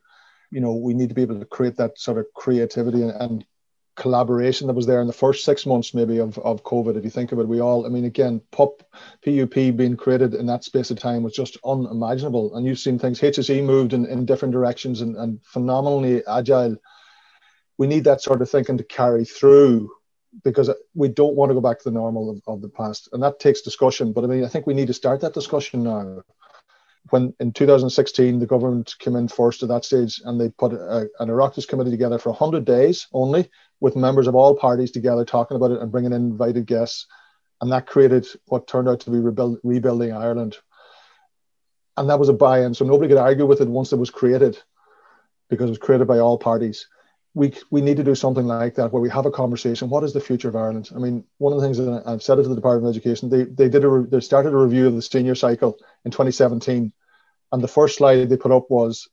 You 0.53 0.61
know, 0.61 0.75
we 0.75 0.95
need 0.95 1.09
to 1.09 1.15
be 1.15 1.23
able 1.23 1.41
to 1.41 1.45
create 1.45 1.77
that 1.79 1.99
sort 1.99 2.19
of 2.19 2.27
creativity 2.35 3.03
and, 3.03 3.11
and 3.11 3.45
collaboration 3.97 4.69
that 4.69 4.75
was 4.75 4.87
there 4.87 5.01
in 5.01 5.09
the 5.09 5.13
first 5.13 5.45
six 5.45 5.67
months 5.67 5.93
maybe 5.93 6.19
of, 6.19 6.39
of 6.39 6.63
COVID. 6.63 6.97
If 6.97 7.03
you 7.03 7.11
think 7.11 7.33
of 7.33 7.41
it, 7.41 7.49
we 7.49 7.61
all, 7.61 7.85
I 7.85 7.89
mean, 7.89 8.05
again, 8.05 8.41
PUP, 8.53 8.85
PUP 9.25 9.55
being 9.77 9.97
created 9.97 10.35
in 10.35 10.47
that 10.47 10.63
space 10.63 10.93
of 10.93 11.01
time 11.01 11.25
was 11.25 11.35
just 11.35 11.59
unimaginable. 11.65 12.55
And 12.55 12.65
you've 12.65 12.79
seen 12.79 12.97
things, 12.97 13.21
HSE 13.21 13.65
moved 13.65 13.93
in, 13.93 14.07
in 14.07 14.25
different 14.25 14.53
directions 14.53 15.01
and, 15.01 15.17
and 15.17 15.41
phenomenally 15.43 16.23
agile. 16.29 16.77
We 17.81 17.87
need 17.87 18.05
that 18.05 18.21
sort 18.21 18.43
of 18.43 18.51
thinking 18.51 18.77
to 18.77 18.85
carry 18.85 19.25
through 19.25 19.91
because 20.45 20.69
we 20.95 21.09
don't 21.09 21.35
want 21.35 21.49
to 21.49 21.55
go 21.55 21.63
back 21.63 21.79
to 21.79 21.85
the 21.85 21.99
normal 21.99 22.29
of, 22.29 22.43
of 22.47 22.61
the 22.61 22.69
past. 22.69 23.09
And 23.15 23.23
that 23.23 23.41
takes 23.41 23.63
discussion. 23.63 24.13
But 24.13 24.25
I 24.25 24.27
mean, 24.27 24.45
I 24.45 24.49
think 24.49 24.67
we 24.67 24.75
need 24.75 24.89
to 24.89 24.93
start 24.93 25.23
that 25.23 25.33
discussion 25.33 25.85
now. 25.85 26.21
When 27.09 27.33
in 27.41 27.53
2016 27.53 28.39
the 28.39 28.45
government 28.45 28.97
came 28.99 29.17
in 29.17 29.29
first 29.29 29.63
at 29.63 29.71
that 29.71 29.87
stage 29.87 30.21
and 30.23 30.39
they 30.39 30.51
put 30.51 30.75
a, 30.75 31.09
an 31.21 31.31
Oireachtas 31.31 31.67
committee 31.67 31.91
together 31.91 32.19
for 32.19 32.29
100 32.29 32.67
days 32.67 33.07
only 33.15 33.49
with 33.81 33.97
members 33.97 34.27
of 34.27 34.35
all 34.35 34.55
parties 34.55 34.91
together 34.91 35.25
talking 35.25 35.57
about 35.57 35.71
it 35.71 35.81
and 35.81 35.91
bringing 35.91 36.13
in 36.13 36.33
invited 36.33 36.67
guests. 36.67 37.07
And 37.63 37.73
that 37.73 37.87
created 37.87 38.27
what 38.45 38.69
turned 38.69 38.91
out 38.91 39.01
to 39.01 39.11
be 39.11 39.21
rebuild, 39.21 39.59
rebuilding 39.65 40.13
Ireland. 40.13 40.59
And 41.97 42.11
that 42.11 42.19
was 42.19 42.29
a 42.29 42.35
buy-in. 42.35 42.75
So 42.75 42.85
nobody 42.85 43.09
could 43.09 43.17
argue 43.17 43.47
with 43.47 43.63
it 43.63 43.69
once 43.69 43.95
it 43.95 43.99
was 43.99 44.11
created 44.11 44.59
because 45.49 45.69
it 45.69 45.71
was 45.71 45.79
created 45.79 46.07
by 46.07 46.19
all 46.19 46.37
parties 46.37 46.87
we 47.35 47.55
we 47.71 47.81
need 47.81 47.97
to 47.97 48.05
do 48.05 48.15
something 48.15 48.47
like 48.47 48.75
that 48.75 48.93
where 48.93 49.03
we 49.03 49.11
have 49.11 49.27
a 49.27 49.31
conversation. 49.31 49.89
What 49.89 50.05
is 50.05 50.13
the 50.13 50.21
future 50.21 50.49
of 50.49 50.57
Ireland? 50.57 50.91
I 50.95 50.99
mean, 50.99 51.25
one 51.39 51.53
of 51.53 51.61
the 51.61 51.65
things 51.65 51.79
that 51.79 52.03
I've 52.07 52.23
said 52.23 52.39
it 52.39 52.43
to 52.43 52.49
the 52.49 52.55
Department 52.57 52.89
of 52.89 52.97
Education, 52.97 53.29
they 53.31 53.45
they 53.45 53.69
did 53.69 53.85
a 53.85 54.03
they 54.03 54.21
started 54.21 54.53
a 54.53 54.57
review 54.57 54.89
of 54.89 54.95
the 54.95 55.03
senior 55.03 55.35
cycle 55.35 55.79
in 56.05 56.11
2017, 56.11 56.93
And 57.53 57.63
the 57.63 57.69
first 57.69 57.99
slide 57.99 58.29
they 58.29 58.37
put 58.37 58.53
up 58.53 58.71
was, 58.71 59.09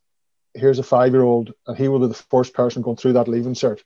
here's 0.53 0.79
a 0.79 0.83
five 0.83 1.13
year 1.13 1.23
old, 1.23 1.53
and 1.67 1.77
he 1.77 1.87
will 1.87 1.99
be 1.99 2.07
the 2.07 2.13
first 2.13 2.53
person 2.53 2.81
going 2.81 2.97
through 2.97 3.13
that 3.13 3.27
leaving 3.27 3.53
cert. 3.53 3.81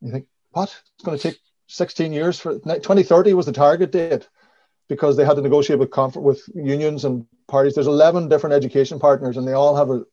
You 0.00 0.12
think, 0.12 0.26
what? 0.52 0.74
It's 0.94 1.04
going 1.04 1.18
to 1.18 1.22
take 1.30 1.38
16 1.68 2.12
years 2.12 2.38
for 2.38 2.54
2030 2.54 3.34
was 3.34 3.46
the 3.46 3.52
target 3.52 3.90
date 3.92 4.28
because 4.88 5.16
they 5.16 5.24
had 5.24 5.36
to 5.36 5.42
negotiate 5.42 5.78
with 5.78 5.90
conf- 5.90 6.16
with 6.16 6.42
unions 6.54 7.04
and 7.04 7.26
parties. 7.48 7.74
There's 7.74 7.86
11 7.88 8.28
different 8.28 8.54
education 8.54 8.98
partners, 9.00 9.36
and 9.36 9.46
they 9.46 9.52
all 9.52 9.76
have 9.76 9.90
a, 9.90 10.04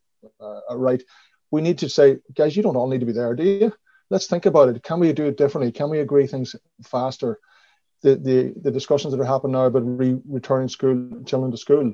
a 0.69 0.77
right. 0.77 1.01
We 1.55 1.61
need 1.61 1.79
to 1.79 1.89
say, 1.89 2.17
guys, 2.39 2.55
you 2.55 2.63
don't 2.63 2.75
all 2.75 2.89
need 2.89 2.99
to 2.99 3.05
be 3.11 3.19
there, 3.19 3.33
do 3.33 3.43
you? 3.43 3.73
Let's 4.09 4.27
think 4.27 4.45
about 4.45 4.69
it. 4.69 4.83
Can 4.83 4.99
we 4.99 5.13
do 5.13 5.25
it 5.25 5.37
differently? 5.37 5.71
Can 5.71 5.89
we 5.89 5.99
agree 5.99 6.27
things 6.27 6.55
faster? 6.83 7.39
The 8.03 8.15
the, 8.27 8.37
the 8.65 8.71
discussions 8.71 9.11
that 9.11 9.21
are 9.21 9.33
happening 9.33 9.53
now 9.53 9.65
about 9.65 9.83
re- 10.01 10.21
returning 10.39 10.67
school 10.67 10.95
children 11.29 11.51
to 11.51 11.57
school, 11.57 11.93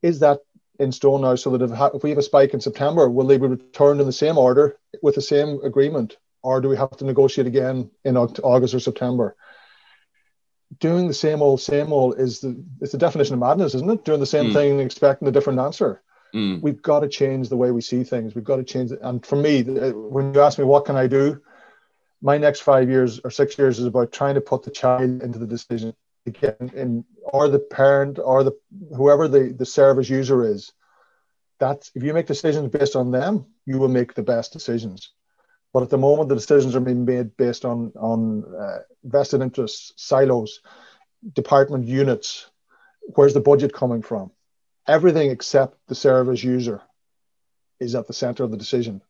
is 0.00 0.20
that 0.20 0.38
in 0.78 0.90
stone 0.92 1.20
now? 1.20 1.34
So 1.36 1.50
that 1.50 1.62
if, 1.62 1.70
ha- 1.70 1.96
if 1.96 2.02
we 2.02 2.10
have 2.10 2.24
a 2.24 2.30
spike 2.30 2.54
in 2.54 2.60
September, 2.68 3.08
will 3.08 3.26
they 3.26 3.38
be 3.38 3.46
returned 3.46 4.00
in 4.00 4.06
the 4.06 4.20
same 4.24 4.38
order 4.38 4.78
with 5.02 5.14
the 5.14 5.28
same 5.34 5.50
agreement, 5.62 6.16
or 6.42 6.60
do 6.60 6.68
we 6.68 6.76
have 6.76 6.96
to 6.96 7.04
negotiate 7.04 7.46
again 7.46 7.90
in 8.04 8.16
August 8.16 8.74
or 8.74 8.80
September? 8.80 9.36
doing 10.80 11.08
the 11.08 11.14
same 11.14 11.42
old, 11.42 11.60
same 11.60 11.92
old 11.92 12.18
is 12.18 12.40
the 12.40 12.62
it's 12.80 12.92
the 12.92 12.98
definition 12.98 13.34
of 13.34 13.40
madness, 13.40 13.74
isn't 13.74 13.90
it? 13.90 14.04
Doing 14.04 14.20
the 14.20 14.34
same 14.36 14.46
mm. 14.46 14.52
thing, 14.52 14.80
expecting 14.80 15.28
a 15.28 15.32
different 15.32 15.58
answer. 15.58 16.02
Mm. 16.34 16.60
We've 16.60 16.82
got 16.82 17.00
to 17.00 17.08
change 17.08 17.48
the 17.48 17.56
way 17.56 17.70
we 17.70 17.80
see 17.80 18.04
things. 18.04 18.34
We've 18.34 18.44
got 18.44 18.56
to 18.56 18.64
change 18.64 18.92
it. 18.92 19.00
And 19.02 19.24
for 19.24 19.36
me, 19.36 19.62
when 19.62 20.34
you 20.34 20.40
ask 20.40 20.58
me 20.58 20.64
what 20.64 20.84
can 20.84 20.96
I 20.96 21.06
do, 21.06 21.40
my 22.20 22.38
next 22.38 22.60
five 22.60 22.88
years 22.88 23.20
or 23.20 23.30
six 23.30 23.58
years 23.58 23.78
is 23.78 23.86
about 23.86 24.12
trying 24.12 24.34
to 24.34 24.40
put 24.40 24.62
the 24.62 24.70
child 24.70 25.22
into 25.22 25.38
the 25.38 25.46
decision 25.46 25.94
again, 26.26 26.70
in 26.74 27.04
or 27.22 27.48
the 27.48 27.58
parent 27.58 28.18
or 28.22 28.44
the 28.44 28.52
whoever 28.96 29.28
the 29.28 29.54
the 29.56 29.66
service 29.66 30.08
user 30.08 30.44
is. 30.44 30.72
That 31.60 31.90
if 31.94 32.02
you 32.02 32.14
make 32.14 32.26
decisions 32.26 32.70
based 32.70 32.94
on 32.94 33.10
them, 33.10 33.46
you 33.66 33.78
will 33.78 33.88
make 33.88 34.14
the 34.14 34.22
best 34.22 34.52
decisions. 34.52 35.10
But 35.72 35.82
at 35.82 35.90
the 35.90 35.98
moment, 35.98 36.28
the 36.28 36.36
decisions 36.36 36.76
are 36.76 36.80
being 36.80 37.04
made 37.04 37.36
based 37.36 37.64
on 37.64 37.92
on 37.96 38.44
uh, 38.54 38.78
vested 39.04 39.40
interests, 39.42 39.92
silos, 39.96 40.60
department 41.32 41.86
units. 41.86 42.50
Where's 43.14 43.34
the 43.34 43.40
budget 43.40 43.72
coming 43.72 44.02
from? 44.02 44.30
Everything 44.88 45.30
except 45.30 45.76
the 45.86 45.94
service 45.94 46.42
user 46.42 46.82
is 47.78 47.94
at 47.94 48.06
the 48.06 48.12
center 48.12 48.42
of 48.42 48.50
the 48.50 48.56
decision, 48.56 49.02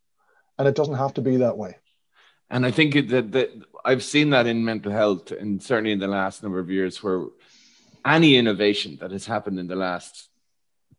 and 0.59 0.69
it 0.69 0.75
doesn't 0.75 0.97
have 0.97 1.15
to 1.15 1.23
be 1.23 1.39
that 1.39 1.57
way. 1.57 1.77
And 2.51 2.67
I 2.67 2.71
think 2.71 2.95
that, 3.11 3.33
that 3.33 3.51
I've 3.85 4.03
seen 4.03 4.31
that 4.31 4.47
in 4.47 4.65
mental 4.65 4.93
health, 4.93 5.31
and 5.31 5.63
certainly 5.63 5.93
in 5.93 5.99
the 5.99 6.09
last 6.09 6.43
number 6.43 6.59
of 6.59 6.71
years, 6.71 7.03
where 7.03 7.27
any 8.05 8.37
innovation 8.37 8.99
that 9.01 9.13
has 9.13 9.27
happened 9.27 9.59
in 9.59 9.69
the 9.69 9.77
last 9.77 10.29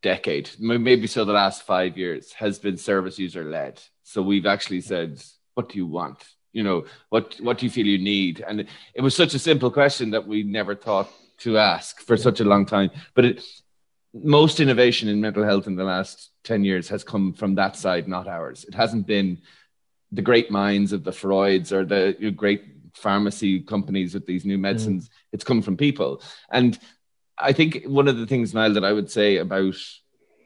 decade, 0.01 0.49
maybe 0.59 1.07
so 1.07 1.25
the 1.25 1.33
last 1.33 1.63
five 1.63 1.97
years, 1.97 2.31
has 2.33 2.57
been 2.57 2.77
service 2.77 3.19
user 3.19 3.43
led. 3.43 3.81
So 4.03 4.21
we've 4.21 4.45
actually 4.45 4.81
said 4.81 5.21
what 5.59 5.67
do 5.67 5.77
you 5.77 5.87
want? 5.87 6.23
You 6.53 6.63
know, 6.63 6.85
what 7.09 7.35
what 7.41 7.57
do 7.57 7.65
you 7.65 7.69
feel 7.69 7.85
you 7.85 7.97
need? 7.97 8.43
And 8.47 8.61
it, 8.93 9.01
was 9.01 9.13
such 9.13 9.33
a 9.33 9.39
simple 9.39 9.69
question 9.69 10.11
that 10.11 10.25
we 10.25 10.43
never 10.43 10.73
thought 10.73 11.09
to 11.39 11.57
ask 11.57 11.99
for 11.99 12.15
such 12.15 12.39
a 12.39 12.45
long 12.45 12.65
time. 12.65 12.91
But 13.13 13.25
it, 13.25 13.43
most 14.13 14.59
innovation 14.59 15.07
in 15.07 15.21
mental 15.21 15.43
health 15.43 15.67
in 15.67 15.75
the 15.75 15.83
last 15.83 16.31
10 16.43 16.63
years 16.63 16.89
has 16.89 17.03
come 17.03 17.33
from 17.33 17.55
that 17.55 17.75
side, 17.75 18.07
not 18.07 18.27
ours. 18.27 18.65
It 18.65 18.73
hasn't 18.73 19.05
been 19.05 19.39
the 20.11 20.21
great 20.21 20.49
minds 20.49 20.93
of 20.93 21.03
the 21.03 21.11
Freuds 21.11 21.71
or 21.71 21.85
the 21.85 22.33
great 22.35 22.63
pharmacy 22.95 23.59
companies 23.59 24.13
with 24.13 24.25
these 24.25 24.45
new 24.45 24.57
mm. 24.57 24.61
medicines. 24.61 25.05
Mm. 25.05 25.11
It's 25.33 25.43
come 25.43 25.61
from 25.61 25.77
people. 25.77 26.21
And 26.51 26.77
I 27.37 27.53
think 27.53 27.83
one 27.85 28.07
of 28.07 28.17
the 28.17 28.25
things, 28.25 28.53
Niall, 28.53 28.73
that 28.73 28.83
I 28.83 28.93
would 28.93 29.11
say 29.11 29.37
about, 29.37 29.75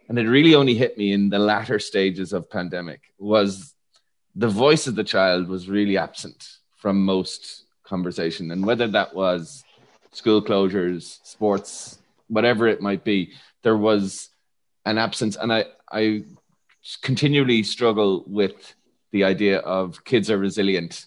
and 0.09 0.19
it 0.19 0.27
really 0.27 0.55
only 0.55 0.75
hit 0.75 0.97
me 0.97 1.13
in 1.13 1.29
the 1.29 1.39
latter 1.39 1.79
stages 1.79 2.33
of 2.33 2.49
pandemic, 2.49 3.01
was 3.17 3.73
the 4.35 4.47
voice 4.47 4.87
of 4.87 4.95
the 4.95 5.03
child 5.03 5.47
was 5.47 5.69
really 5.69 5.97
absent 5.97 6.47
from 6.75 7.05
most 7.05 7.65
conversation. 7.83 8.51
And 8.51 8.65
whether 8.65 8.87
that 8.87 9.15
was 9.15 9.63
school 10.11 10.41
closures, 10.41 11.19
sports, 11.23 11.99
whatever 12.27 12.67
it 12.67 12.81
might 12.81 13.03
be, 13.03 13.33
there 13.63 13.77
was 13.77 14.29
an 14.85 14.97
absence. 14.97 15.35
And 15.35 15.51
I, 15.51 15.65
I 15.91 16.23
continually 17.01 17.63
struggle 17.63 18.23
with 18.27 18.75
the 19.11 19.23
idea 19.23 19.59
of 19.59 20.03
kids 20.03 20.29
are 20.29 20.37
resilient, 20.37 21.05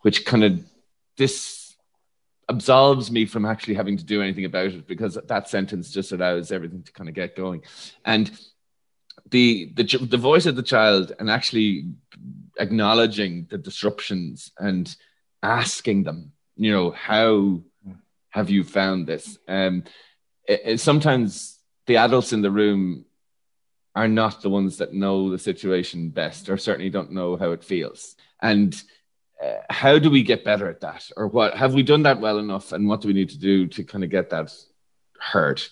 which 0.00 0.24
kind 0.24 0.44
of 0.44 0.64
this 1.16 1.76
absolves 2.48 3.10
me 3.10 3.26
from 3.26 3.44
actually 3.44 3.74
having 3.74 3.96
to 3.96 4.04
do 4.04 4.22
anything 4.22 4.44
about 4.44 4.66
it 4.66 4.86
because 4.86 5.16
that 5.28 5.48
sentence 5.48 5.92
just 5.92 6.12
allows 6.12 6.50
everything 6.50 6.82
to 6.82 6.92
kind 6.92 7.08
of 7.08 7.14
get 7.14 7.36
going. 7.36 7.62
And 8.04 8.30
the 9.30 9.72
the 9.74 9.84
the 9.84 10.16
voice 10.16 10.46
of 10.46 10.56
the 10.56 10.62
child 10.62 11.12
and 11.18 11.30
actually 11.30 11.90
acknowledging 12.58 13.46
the 13.50 13.58
disruptions 13.58 14.50
and 14.58 14.94
asking 15.42 16.02
them, 16.02 16.32
you 16.56 16.72
know, 16.72 16.90
how 16.90 17.62
have 18.30 18.50
you 18.50 18.64
found 18.64 19.06
this? 19.06 19.38
Um, 19.46 19.84
it, 20.46 20.62
it, 20.64 20.80
sometimes 20.80 21.59
the 21.86 21.96
adults 21.96 22.32
in 22.32 22.42
the 22.42 22.50
room 22.50 23.04
are 23.94 24.08
not 24.08 24.42
the 24.42 24.50
ones 24.50 24.78
that 24.78 24.94
know 24.94 25.30
the 25.30 25.38
situation 25.38 26.10
best, 26.10 26.48
or 26.48 26.56
certainly 26.56 26.90
don't 26.90 27.12
know 27.12 27.36
how 27.36 27.50
it 27.50 27.64
feels. 27.64 28.16
And 28.40 28.80
uh, 29.42 29.54
how 29.68 29.98
do 29.98 30.10
we 30.10 30.22
get 30.22 30.44
better 30.44 30.68
at 30.68 30.80
that, 30.80 31.10
or 31.16 31.26
what 31.26 31.56
have 31.56 31.74
we 31.74 31.82
done 31.82 32.02
that 32.04 32.20
well 32.20 32.38
enough, 32.38 32.72
and 32.72 32.88
what 32.88 33.00
do 33.00 33.08
we 33.08 33.14
need 33.14 33.30
to 33.30 33.38
do 33.38 33.66
to 33.68 33.84
kind 33.84 34.04
of 34.04 34.10
get 34.10 34.30
that 34.30 34.52
heard? 35.18 35.62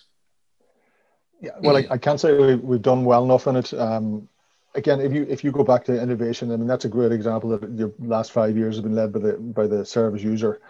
Yeah, 1.41 1.51
well, 1.61 1.77
I, 1.77 1.87
I 1.91 1.97
can't 1.97 2.19
say 2.19 2.37
we, 2.37 2.55
we've 2.55 2.81
done 2.81 3.05
well 3.05 3.23
enough 3.23 3.47
in 3.47 3.55
it. 3.55 3.73
Um, 3.73 4.27
again, 4.75 4.99
if 4.99 5.13
you 5.13 5.25
if 5.29 5.43
you 5.43 5.51
go 5.51 5.63
back 5.63 5.85
to 5.85 6.01
innovation, 6.01 6.51
I 6.51 6.57
mean 6.57 6.67
that's 6.67 6.85
a 6.85 6.89
great 6.89 7.11
example 7.11 7.57
that 7.57 7.69
your 7.77 7.93
last 7.99 8.31
five 8.31 8.57
years 8.57 8.75
have 8.75 8.83
been 8.83 8.95
led 8.95 9.13
by 9.13 9.19
the 9.19 9.33
by 9.33 9.67
the 9.67 9.85
service 9.85 10.23
user. 10.23 10.61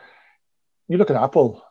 You 0.88 0.98
look 0.98 1.10
at 1.10 1.16
Apple; 1.16 1.64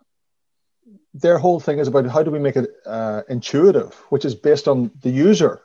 their 1.15 1.39
whole 1.39 1.61
thing 1.61 1.79
is 1.79 1.89
about 1.89 2.07
how 2.07 2.23
do 2.23 2.31
we 2.31 2.39
make 2.39 2.57
it 2.57 2.71
uh, 2.87 3.23
intuitive, 3.29 3.95
which 4.11 4.25
is 4.25 4.35
based 4.35 4.69
on 4.69 4.91
the 5.03 5.11
user, 5.11 5.61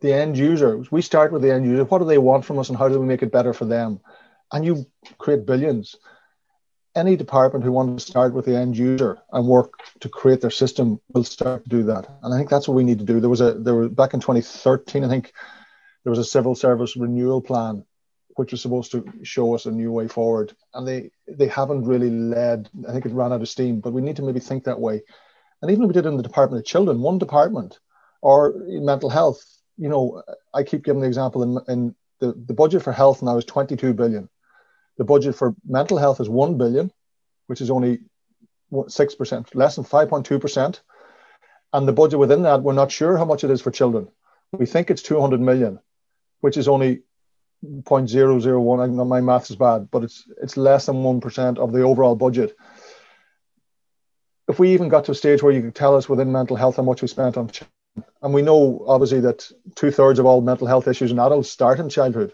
the 0.00 0.12
end 0.12 0.36
user. 0.36 0.84
We 0.90 1.02
start 1.02 1.32
with 1.32 1.42
the 1.42 1.52
end 1.52 1.66
user. 1.66 1.84
What 1.84 1.98
do 1.98 2.04
they 2.04 2.18
want 2.18 2.44
from 2.44 2.58
us, 2.58 2.68
and 2.68 2.78
how 2.78 2.88
do 2.88 2.98
we 2.98 3.06
make 3.06 3.22
it 3.22 3.32
better 3.32 3.52
for 3.52 3.64
them? 3.64 4.00
And 4.52 4.64
you 4.64 4.86
create 5.18 5.46
billions. 5.46 5.96
Any 6.94 7.16
department 7.16 7.64
who 7.64 7.72
wants 7.72 8.04
to 8.04 8.10
start 8.10 8.32
with 8.32 8.46
the 8.46 8.56
end 8.56 8.76
user 8.76 9.18
and 9.30 9.46
work 9.46 9.74
to 10.00 10.08
create 10.08 10.40
their 10.40 10.50
system 10.50 10.98
will 11.12 11.24
start 11.24 11.64
to 11.64 11.68
do 11.68 11.82
that. 11.84 12.08
And 12.22 12.32
I 12.32 12.38
think 12.38 12.48
that's 12.48 12.66
what 12.66 12.74
we 12.74 12.84
need 12.84 13.00
to 13.00 13.04
do. 13.04 13.20
There 13.20 13.28
was 13.28 13.42
a 13.42 13.52
there 13.52 13.74
was 13.74 13.90
back 13.90 14.14
in 14.14 14.20
2013, 14.20 15.04
I 15.04 15.08
think 15.08 15.32
there 16.04 16.10
was 16.10 16.18
a 16.18 16.24
civil 16.24 16.54
service 16.54 16.96
renewal 16.96 17.42
plan 17.42 17.84
which 18.36 18.52
was 18.52 18.62
supposed 18.62 18.92
to 18.92 19.04
show 19.22 19.54
us 19.54 19.66
a 19.66 19.70
new 19.70 19.90
way 19.90 20.08
forward. 20.08 20.54
And 20.74 20.86
they 20.86 21.10
they 21.26 21.48
haven't 21.48 21.84
really 21.84 22.10
led. 22.10 22.70
I 22.88 22.92
think 22.92 23.06
it 23.06 23.12
ran 23.12 23.32
out 23.32 23.42
of 23.42 23.48
steam 23.48 23.80
but 23.80 23.92
we 23.92 24.02
need 24.02 24.16
to 24.16 24.22
maybe 24.22 24.40
think 24.40 24.64
that 24.64 24.80
way. 24.80 25.02
And 25.60 25.70
even 25.70 25.84
if 25.84 25.88
we 25.88 25.94
did 25.94 26.06
in 26.06 26.16
the 26.16 26.22
department 26.22 26.60
of 26.60 26.66
children 26.66 27.00
one 27.00 27.18
department 27.18 27.78
or 28.22 28.54
mental 28.66 29.10
health 29.10 29.44
you 29.76 29.88
know 29.88 30.22
i 30.54 30.62
keep 30.62 30.82
giving 30.84 31.02
the 31.02 31.06
example 31.06 31.42
in, 31.42 31.58
in 31.68 31.94
the, 32.20 32.32
the 32.46 32.54
budget 32.54 32.82
for 32.82 32.92
health 32.92 33.22
now 33.22 33.36
is 33.36 33.44
22 33.44 33.92
billion. 33.94 34.28
The 34.96 35.04
budget 35.04 35.34
for 35.34 35.54
mental 35.66 35.98
health 35.98 36.20
is 36.20 36.28
1 36.28 36.56
billion 36.56 36.90
which 37.46 37.60
is 37.60 37.70
only 37.70 38.00
6% 38.72 39.54
less 39.54 39.76
than 39.76 39.84
5.2% 39.84 40.80
and 41.72 41.88
the 41.88 41.92
budget 41.92 42.18
within 42.18 42.42
that 42.42 42.62
we're 42.62 42.72
not 42.72 42.90
sure 42.90 43.16
how 43.16 43.24
much 43.24 43.44
it 43.44 43.50
is 43.50 43.60
for 43.60 43.70
children. 43.70 44.08
We 44.52 44.66
think 44.66 44.90
it's 44.90 45.02
200 45.02 45.40
million 45.40 45.78
which 46.40 46.56
is 46.56 46.68
only 46.68 47.02
0.001. 47.64 48.82
I 48.82 48.86
know 48.86 49.04
my 49.04 49.20
math 49.20 49.50
is 49.50 49.56
bad, 49.56 49.90
but 49.90 50.04
it's 50.04 50.28
it's 50.42 50.56
less 50.56 50.86
than 50.86 51.02
one 51.02 51.20
percent 51.20 51.58
of 51.58 51.72
the 51.72 51.82
overall 51.82 52.14
budget. 52.14 52.56
If 54.48 54.58
we 54.58 54.72
even 54.74 54.88
got 54.88 55.04
to 55.06 55.12
a 55.12 55.14
stage 55.14 55.42
where 55.42 55.52
you 55.52 55.62
could 55.62 55.74
tell 55.74 55.96
us 55.96 56.08
within 56.08 56.30
mental 56.30 56.56
health 56.56 56.76
how 56.76 56.82
much 56.82 57.02
we 57.02 57.08
spent 57.08 57.36
on, 57.36 57.48
children, 57.48 57.72
and 58.22 58.32
we 58.32 58.42
know 58.42 58.84
obviously 58.86 59.20
that 59.20 59.50
two 59.74 59.90
thirds 59.90 60.18
of 60.18 60.26
all 60.26 60.40
mental 60.40 60.66
health 60.66 60.86
issues 60.86 61.10
in 61.10 61.18
adults 61.18 61.50
start 61.50 61.80
in 61.80 61.88
childhood, 61.88 62.32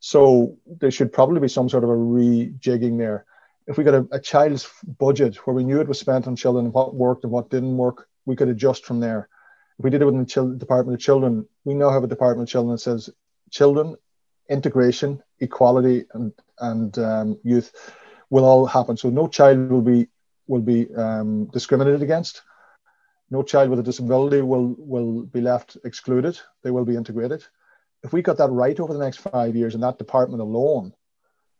so 0.00 0.56
there 0.66 0.90
should 0.90 1.12
probably 1.12 1.40
be 1.40 1.48
some 1.48 1.68
sort 1.68 1.84
of 1.84 1.90
a 1.90 1.94
rejigging 1.94 2.98
there. 2.98 3.26
If 3.66 3.76
we 3.76 3.84
got 3.84 3.94
a, 3.94 4.08
a 4.12 4.20
child's 4.20 4.68
budget 4.98 5.36
where 5.46 5.54
we 5.54 5.64
knew 5.64 5.80
it 5.80 5.88
was 5.88 6.00
spent 6.00 6.26
on 6.26 6.34
children 6.34 6.64
and 6.66 6.74
what 6.74 6.94
worked 6.94 7.24
and 7.24 7.32
what 7.32 7.50
didn't 7.50 7.76
work, 7.76 8.08
we 8.24 8.34
could 8.34 8.48
adjust 8.48 8.84
from 8.84 9.00
there 9.00 9.28
If 9.78 9.84
we 9.84 9.90
did 9.90 10.02
it 10.02 10.06
within 10.06 10.24
the 10.24 10.56
Department 10.58 10.94
of 10.94 11.00
Children. 11.00 11.46
We 11.64 11.74
now 11.74 11.90
have 11.90 12.04
a 12.04 12.08
Department 12.08 12.48
of 12.48 12.52
Children 12.52 12.72
that 12.72 12.78
says 12.78 13.10
children, 13.50 13.96
integration, 14.48 15.22
equality, 15.40 16.06
and 16.14 16.32
and 16.58 16.98
um, 16.98 17.38
youth 17.42 17.72
will 18.30 18.44
all 18.44 18.66
happen. 18.66 18.96
So 18.96 19.10
no 19.10 19.28
child 19.28 19.70
will 19.70 19.82
be 19.82 20.08
will 20.46 20.62
be 20.62 20.94
um, 20.94 21.46
discriminated 21.46 22.02
against. 22.02 22.42
No 23.30 23.42
child 23.42 23.70
with 23.70 23.78
a 23.78 23.82
disability 23.82 24.42
will 24.42 24.74
will 24.78 25.22
be 25.22 25.40
left 25.40 25.76
excluded. 25.84 26.38
They 26.62 26.70
will 26.70 26.84
be 26.84 26.96
integrated. 26.96 27.44
If 28.02 28.12
we 28.12 28.22
got 28.22 28.38
that 28.38 28.50
right 28.50 28.78
over 28.80 28.92
the 28.92 29.04
next 29.04 29.18
five 29.18 29.56
years 29.56 29.74
in 29.74 29.80
that 29.82 29.98
department 29.98 30.42
alone, 30.42 30.92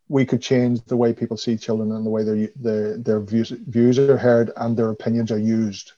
we 0.09 0.27
could 0.27 0.43
change 0.43 0.83
the 0.85 0.97
way 0.97 1.13
people 1.13 1.37
see 1.37 1.57
children 1.57 1.93
and 1.93 2.05
the 2.05 2.11
way 2.11 2.25
their 2.25 2.49
their, 2.57 2.99
their 2.99 3.21
views, 3.21 3.51
views 3.51 3.99
are 3.99 4.19
heard 4.19 4.51
and 4.57 4.77
their 4.77 4.91
opinions 4.91 5.31
are 5.31 5.39
used 5.39 5.93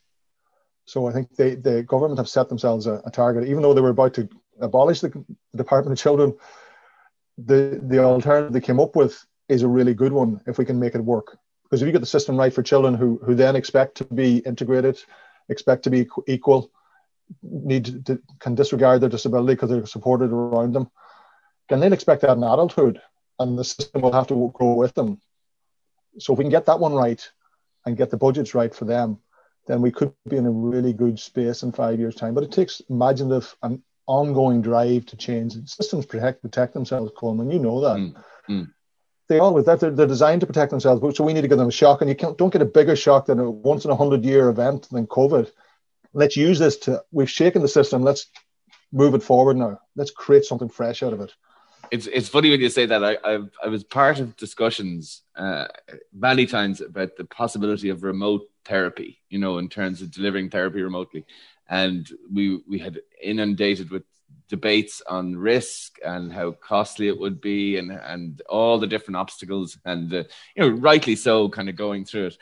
So 0.86 1.08
I 1.08 1.12
think 1.12 1.34
they, 1.36 1.54
the 1.54 1.82
government 1.82 2.18
have 2.18 2.28
set 2.28 2.48
themselves 2.48 2.86
a, 2.86 3.02
a 3.04 3.10
target, 3.10 3.48
even 3.48 3.62
though 3.62 3.74
they 3.74 3.80
were 3.80 3.90
about 3.90 4.14
to 4.14 4.28
abolish 4.60 5.00
the, 5.00 5.08
the 5.08 5.58
Department 5.58 5.98
of 5.98 6.02
Children. 6.02 6.36
The 7.38 7.80
the 7.82 7.98
alternative 7.98 8.52
they 8.52 8.60
came 8.60 8.80
up 8.80 8.96
with 8.96 9.24
is 9.48 9.62
a 9.62 9.68
really 9.68 9.94
good 9.94 10.12
one 10.12 10.40
if 10.46 10.58
we 10.58 10.64
can 10.64 10.78
make 10.78 10.94
it 10.94 11.04
work. 11.04 11.36
Because 11.64 11.82
if 11.82 11.86
you 11.86 11.92
get 11.92 12.00
the 12.00 12.06
system 12.06 12.36
right 12.36 12.52
for 12.52 12.62
children 12.62 12.94
who 12.94 13.20
who 13.24 13.34
then 13.34 13.56
expect 13.56 13.96
to 13.96 14.04
be 14.04 14.38
integrated, 14.38 15.02
expect 15.48 15.84
to 15.84 15.90
be 15.90 16.08
equal, 16.26 16.70
need 17.42 18.06
to, 18.06 18.20
can 18.38 18.54
disregard 18.54 19.00
their 19.00 19.08
disability 19.08 19.54
because 19.54 19.70
they're 19.70 19.86
supported 19.86 20.30
around 20.30 20.72
them, 20.74 20.90
then 21.68 21.80
they'll 21.80 21.92
expect 21.92 22.22
that 22.22 22.36
in 22.36 22.44
adulthood, 22.44 23.00
and 23.38 23.58
the 23.58 23.64
system 23.64 24.02
will 24.02 24.12
have 24.12 24.28
to 24.28 24.52
grow 24.54 24.74
with 24.74 24.94
them. 24.94 25.20
So 26.18 26.32
if 26.32 26.38
we 26.38 26.44
can 26.44 26.50
get 26.50 26.66
that 26.66 26.78
one 26.78 26.94
right, 26.94 27.28
and 27.84 27.96
get 27.96 28.10
the 28.10 28.16
budgets 28.16 28.54
right 28.54 28.74
for 28.74 28.84
them, 28.84 29.18
then 29.66 29.80
we 29.80 29.90
could 29.90 30.12
be 30.28 30.36
in 30.36 30.46
a 30.46 30.50
really 30.50 30.92
good 30.92 31.18
space 31.18 31.62
in 31.62 31.72
five 31.72 31.98
years' 31.98 32.14
time. 32.14 32.34
But 32.34 32.44
it 32.44 32.52
takes 32.52 32.80
imaginative 32.88 33.54
and 33.62 33.82
ongoing 34.06 34.62
drive 34.62 35.06
to 35.06 35.16
change. 35.16 35.54
Systems 35.68 36.06
protect 36.06 36.42
protect 36.42 36.74
themselves, 36.74 37.12
Colman. 37.16 37.50
You 37.50 37.58
know 37.58 37.80
that. 37.80 37.96
Mm, 37.96 38.24
mm. 38.48 38.72
They 39.28 39.38
always 39.38 39.64
that 39.64 39.80
they're, 39.80 39.90
they're, 39.90 40.06
designed 40.06 40.42
to 40.42 40.46
protect 40.46 40.70
themselves. 40.70 41.16
So 41.16 41.24
we 41.24 41.32
need 41.32 41.40
to 41.42 41.48
give 41.48 41.58
them 41.58 41.68
a 41.68 41.72
shock, 41.72 42.02
and 42.02 42.10
you 42.10 42.16
can't, 42.16 42.36
don't 42.36 42.52
get 42.52 42.60
a 42.60 42.66
bigger 42.66 42.94
shock 42.94 43.26
than 43.26 43.38
a 43.38 43.50
once 43.50 43.84
in 43.84 43.90
a 43.90 43.96
hundred 43.96 44.24
year 44.24 44.48
event 44.50 44.88
than 44.90 45.06
COVID. 45.06 45.50
Let's 46.12 46.36
use 46.36 46.58
this 46.58 46.76
to. 46.80 47.02
We've 47.10 47.30
shaken 47.30 47.62
the 47.62 47.68
system. 47.68 48.02
Let's 48.02 48.26
move 48.92 49.14
it 49.14 49.22
forward 49.22 49.56
now. 49.56 49.80
Let's 49.96 50.10
create 50.10 50.44
something 50.44 50.68
fresh 50.68 51.02
out 51.02 51.12
of 51.12 51.20
it 51.20 51.32
it's 51.90 52.06
it's 52.06 52.28
funny 52.28 52.50
when 52.50 52.60
you 52.60 52.68
say 52.68 52.86
that. 52.86 53.04
I 53.04 53.16
I've, 53.24 53.50
i 53.62 53.68
was 53.68 53.84
part 53.84 54.18
of 54.18 54.36
discussions 54.36 55.22
uh, 55.36 55.66
many 56.12 56.46
times 56.46 56.80
about 56.80 57.16
the 57.16 57.24
possibility 57.24 57.88
of 57.88 58.02
remote 58.02 58.48
therapy. 58.64 59.20
You 59.28 59.38
know, 59.38 59.58
in 59.58 59.68
terms 59.68 60.02
of 60.02 60.10
delivering 60.10 60.50
therapy 60.50 60.82
remotely, 60.82 61.24
and 61.68 62.08
we 62.32 62.60
we 62.68 62.78
had 62.78 63.00
inundated 63.22 63.90
with 63.90 64.04
debates 64.48 65.02
on 65.08 65.36
risk 65.36 65.96
and 66.04 66.32
how 66.32 66.52
costly 66.52 67.08
it 67.08 67.18
would 67.18 67.40
be, 67.40 67.78
and 67.78 67.90
and 67.90 68.42
all 68.48 68.78
the 68.78 68.86
different 68.86 69.16
obstacles, 69.16 69.78
and 69.84 70.12
uh, 70.12 70.24
you 70.54 70.62
know, 70.62 70.68
rightly 70.68 71.16
so, 71.16 71.48
kind 71.48 71.68
of 71.68 71.76
going 71.76 72.04
through 72.04 72.26
it. 72.26 72.38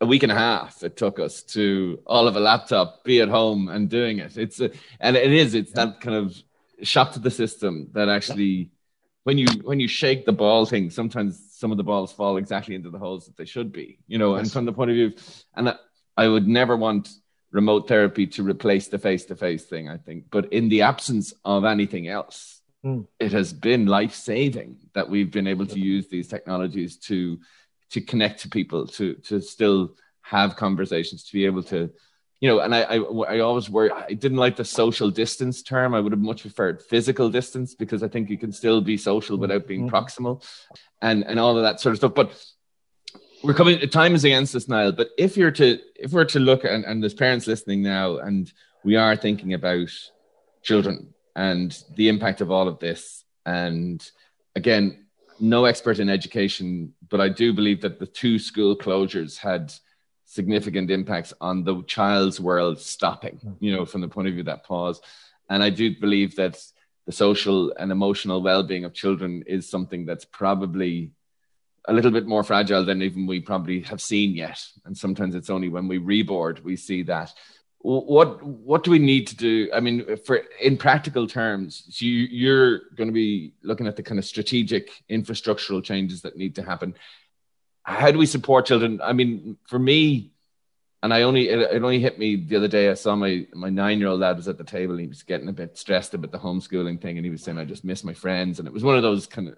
A 0.00 0.06
week 0.06 0.24
and 0.24 0.32
a 0.32 0.34
half 0.34 0.82
it 0.82 0.94
took 0.94 1.18
us 1.18 1.42
to 1.42 1.98
all 2.06 2.28
of 2.28 2.36
a 2.36 2.40
laptop, 2.40 3.02
be 3.02 3.22
at 3.22 3.30
home 3.30 3.68
and 3.68 3.88
doing 3.88 4.18
it. 4.18 4.36
It's 4.36 4.60
a, 4.60 4.70
and 5.00 5.16
it 5.16 5.32
is. 5.32 5.54
It's 5.54 5.72
that 5.72 6.00
kind 6.02 6.16
of 6.16 6.36
shock 6.82 7.12
to 7.12 7.18
the 7.18 7.30
system 7.30 7.88
that 7.94 8.08
actually 8.10 8.70
when 9.24 9.38
you 9.38 9.46
when 9.64 9.80
you 9.80 9.88
shake 9.88 10.24
the 10.24 10.32
ball 10.32 10.66
thing, 10.66 10.90
sometimes 10.90 11.46
some 11.50 11.72
of 11.72 11.78
the 11.78 11.82
balls 11.82 12.12
fall 12.12 12.36
exactly 12.36 12.74
into 12.74 12.90
the 12.90 12.98
holes 12.98 13.26
that 13.26 13.36
they 13.36 13.44
should 13.44 13.72
be, 13.72 13.98
you 14.06 14.18
know. 14.18 14.36
Yes. 14.36 14.42
And 14.42 14.52
from 14.52 14.66
the 14.66 14.72
point 14.72 14.90
of 14.90 14.94
view, 14.94 15.14
and 15.54 15.76
I 16.16 16.28
would 16.28 16.46
never 16.46 16.76
want 16.76 17.08
remote 17.56 17.88
therapy 17.88 18.26
to 18.26 18.42
replace 18.42 18.88
the 18.88 18.98
face 18.98 19.24
to 19.24 19.34
face 19.34 19.64
thing. 19.64 19.88
I 19.88 19.96
think, 19.96 20.26
but 20.30 20.52
in 20.52 20.68
the 20.68 20.82
absence 20.82 21.32
of 21.44 21.64
anything 21.64 22.06
else, 22.06 22.60
mm. 22.84 23.06
it 23.18 23.32
has 23.32 23.52
been 23.52 23.86
life 23.86 24.14
saving 24.14 24.76
that 24.94 25.08
we've 25.08 25.32
been 25.32 25.46
able 25.46 25.66
to 25.66 25.80
use 25.80 26.06
these 26.08 26.28
technologies 26.28 26.98
to 27.08 27.38
to 27.90 28.00
connect 28.00 28.42
to 28.42 28.48
people, 28.48 28.86
to 28.98 29.14
to 29.28 29.40
still 29.40 29.94
have 30.20 30.56
conversations, 30.56 31.24
to 31.24 31.32
be 31.32 31.46
able 31.46 31.62
to 31.64 31.90
you 32.40 32.50
know, 32.50 32.60
and 32.60 32.74
I, 32.74 32.82
I, 32.82 32.96
I 32.96 33.38
always 33.38 33.70
worry. 33.70 33.90
I 33.90 34.12
didn't 34.12 34.36
like 34.36 34.56
the 34.56 34.64
social 34.64 35.10
distance 35.10 35.62
term. 35.62 35.94
I 35.94 36.00
would 36.00 36.12
have 36.12 36.20
much 36.20 36.42
preferred 36.42 36.82
physical 36.82 37.30
distance 37.30 37.74
because 37.74 38.02
I 38.02 38.08
think 38.08 38.28
you 38.28 38.36
can 38.36 38.52
still 38.52 38.82
be 38.82 38.98
social 38.98 39.38
without 39.38 39.66
being 39.66 39.88
mm-hmm. 39.88 39.96
proximal, 39.96 40.44
and 41.00 41.24
and 41.24 41.40
all 41.40 41.56
of 41.56 41.62
that 41.62 41.80
sort 41.80 41.94
of 41.94 41.98
stuff. 41.98 42.14
But 42.14 42.28
we're 43.42 43.54
coming. 43.54 43.78
Time 43.88 44.14
is 44.14 44.24
against 44.24 44.54
us, 44.54 44.68
Niall. 44.68 44.92
But 44.92 45.10
if 45.18 45.36
you're 45.36 45.50
to, 45.52 45.78
if 45.94 46.12
we're 46.12 46.24
to 46.26 46.40
look, 46.40 46.64
and, 46.64 46.84
and 46.84 47.02
there's 47.02 47.14
parents 47.14 47.46
listening 47.46 47.82
now, 47.82 48.18
and 48.18 48.52
we 48.84 48.96
are 48.96 49.16
thinking 49.16 49.54
about 49.54 49.88
children 50.62 51.14
and 51.34 51.82
the 51.96 52.08
impact 52.08 52.40
of 52.40 52.50
all 52.50 52.68
of 52.68 52.78
this, 52.78 53.24
and 53.44 54.08
again, 54.54 55.06
no 55.38 55.66
expert 55.66 55.98
in 55.98 56.08
education, 56.08 56.94
but 57.08 57.20
I 57.20 57.28
do 57.28 57.52
believe 57.52 57.82
that 57.82 57.98
the 57.98 58.06
two 58.06 58.38
school 58.38 58.76
closures 58.76 59.36
had 59.36 59.72
significant 60.24 60.90
impacts 60.90 61.32
on 61.40 61.62
the 61.62 61.82
child's 61.84 62.40
world 62.40 62.80
stopping, 62.80 63.38
you 63.60 63.74
know, 63.74 63.84
from 63.84 64.00
the 64.00 64.08
point 64.08 64.28
of 64.28 64.34
view 64.34 64.40
of 64.40 64.46
that 64.46 64.64
pause. 64.64 65.00
And 65.48 65.62
I 65.62 65.70
do 65.70 65.94
believe 66.00 66.36
that 66.36 66.60
the 67.04 67.12
social 67.12 67.72
and 67.78 67.92
emotional 67.92 68.42
well-being 68.42 68.84
of 68.84 68.92
children 68.92 69.44
is 69.46 69.68
something 69.68 70.04
that's 70.04 70.24
probably 70.24 71.12
a 71.86 71.92
little 71.92 72.10
bit 72.10 72.26
more 72.26 72.42
fragile 72.42 72.84
than 72.84 73.02
even 73.02 73.26
we 73.26 73.40
probably 73.40 73.80
have 73.82 74.00
seen 74.00 74.34
yet. 74.34 74.64
And 74.84 74.96
sometimes 74.96 75.34
it's 75.34 75.50
only 75.50 75.68
when 75.68 75.88
we 75.88 75.98
reboard 75.98 76.62
we 76.62 76.76
see 76.76 77.02
that. 77.04 77.32
What 77.78 78.42
what 78.42 78.82
do 78.82 78.90
we 78.90 78.98
need 78.98 79.28
to 79.28 79.36
do? 79.36 79.70
I 79.72 79.78
mean, 79.78 80.16
for 80.24 80.42
in 80.60 80.76
practical 80.76 81.28
terms, 81.28 81.84
so 81.88 82.04
you, 82.04 82.26
you're 82.30 82.78
going 82.96 83.08
to 83.08 83.12
be 83.12 83.52
looking 83.62 83.86
at 83.86 83.94
the 83.94 84.02
kind 84.02 84.18
of 84.18 84.24
strategic 84.24 84.90
infrastructural 85.08 85.84
changes 85.84 86.22
that 86.22 86.36
need 86.36 86.56
to 86.56 86.62
happen 86.62 86.96
how 87.86 88.10
do 88.10 88.18
we 88.18 88.26
support 88.26 88.66
children? 88.66 89.00
I 89.02 89.12
mean, 89.12 89.56
for 89.64 89.78
me, 89.78 90.32
and 91.02 91.14
I 91.14 91.22
only 91.22 91.48
it, 91.48 91.58
it 91.60 91.82
only 91.82 92.00
hit 92.00 92.18
me 92.18 92.34
the 92.34 92.56
other 92.56 92.68
day. 92.68 92.90
I 92.90 92.94
saw 92.94 93.14
my 93.14 93.46
my 93.54 93.70
nine 93.70 94.00
year 94.00 94.08
old 94.08 94.20
lad 94.20 94.36
was 94.36 94.48
at 94.48 94.58
the 94.58 94.64
table. 94.64 94.94
And 94.94 95.02
he 95.02 95.06
was 95.06 95.22
getting 95.22 95.48
a 95.48 95.52
bit 95.52 95.78
stressed 95.78 96.12
about 96.12 96.32
the 96.32 96.38
homeschooling 96.38 97.00
thing, 97.00 97.16
and 97.16 97.24
he 97.24 97.30
was 97.30 97.44
saying, 97.44 97.58
"I 97.58 97.64
just 97.64 97.84
miss 97.84 98.02
my 98.02 98.12
friends." 98.12 98.58
And 98.58 98.66
it 98.66 98.74
was 98.74 98.82
one 98.82 98.96
of 98.96 99.02
those 99.02 99.28
kind 99.28 99.48
of 99.48 99.56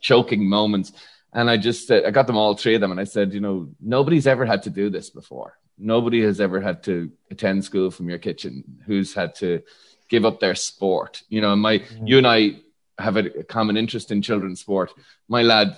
choking 0.00 0.48
moments. 0.48 0.92
And 1.32 1.48
I 1.48 1.56
just 1.56 1.90
uh, 1.90 2.02
I 2.06 2.10
got 2.10 2.26
them 2.26 2.36
all 2.36 2.56
three 2.56 2.74
of 2.74 2.80
them, 2.80 2.90
and 2.90 3.00
I 3.00 3.04
said, 3.04 3.32
you 3.32 3.40
know, 3.40 3.68
nobody's 3.80 4.26
ever 4.26 4.44
had 4.44 4.62
to 4.64 4.70
do 4.70 4.90
this 4.90 5.10
before. 5.10 5.58
Nobody 5.78 6.22
has 6.22 6.40
ever 6.40 6.60
had 6.60 6.82
to 6.84 7.10
attend 7.30 7.64
school 7.64 7.90
from 7.90 8.08
your 8.08 8.18
kitchen. 8.18 8.64
Who's 8.86 9.14
had 9.14 9.34
to 9.36 9.62
give 10.08 10.24
up 10.24 10.40
their 10.40 10.54
sport? 10.54 11.22
You 11.28 11.40
know, 11.40 11.54
my 11.56 11.78
mm-hmm. 11.78 12.06
you 12.06 12.18
and 12.18 12.26
I 12.26 12.56
have 12.98 13.16
a, 13.16 13.40
a 13.40 13.44
common 13.44 13.76
interest 13.76 14.10
in 14.10 14.22
children's 14.22 14.60
sport. 14.60 14.92
My 15.28 15.42
lad 15.42 15.76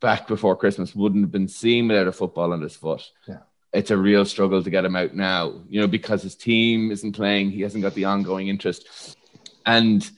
back 0.00 0.26
before 0.26 0.56
Christmas 0.56 0.94
wouldn't 0.94 1.24
have 1.24 1.30
been 1.30 1.48
seen 1.48 1.88
without 1.88 2.08
a 2.08 2.12
football 2.12 2.52
on 2.52 2.62
his 2.62 2.74
foot. 2.74 3.08
Yeah. 3.28 3.38
It's 3.72 3.90
a 3.90 3.96
real 3.96 4.24
struggle 4.24 4.62
to 4.62 4.70
get 4.70 4.84
him 4.84 4.96
out 4.96 5.14
now, 5.14 5.60
you 5.68 5.80
know, 5.80 5.86
because 5.86 6.22
his 6.22 6.34
team 6.34 6.90
isn't 6.90 7.12
playing. 7.12 7.50
He 7.50 7.60
hasn't 7.60 7.82
got 7.82 7.94
the 7.94 8.06
ongoing 8.06 8.48
interest. 8.48 9.16
And 9.64 10.08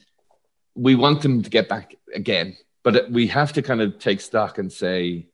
we 0.73 0.95
want 0.95 1.23
him 1.23 1.43
to 1.43 1.49
get 1.49 1.69
back 1.69 1.95
again. 2.15 2.57
But 2.83 3.09
we 3.09 3.27
have 3.27 3.53
to 3.53 3.61
kind 3.61 3.81
of 3.81 3.97
take 3.97 4.21
stock 4.21 4.57
and 4.57 4.71
say, 4.71 5.27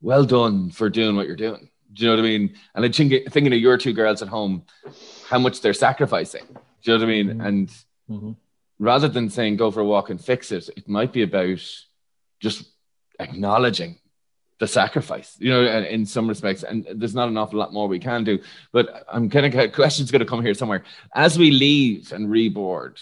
well 0.00 0.24
done 0.24 0.70
for 0.70 0.90
doing 0.90 1.16
what 1.16 1.26
you're 1.26 1.36
doing. 1.36 1.70
Do 1.92 2.04
you 2.04 2.10
know 2.10 2.16
what 2.16 2.24
I 2.24 2.28
mean? 2.28 2.54
And 2.74 2.84
I 2.84 2.88
think 2.88 3.12
thinking 3.30 3.52
of 3.52 3.58
your 3.58 3.78
two 3.78 3.92
girls 3.92 4.22
at 4.22 4.28
home, 4.28 4.64
how 5.28 5.38
much 5.38 5.60
they're 5.60 5.74
sacrificing. 5.74 6.44
Do 6.46 6.92
you 6.92 6.98
know 6.98 7.04
what 7.04 7.12
I 7.12 7.14
mean? 7.14 7.26
Mm-hmm. 7.28 7.40
And 7.40 7.68
mm-hmm. 8.10 8.32
rather 8.78 9.08
than 9.08 9.30
saying 9.30 9.56
go 9.56 9.70
for 9.70 9.80
a 9.80 9.84
walk 9.84 10.10
and 10.10 10.22
fix 10.22 10.50
it, 10.50 10.68
it 10.76 10.88
might 10.88 11.12
be 11.12 11.22
about 11.22 11.60
just 12.40 12.64
acknowledging 13.20 13.98
the 14.58 14.66
sacrifice, 14.66 15.36
you 15.38 15.50
know, 15.50 15.64
in 15.64 16.06
some 16.06 16.28
respects. 16.28 16.62
And 16.62 16.86
there's 16.94 17.14
not 17.14 17.28
an 17.28 17.36
awful 17.36 17.58
lot 17.58 17.72
more 17.72 17.88
we 17.88 17.98
can 17.98 18.24
do. 18.24 18.40
But 18.72 19.04
I'm 19.12 19.28
kind 19.28 19.54
of 19.54 19.72
questions 19.74 20.10
going 20.10 20.20
to 20.20 20.26
come 20.26 20.42
here 20.42 20.54
somewhere. 20.54 20.84
As 21.14 21.38
we 21.38 21.50
leave 21.50 22.12
and 22.12 22.28
reboard, 22.28 23.00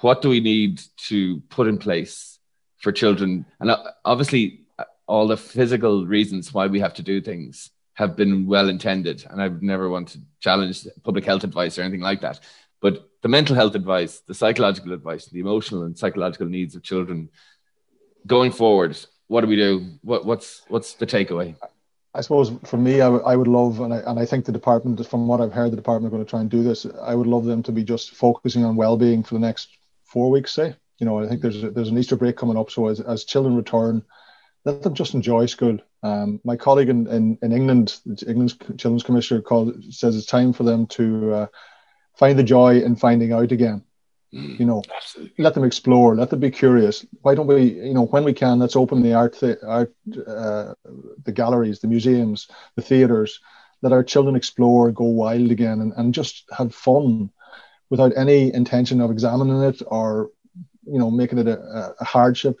what 0.00 0.20
do 0.20 0.28
we 0.28 0.40
need 0.40 0.80
to 1.08 1.40
put 1.48 1.68
in 1.68 1.78
place 1.78 2.39
for 2.80 2.92
children? 2.92 3.46
And 3.60 3.70
uh, 3.70 3.82
obviously, 4.04 4.60
uh, 4.78 4.84
all 5.06 5.26
the 5.26 5.36
physical 5.36 6.06
reasons 6.06 6.52
why 6.52 6.66
we 6.66 6.80
have 6.80 6.94
to 6.94 7.02
do 7.02 7.20
things 7.20 7.70
have 7.94 8.16
been 8.16 8.46
well 8.46 8.68
intended. 8.68 9.24
And 9.30 9.40
I 9.40 9.48
would 9.48 9.62
never 9.62 9.88
want 9.88 10.08
to 10.08 10.18
challenge 10.40 10.86
public 11.02 11.24
health 11.24 11.44
advice 11.44 11.78
or 11.78 11.82
anything 11.82 12.00
like 12.00 12.20
that. 12.22 12.40
But 12.80 13.10
the 13.22 13.28
mental 13.28 13.54
health 13.54 13.74
advice, 13.74 14.20
the 14.20 14.34
psychological 14.34 14.92
advice, 14.92 15.26
the 15.26 15.40
emotional 15.40 15.82
and 15.82 15.98
psychological 15.98 16.46
needs 16.46 16.74
of 16.74 16.82
children 16.82 17.28
going 18.26 18.52
forward 18.52 18.96
what 19.30 19.42
do 19.42 19.46
we 19.46 19.54
do? 19.54 19.86
What, 20.02 20.26
what's 20.26 20.62
what's 20.66 20.94
the 20.94 21.06
takeaway? 21.06 21.54
I 22.12 22.20
suppose 22.20 22.50
for 22.64 22.76
me, 22.76 22.94
I, 22.96 23.04
w- 23.04 23.22
I 23.24 23.36
would 23.36 23.46
love, 23.46 23.78
and 23.78 23.94
I, 23.94 23.98
and 23.98 24.18
I 24.18 24.26
think 24.26 24.44
the 24.44 24.50
department, 24.50 25.06
from 25.06 25.28
what 25.28 25.40
I've 25.40 25.52
heard, 25.52 25.70
the 25.70 25.76
department 25.76 26.12
are 26.12 26.16
going 26.16 26.26
to 26.26 26.28
try 26.28 26.40
and 26.40 26.50
do 26.50 26.64
this. 26.64 26.84
I 27.00 27.14
would 27.14 27.28
love 27.28 27.44
them 27.44 27.62
to 27.62 27.70
be 27.70 27.84
just 27.84 28.16
focusing 28.16 28.64
on 28.64 28.74
well-being 28.74 29.22
for 29.22 29.34
the 29.34 29.40
next 29.40 29.68
four 30.02 30.32
weeks, 30.32 30.50
say. 30.50 30.74
You 31.00 31.06
know, 31.06 31.18
I 31.18 31.26
think 31.26 31.40
there's 31.40 31.64
a, 31.64 31.70
there's 31.70 31.88
an 31.88 31.98
Easter 31.98 32.14
break 32.14 32.36
coming 32.36 32.58
up, 32.58 32.70
so 32.70 32.86
as, 32.86 33.00
as 33.00 33.24
children 33.24 33.56
return, 33.56 34.02
let 34.66 34.82
them 34.82 34.94
just 34.94 35.14
enjoy 35.14 35.46
school. 35.46 35.78
Um, 36.02 36.40
my 36.44 36.56
colleague 36.56 36.90
in, 36.90 37.06
in, 37.08 37.38
in 37.42 37.52
England, 37.52 37.98
England's 38.28 38.54
Children's 38.76 39.02
Commissioner, 39.02 39.40
called 39.40 39.82
says 39.92 40.14
it's 40.14 40.26
time 40.26 40.52
for 40.52 40.64
them 40.64 40.86
to 40.88 41.32
uh, 41.32 41.46
find 42.16 42.38
the 42.38 42.44
joy 42.44 42.80
in 42.80 42.96
finding 42.96 43.32
out 43.32 43.50
again. 43.50 43.82
You 44.30 44.64
know, 44.64 44.82
Absolutely. 44.94 45.42
let 45.42 45.54
them 45.54 45.64
explore, 45.64 46.14
let 46.14 46.30
them 46.30 46.38
be 46.38 46.52
curious. 46.52 47.04
Why 47.22 47.34
don't 47.34 47.48
we, 47.48 47.62
you 47.62 47.94
know, 47.94 48.06
when 48.06 48.22
we 48.22 48.32
can, 48.32 48.60
let's 48.60 48.76
open 48.76 49.02
the 49.02 49.14
art, 49.14 49.40
the 49.40 49.58
art, 49.66 49.92
uh, 50.26 50.74
the 51.24 51.32
galleries, 51.32 51.80
the 51.80 51.88
museums, 51.88 52.46
the 52.76 52.82
theaters. 52.82 53.40
Let 53.82 53.92
our 53.92 54.04
children 54.04 54.36
explore, 54.36 54.92
go 54.92 55.04
wild 55.04 55.50
again, 55.50 55.80
and, 55.80 55.92
and 55.96 56.14
just 56.14 56.44
have 56.56 56.74
fun, 56.74 57.30
without 57.88 58.12
any 58.16 58.54
intention 58.54 59.00
of 59.00 59.10
examining 59.10 59.62
it 59.62 59.82
or, 59.86 60.30
you 60.90 60.98
know, 60.98 61.10
making 61.10 61.38
it 61.38 61.48
a, 61.48 61.94
a 62.00 62.04
hardship. 62.04 62.58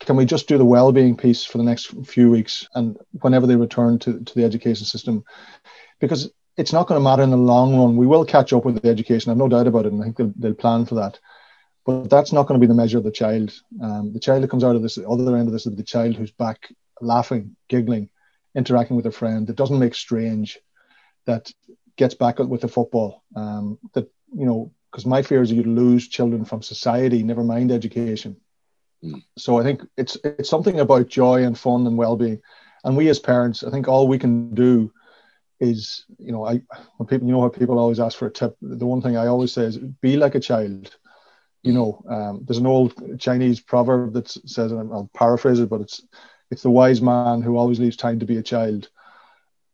Can 0.00 0.16
we 0.16 0.24
just 0.24 0.48
do 0.48 0.58
the 0.58 0.64
well-being 0.64 1.16
piece 1.16 1.44
for 1.44 1.58
the 1.58 1.64
next 1.64 1.86
few 2.06 2.30
weeks, 2.30 2.66
and 2.74 2.96
whenever 3.20 3.46
they 3.46 3.56
return 3.56 3.98
to 4.00 4.20
to 4.20 4.34
the 4.34 4.44
education 4.44 4.86
system, 4.86 5.24
because 5.98 6.30
it's 6.56 6.72
not 6.72 6.88
going 6.88 7.00
to 7.00 7.04
matter 7.04 7.22
in 7.22 7.30
the 7.30 7.36
long 7.36 7.76
run. 7.78 7.96
We 7.96 8.06
will 8.06 8.24
catch 8.24 8.52
up 8.52 8.64
with 8.64 8.82
the 8.82 8.88
education. 8.88 9.30
I've 9.30 9.38
no 9.38 9.48
doubt 9.48 9.68
about 9.68 9.86
it, 9.86 9.92
and 9.92 10.02
I 10.02 10.04
think 10.04 10.16
they'll, 10.16 10.32
they'll 10.36 10.54
plan 10.54 10.86
for 10.86 10.96
that. 10.96 11.18
But 11.86 12.10
that's 12.10 12.32
not 12.32 12.46
going 12.46 12.60
to 12.60 12.64
be 12.64 12.68
the 12.68 12.74
measure 12.74 12.98
of 12.98 13.04
the 13.04 13.12
child. 13.12 13.52
Um, 13.80 14.12
the 14.12 14.20
child 14.20 14.42
that 14.42 14.50
comes 14.50 14.64
out 14.64 14.76
of 14.76 14.82
this, 14.82 14.96
the 14.96 15.08
other 15.08 15.36
end 15.36 15.46
of 15.46 15.52
this, 15.52 15.66
is 15.66 15.76
the 15.76 15.82
child 15.84 16.16
who's 16.16 16.32
back 16.32 16.68
laughing, 17.00 17.56
giggling, 17.68 18.10
interacting 18.54 18.96
with 18.96 19.06
a 19.06 19.12
friend, 19.12 19.46
that 19.46 19.56
doesn't 19.56 19.78
make 19.78 19.94
strange, 19.94 20.58
that 21.26 21.50
gets 21.96 22.14
back 22.14 22.40
with 22.40 22.60
the 22.60 22.68
football. 22.68 23.22
Um, 23.36 23.78
that 23.94 24.10
you 24.34 24.44
know, 24.44 24.72
because 24.90 25.06
my 25.06 25.22
fear 25.22 25.42
is 25.42 25.52
you'd 25.52 25.66
lose 25.66 26.08
children 26.08 26.44
from 26.44 26.62
society, 26.62 27.22
never 27.22 27.44
mind 27.44 27.70
education. 27.70 28.36
Mm. 29.04 29.22
So 29.36 29.58
I 29.58 29.62
think 29.62 29.82
it's 29.96 30.16
it's 30.24 30.48
something 30.48 30.80
about 30.80 31.08
joy 31.08 31.44
and 31.44 31.58
fun 31.58 31.86
and 31.86 31.96
well-being, 31.96 32.40
and 32.84 32.96
we 32.96 33.08
as 33.08 33.18
parents, 33.18 33.62
I 33.62 33.70
think 33.70 33.88
all 33.88 34.08
we 34.08 34.18
can 34.18 34.54
do 34.54 34.92
is, 35.60 36.04
you 36.18 36.32
know, 36.32 36.46
I 36.46 36.62
when 36.96 37.06
people, 37.06 37.26
you 37.26 37.34
know, 37.34 37.42
how 37.42 37.48
people 37.48 37.78
always 37.78 38.00
ask 38.00 38.18
for 38.18 38.26
a 38.26 38.32
tip. 38.32 38.56
The 38.62 38.86
one 38.86 39.02
thing 39.02 39.16
I 39.16 39.26
always 39.26 39.52
say 39.52 39.62
is, 39.62 39.76
be 39.76 40.16
like 40.16 40.34
a 40.34 40.40
child. 40.40 40.96
You 41.62 41.72
know, 41.72 42.04
um, 42.08 42.44
there's 42.46 42.58
an 42.58 42.66
old 42.66 43.20
Chinese 43.20 43.60
proverb 43.60 44.12
that 44.14 44.28
says, 44.28 44.70
and 44.72 44.92
I'll 44.92 45.10
paraphrase 45.14 45.58
it, 45.58 45.68
but 45.68 45.80
it's 45.80 46.02
it's 46.50 46.62
the 46.62 46.70
wise 46.70 47.02
man 47.02 47.42
who 47.42 47.56
always 47.56 47.80
leaves 47.80 47.96
time 47.96 48.20
to 48.20 48.26
be 48.26 48.36
a 48.38 48.42
child. 48.42 48.88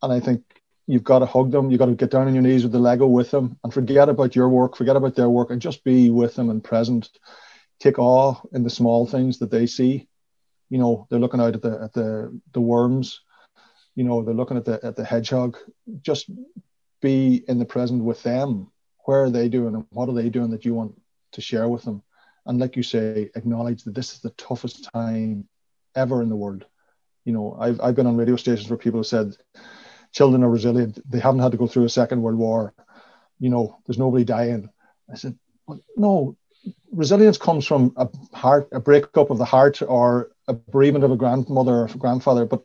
And 0.03 0.13
I 0.13 0.21
think 0.21 0.43
you've 0.87 1.05
got 1.05 1.21
to 1.21 1.27
hug 1.27 1.51
them. 1.51 1.71
You've 1.71 1.79
got 1.79 1.87
to 1.87 1.95
get 1.95 2.11
down 2.11 2.27
on 2.27 2.35
your 2.35 2.43
knees 2.43 2.63
with 2.63 2.73
the 2.73 2.79
Lego 2.79 3.07
with 3.07 3.31
them 3.31 3.59
and 3.65 3.73
forget 3.73 4.09
about 4.09 4.37
your 4.37 4.49
work, 4.49 4.77
forget 4.77 4.97
about 4.97 5.15
their 5.15 5.31
work, 5.31 5.51
and 5.51 5.61
just 5.61 5.85
be 5.85 6.11
with 6.11 6.35
them 6.35 6.51
and 6.51 6.63
present. 6.63 7.09
Take 7.81 7.99
awe 7.99 8.41
in 8.53 8.63
the 8.63 8.71
small 8.71 9.07
things 9.07 9.39
that 9.39 9.51
they 9.51 9.67
see. 9.67 10.09
You 10.71 10.79
know, 10.79 11.07
they're 11.09 11.21
looking 11.21 11.41
out 11.41 11.55
at 11.55 11.63
the 11.63 11.81
at 11.83 11.93
the 11.93 12.41
the 12.53 12.61
worms. 12.61 13.21
You 13.95 14.05
know, 14.05 14.23
they're 14.23 14.35
looking 14.35 14.57
at 14.57 14.65
the 14.65 14.81
at 14.83 14.97
the 14.97 15.05
hedgehog. 15.05 15.57
Just 16.03 16.31
be 17.01 17.45
in 17.49 17.59
the 17.59 17.65
present 17.65 18.03
with 18.03 18.23
them. 18.23 18.71
Where 19.05 19.25
are 19.25 19.31
they 19.31 19.49
doing 19.49 19.75
and 19.75 19.87
what 19.91 20.09
are 20.09 20.15
they 20.15 20.31
doing 20.31 20.51
that 20.51 20.65
you 20.65 20.75
want 20.75 21.01
to 21.33 21.41
share 21.41 21.69
with 21.69 21.83
them? 21.83 22.03
And 22.47 22.59
like 22.59 22.77
you 22.77 22.83
say, 22.83 23.31
acknowledge 23.35 23.85
that 23.85 23.95
this 23.95 24.15
is 24.15 24.21
the 24.21 24.31
toughest 24.31 24.91
time 24.93 25.49
ever 25.95 26.23
in 26.23 26.29
the 26.29 26.37
world. 26.37 26.65
You 27.25 27.33
know, 27.33 27.57
I've 27.59 27.81
I've 27.81 27.95
been 27.95 28.07
on 28.07 28.17
radio 28.17 28.37
stations 28.37 28.69
where 28.69 28.79
people 28.79 29.01
have 29.01 29.07
said 29.07 29.37
children 30.15 30.45
are 30.45 30.49
resilient. 30.49 30.99
They 31.11 31.19
haven't 31.19 31.41
had 31.41 31.53
to 31.53 31.59
go 31.59 31.67
through 31.67 31.85
a 31.85 31.91
second 31.91 32.23
world 32.23 32.39
war. 32.39 32.73
You 33.39 33.51
know, 33.51 33.79
there's 33.85 33.99
nobody 33.99 34.25
dying. 34.25 34.71
I 35.13 35.17
said, 35.17 35.37
well, 35.67 35.81
no, 35.97 36.37
resilience 36.93 37.37
comes 37.37 37.67
from 37.67 37.93
a 37.97 38.09
heart, 38.33 38.69
a 38.73 38.81
breakup 38.81 39.31
of 39.31 39.39
the 39.39 39.45
heart, 39.45 39.83
or 39.83 40.31
a 40.49 40.55
bereavement 40.55 41.05
of 41.05 41.11
a 41.11 41.17
grandmother 41.17 41.75
or 41.83 41.89
grandfather. 41.99 42.47
But 42.47 42.63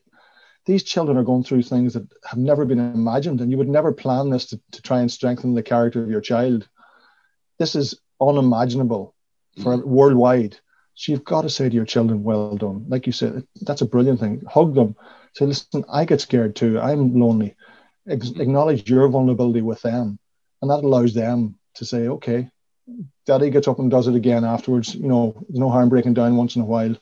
these 0.65 0.83
children 0.83 1.17
are 1.17 1.23
going 1.23 1.43
through 1.43 1.63
things 1.63 1.93
that 1.95 2.07
have 2.23 2.39
never 2.39 2.65
been 2.65 2.79
imagined, 2.79 3.41
and 3.41 3.51
you 3.51 3.57
would 3.57 3.67
never 3.67 3.91
plan 3.91 4.29
this 4.29 4.45
to, 4.47 4.61
to 4.71 4.81
try 4.81 5.01
and 5.01 5.11
strengthen 5.11 5.55
the 5.55 5.63
character 5.63 6.03
of 6.03 6.09
your 6.09 6.21
child. 6.21 6.69
This 7.57 7.75
is 7.75 7.99
unimaginable 8.21 9.15
for 9.63 9.75
mm-hmm. 9.75 9.89
worldwide. 9.89 10.57
So 10.93 11.11
you've 11.11 11.23
got 11.23 11.41
to 11.41 11.49
say 11.49 11.67
to 11.67 11.75
your 11.75 11.85
children, 11.85 12.23
well 12.23 12.55
done. 12.55 12.85
Like 12.89 13.07
you 13.07 13.13
said, 13.13 13.47
that's 13.61 13.81
a 13.81 13.87
brilliant 13.87 14.19
thing. 14.19 14.43
Hug 14.47 14.75
them. 14.75 14.95
Say, 15.39 15.45
listen, 15.45 15.85
I 15.89 16.03
get 16.03 16.19
scared 16.19 16.57
too. 16.57 16.81
I'm 16.81 17.17
lonely. 17.17 17.55
Ex- 18.09 18.31
acknowledge 18.31 18.89
your 18.89 19.07
vulnerability 19.07 19.61
with 19.61 19.81
them. 19.81 20.19
And 20.61 20.69
that 20.69 20.83
allows 20.83 21.13
them 21.13 21.57
to 21.75 21.85
say, 21.85 22.09
okay, 22.09 22.49
daddy 23.25 23.49
gets 23.49 23.69
up 23.69 23.79
and 23.79 23.89
does 23.89 24.09
it 24.09 24.15
again 24.15 24.43
afterwards. 24.43 24.93
You 24.93 25.07
know, 25.07 25.33
there's 25.47 25.59
no 25.59 25.69
harm 25.69 25.87
breaking 25.87 26.15
down 26.15 26.35
once 26.35 26.57
in 26.57 26.61
a 26.61 26.65
while 26.65 26.93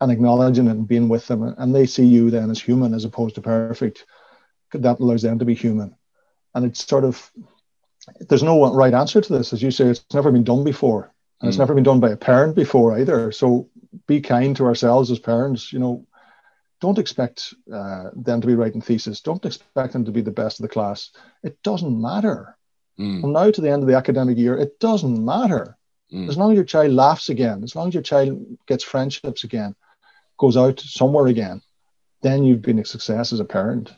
and 0.00 0.12
acknowledging 0.12 0.68
it 0.68 0.70
and 0.70 0.86
being 0.86 1.08
with 1.08 1.26
them. 1.26 1.42
And 1.42 1.74
they 1.74 1.86
see 1.86 2.04
you 2.04 2.30
then 2.30 2.52
as 2.52 2.60
human 2.60 2.94
as 2.94 3.04
opposed 3.04 3.34
to 3.34 3.40
perfect. 3.40 4.06
That 4.72 5.00
allows 5.00 5.22
them 5.22 5.40
to 5.40 5.44
be 5.44 5.54
human. 5.54 5.96
And 6.54 6.64
it's 6.64 6.86
sort 6.86 7.02
of, 7.02 7.32
there's 8.20 8.44
no 8.44 8.72
right 8.72 8.94
answer 8.94 9.20
to 9.20 9.32
this. 9.32 9.52
As 9.52 9.60
you 9.60 9.72
say, 9.72 9.86
it's 9.86 10.04
never 10.14 10.30
been 10.30 10.44
done 10.44 10.62
before 10.62 11.12
and 11.40 11.48
it's 11.48 11.56
mm. 11.56 11.60
never 11.60 11.74
been 11.74 11.82
done 11.82 11.98
by 11.98 12.10
a 12.10 12.16
parent 12.16 12.54
before 12.54 12.96
either. 12.96 13.32
So 13.32 13.70
be 14.06 14.20
kind 14.20 14.54
to 14.56 14.66
ourselves 14.66 15.10
as 15.10 15.18
parents. 15.18 15.72
You 15.72 15.80
know, 15.80 16.06
don't 16.84 16.98
expect 16.98 17.54
uh, 17.72 18.10
them 18.14 18.42
to 18.42 18.46
be 18.46 18.54
writing 18.54 18.82
thesis. 18.82 19.22
Don't 19.22 19.46
expect 19.46 19.94
them 19.94 20.04
to 20.04 20.12
be 20.12 20.20
the 20.20 20.30
best 20.30 20.60
of 20.60 20.64
the 20.64 20.68
class. 20.68 21.12
It 21.42 21.56
doesn't 21.62 21.98
matter. 21.98 22.58
Mm. 23.00 23.22
From 23.22 23.32
now 23.32 23.50
to 23.50 23.60
the 23.62 23.70
end 23.70 23.82
of 23.82 23.88
the 23.88 23.96
academic 23.96 24.36
year, 24.36 24.54
it 24.58 24.78
doesn't 24.80 25.24
matter. 25.24 25.78
Mm. 26.12 26.28
As 26.28 26.36
long 26.36 26.50
as 26.52 26.56
your 26.56 26.66
child 26.66 26.92
laughs 26.92 27.30
again, 27.30 27.64
as 27.64 27.74
long 27.74 27.88
as 27.88 27.94
your 27.94 28.02
child 28.02 28.44
gets 28.66 28.84
friendships 28.84 29.44
again, 29.44 29.74
goes 30.38 30.58
out 30.58 30.78
somewhere 30.78 31.26
again, 31.26 31.62
then 32.20 32.44
you've 32.44 32.60
been 32.60 32.78
a 32.78 32.84
success 32.84 33.32
as 33.32 33.40
a 33.40 33.46
parent. 33.46 33.90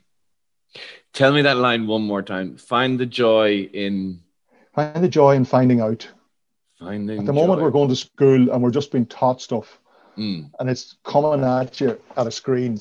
Tell 1.13 1.33
me 1.33 1.43
that 1.43 1.57
line 1.57 1.89
one 1.89 2.03
more 2.03 2.23
time. 2.23 2.57
Find 2.57 3.01
the 3.01 3.07
joy 3.07 3.69
in. 3.73 4.21
Find 4.77 5.03
the 5.03 5.09
joy 5.09 5.35
in 5.35 5.45
finding 5.45 5.81
out. 5.81 6.07
Finding 6.79 7.19
at 7.19 7.27
the 7.27 7.33
moment 7.33 7.63
we're 7.63 7.73
going 7.73 7.89
to 7.89 7.97
school 7.97 8.53
and 8.53 8.63
we're 8.63 8.71
just 8.71 8.93
being 8.93 9.07
taught 9.07 9.41
stuff, 9.41 9.81
mm. 10.17 10.51
and 10.59 10.71
it's 10.71 10.97
coming 11.05 11.45
at 11.45 11.81
you 11.81 12.01
at 12.17 12.27
a 12.27 12.31
screen, 12.31 12.81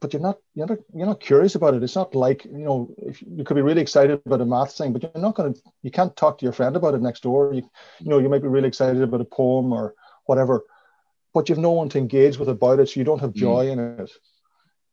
but 0.00 0.12
you're 0.12 0.22
not 0.22 0.38
you're 0.54 0.66
not 0.66 0.78
you're 0.94 1.06
not 1.06 1.20
curious 1.20 1.54
about 1.54 1.74
it. 1.74 1.82
It's 1.82 1.96
not 1.96 2.14
like 2.14 2.44
you 2.44 2.64
know 2.64 2.94
if 2.98 3.22
you 3.22 3.44
could 3.44 3.54
be 3.54 3.62
really 3.62 3.82
excited 3.82 4.20
about 4.24 4.40
a 4.40 4.44
math 4.44 4.76
thing, 4.76 4.92
but 4.92 5.02
you're 5.02 5.12
not 5.22 5.34
going 5.34 5.54
to 5.54 5.60
you 5.82 5.90
can't 5.90 6.16
talk 6.16 6.38
to 6.38 6.44
your 6.44 6.52
friend 6.52 6.76
about 6.76 6.94
it 6.94 7.02
next 7.02 7.22
door. 7.22 7.52
You 7.52 7.68
you 8.00 8.08
know 8.08 8.18
you 8.18 8.28
might 8.28 8.42
be 8.42 8.48
really 8.48 8.68
excited 8.68 9.02
about 9.02 9.20
a 9.20 9.24
poem 9.24 9.72
or 9.72 9.94
whatever, 10.26 10.64
but 11.34 11.48
you've 11.48 11.58
no 11.58 11.72
one 11.72 11.88
to 11.90 11.98
engage 11.98 12.38
with 12.38 12.48
about 12.48 12.80
it, 12.80 12.88
so 12.88 13.00
you 13.00 13.04
don't 13.04 13.20
have 13.20 13.32
joy 13.32 13.66
mm. 13.66 13.72
in 13.72 13.78
it. 14.00 14.10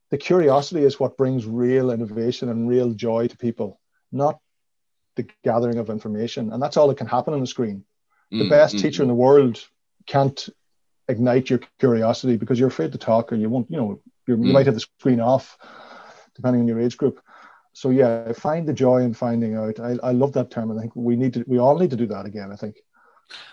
The 0.10 0.18
curiosity 0.18 0.86
is 0.86 1.00
what 1.00 1.18
brings 1.18 1.46
real 1.46 1.92
innovation 1.92 2.48
and 2.50 2.70
real 2.70 2.94
joy 2.94 3.28
to 3.28 3.38
people, 3.38 3.82
not 4.12 4.40
the 5.16 5.28
gathering 5.44 5.80
of 5.80 5.90
information, 5.90 6.54
and 6.54 6.62
that's 6.62 6.78
all 6.78 6.88
that 6.88 6.98
can 6.98 7.08
happen 7.08 7.34
on 7.34 7.42
the 7.42 7.48
screen 7.48 7.84
the 8.32 8.44
mm, 8.44 8.50
best 8.50 8.76
mm, 8.76 8.82
teacher 8.82 9.04
in 9.04 9.08
mm. 9.08 9.12
the 9.12 9.16
world 9.16 9.64
can't 10.06 10.50
ignite 11.08 11.50
your 11.50 11.60
curiosity 11.80 12.38
because 12.38 12.60
you're 12.60 12.68
afraid 12.68 12.92
to 12.92 12.98
talk 12.98 13.32
or 13.32 13.36
you 13.36 13.50
won't, 13.50 13.70
you 13.70 13.78
know, 13.78 14.02
you 14.28 14.38
might 14.38 14.66
have 14.66 14.76
the 14.76 14.82
screen 14.82 15.20
off 15.20 15.58
depending 16.36 16.62
on 16.62 16.68
your 16.68 16.80
age 16.80 16.98
group. 16.98 17.22
So 17.74 17.92
yeah, 17.92 18.32
find 18.34 18.68
the 18.68 18.74
joy 18.74 19.02
in 19.04 19.14
finding 19.14 19.56
out. 19.56 19.80
I, 19.80 19.98
I 20.04 20.12
love 20.12 20.34
that 20.34 20.50
term. 20.50 20.72
And 20.72 20.80
I 20.80 20.82
think 20.82 20.96
we 20.96 21.16
need 21.16 21.34
to, 21.34 21.44
we 21.48 21.60
all 21.60 21.78
need 21.78 21.92
to 21.92 21.96
do 21.96 22.08
that 22.08 22.26
again. 22.26 22.52
I 22.52 22.56
think. 22.56 22.78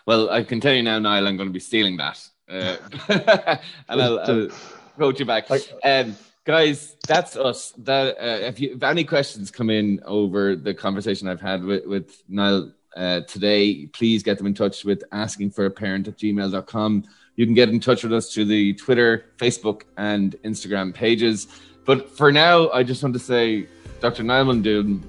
Well, 0.07 0.31
I 0.31 0.43
can 0.43 0.61
tell 0.61 0.73
you 0.73 0.83
now, 0.83 0.99
Niall, 0.99 1.27
I'm 1.27 1.37
going 1.37 1.49
to 1.49 1.53
be 1.53 1.61
stealing 1.61 1.97
that, 1.97 2.27
uh, 2.49 2.77
and 3.89 4.01
I'll, 4.03 4.21
I'll 4.21 4.49
quote 4.97 5.19
you 5.19 5.27
back. 5.27 5.49
Um, 5.85 6.17
guys, 6.45 6.97
that's 7.07 7.37
us. 7.37 7.73
That 7.79 8.17
uh, 8.17 8.47
if 8.47 8.61
you 8.61 8.75
if 8.75 8.83
any 8.83 9.05
questions 9.05 9.51
come 9.51 9.71
in 9.71 10.01
over 10.05 10.57
the 10.57 10.75
conversation 10.75 11.29
I've 11.29 11.41
had 11.41 11.65
with 11.65 11.87
with 11.87 12.23
Niall 12.29 12.73
uh, 12.97 13.21
today, 13.23 13.87
please 13.87 14.23
get 14.23 14.39
them 14.39 14.47
in 14.47 14.55
touch 14.55 14.85
with 14.85 15.03
asking 15.13 15.51
for 15.51 15.67
a 15.67 15.71
parent 15.71 16.09
at 16.09 16.17
gmail.com. 16.19 17.05
You 17.37 17.47
can 17.47 17.55
get 17.55 17.69
in 17.69 17.81
touch 17.81 18.03
with 18.05 18.13
us 18.13 18.33
through 18.33 18.47
the 18.47 18.75
Twitter, 18.75 19.27
Facebook, 19.39 19.83
and 19.97 20.37
Instagram 20.45 20.95
pages. 20.95 21.49
But 21.85 22.11
for 22.17 22.31
now, 22.31 22.71
I 22.71 22.83
just 22.83 23.03
want 23.03 23.13
to 23.15 23.19
say, 23.19 23.67
Dr. 24.01 24.23
Niall 24.23 24.45
Muldoon, 24.45 25.03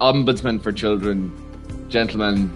Ombudsman 0.00 0.62
for 0.62 0.72
Children, 0.72 1.32
gentlemen, 1.88 2.50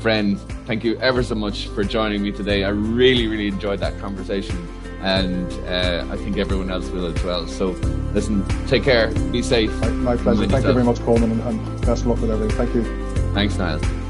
friend, 0.00 0.38
thank 0.66 0.84
you 0.84 0.96
ever 1.00 1.22
so 1.22 1.34
much 1.34 1.66
for 1.68 1.82
joining 1.82 2.22
me 2.22 2.30
today. 2.30 2.64
I 2.64 2.68
really, 2.68 3.26
really 3.26 3.48
enjoyed 3.48 3.80
that 3.80 3.98
conversation, 3.98 4.56
and 5.02 5.52
uh, 5.66 6.06
I 6.10 6.16
think 6.16 6.38
everyone 6.38 6.70
else 6.70 6.88
will 6.90 7.06
as 7.06 7.22
well. 7.24 7.48
So, 7.48 7.70
listen, 8.14 8.46
take 8.68 8.84
care, 8.84 9.10
be 9.32 9.42
safe. 9.42 9.72
My, 9.80 9.88
my 9.88 10.16
pleasure. 10.16 10.40
Thank 10.46 10.52
yourself. 10.52 10.64
you 10.66 10.72
very 10.72 10.84
much, 10.84 11.00
Colman, 11.00 11.32
and, 11.32 11.40
and 11.42 11.80
best 11.84 12.02
of 12.02 12.08
luck 12.08 12.20
with 12.20 12.30
everything. 12.30 12.56
Thank 12.56 12.74
you. 12.74 13.32
Thanks, 13.34 13.58
Niall. 13.58 14.07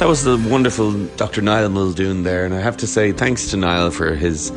That 0.00 0.08
was 0.08 0.24
the 0.24 0.38
wonderful 0.48 0.92
Dr. 1.16 1.42
Niall 1.42 1.68
Muldoon 1.68 2.22
there, 2.22 2.46
and 2.46 2.54
I 2.54 2.60
have 2.60 2.78
to 2.78 2.86
say 2.86 3.12
thanks 3.12 3.50
to 3.50 3.58
Niall 3.58 3.90
for 3.90 4.14
his 4.14 4.50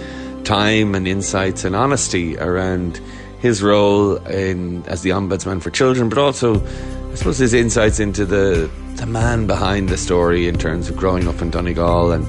time 0.46 0.96
and 0.96 1.06
insights 1.06 1.66
and 1.66 1.76
honesty 1.76 2.38
around 2.38 3.02
his 3.40 3.62
role 3.62 4.16
in 4.28 4.86
as 4.86 5.02
the 5.02 5.10
ombudsman 5.10 5.62
for 5.62 5.70
children, 5.70 6.08
but 6.08 6.18
also, 6.18 6.66
I 6.66 7.16
suppose, 7.16 7.40
his 7.40 7.54
insights 7.54 8.00
into 8.00 8.26
the 8.26 8.72
the 8.96 9.06
man 9.06 9.46
behind 9.46 9.90
the 9.90 9.98
story 9.98 10.48
in 10.48 10.58
terms 10.58 10.88
of 10.90 10.96
growing 10.96 11.28
up 11.28 11.42
in 11.42 11.52
Donegal 11.52 12.14
and 12.14 12.26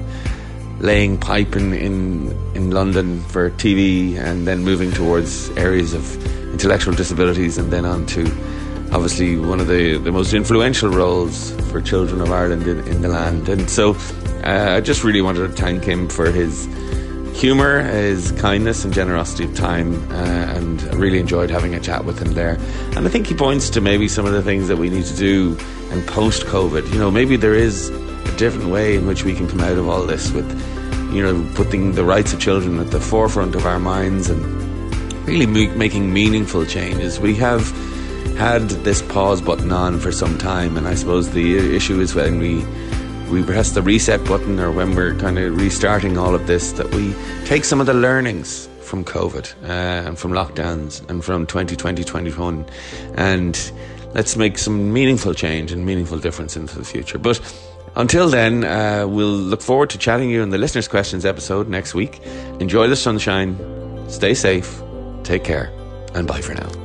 laying 0.82 1.16
pipe 1.16 1.54
in, 1.54 1.72
in, 1.72 2.32
in 2.56 2.72
London 2.72 3.22
for 3.28 3.50
TV 3.50 4.18
and 4.18 4.44
then 4.44 4.64
moving 4.64 4.90
towards 4.90 5.50
areas 5.50 5.94
of 5.94 6.52
intellectual 6.52 6.92
disabilities 6.92 7.58
and 7.58 7.72
then 7.72 7.84
on 7.84 8.06
to 8.06 8.24
obviously 8.92 9.36
one 9.36 9.60
of 9.60 9.66
the, 9.66 9.98
the 9.98 10.12
most 10.12 10.34
influential 10.34 10.90
roles 10.90 11.50
for 11.70 11.80
children 11.80 12.20
of 12.20 12.30
Ireland 12.30 12.66
in, 12.66 12.86
in 12.86 13.02
the 13.02 13.08
land. 13.08 13.48
And 13.48 13.68
so 13.68 13.96
uh, 14.44 14.76
I 14.76 14.80
just 14.80 15.04
really 15.04 15.22
wanted 15.22 15.48
to 15.48 15.48
thank 15.48 15.84
him 15.84 16.08
for 16.08 16.30
his 16.30 16.66
humour, 17.34 17.82
his 17.82 18.32
kindness, 18.32 18.84
and 18.84 18.94
generosity 18.94 19.44
of 19.44 19.54
time. 19.54 19.94
Uh, 20.12 20.14
and 20.14 20.80
I 20.82 20.94
really 20.94 21.18
enjoyed 21.18 21.50
having 21.50 21.74
a 21.74 21.80
chat 21.80 22.04
with 22.04 22.18
him 22.20 22.34
there. 22.34 22.58
And 22.96 23.06
I 23.06 23.08
think 23.08 23.26
he 23.26 23.34
points 23.34 23.68
to 23.70 23.80
maybe 23.80 24.08
some 24.08 24.24
of 24.24 24.32
the 24.32 24.42
things 24.42 24.68
that 24.68 24.76
we 24.76 24.88
need 24.88 25.04
to 25.06 25.16
do 25.16 25.58
in 25.90 26.02
post 26.06 26.44
COVID. 26.44 26.92
You 26.92 26.98
know, 26.98 27.10
maybe 27.10 27.36
there 27.36 27.54
is 27.54 27.90
a 27.90 28.36
different 28.36 28.70
way 28.70 28.94
in 28.96 29.06
which 29.06 29.24
we 29.24 29.34
can 29.34 29.48
come 29.48 29.60
out 29.60 29.76
of 29.76 29.88
all 29.88 30.06
this 30.06 30.30
with, 30.30 30.48
you 31.12 31.22
know, 31.22 31.50
putting 31.54 31.92
the 31.92 32.04
rights 32.04 32.32
of 32.32 32.40
children 32.40 32.78
at 32.78 32.90
the 32.90 33.00
forefront 33.00 33.54
of 33.54 33.66
our 33.66 33.80
minds 33.80 34.30
and 34.30 34.42
really 35.26 35.46
making 35.46 36.12
meaningful 36.12 36.64
changes. 36.64 37.18
We 37.18 37.34
have 37.36 37.72
had 38.36 38.62
this 38.84 39.02
pause 39.02 39.40
button 39.40 39.72
on 39.72 39.98
for 39.98 40.12
some 40.12 40.38
time, 40.38 40.76
and 40.76 40.86
I 40.86 40.94
suppose 40.94 41.30
the 41.30 41.74
issue 41.74 42.00
is 42.00 42.14
when 42.14 42.38
we 42.38 42.64
we 43.30 43.42
press 43.42 43.72
the 43.72 43.82
reset 43.82 44.22
button 44.26 44.60
or 44.60 44.70
when 44.70 44.94
we're 44.94 45.14
kind 45.16 45.38
of 45.38 45.56
restarting 45.60 46.18
all 46.18 46.34
of 46.34 46.46
this 46.46 46.72
that 46.72 46.94
we 46.94 47.14
take 47.46 47.64
some 47.64 47.80
of 47.80 47.86
the 47.86 47.94
learnings 47.94 48.68
from 48.82 49.02
COVID 49.04 49.52
uh, 49.64 50.08
and 50.08 50.18
from 50.18 50.32
lockdowns 50.32 51.08
and 51.08 51.24
from 51.24 51.46
2020 51.46 52.04
21 52.04 52.66
and 53.14 53.72
let's 54.14 54.36
make 54.36 54.58
some 54.58 54.92
meaningful 54.92 55.34
change 55.34 55.72
and 55.72 55.84
meaningful 55.84 56.18
difference 56.18 56.56
into 56.56 56.78
the 56.78 56.84
future. 56.84 57.18
But 57.18 57.40
until 57.96 58.28
then, 58.28 58.64
uh, 58.64 59.06
we'll 59.08 59.26
look 59.26 59.62
forward 59.62 59.90
to 59.90 59.98
chatting 59.98 60.30
you 60.30 60.42
in 60.42 60.50
the 60.50 60.58
listeners' 60.58 60.88
questions 60.88 61.24
episode 61.24 61.68
next 61.68 61.94
week. 61.94 62.20
Enjoy 62.60 62.88
the 62.88 62.96
sunshine, 62.96 63.56
stay 64.08 64.34
safe, 64.34 64.82
take 65.22 65.44
care, 65.44 65.72
and 66.14 66.26
bye 66.26 66.40
for 66.40 66.54
now. 66.54 66.83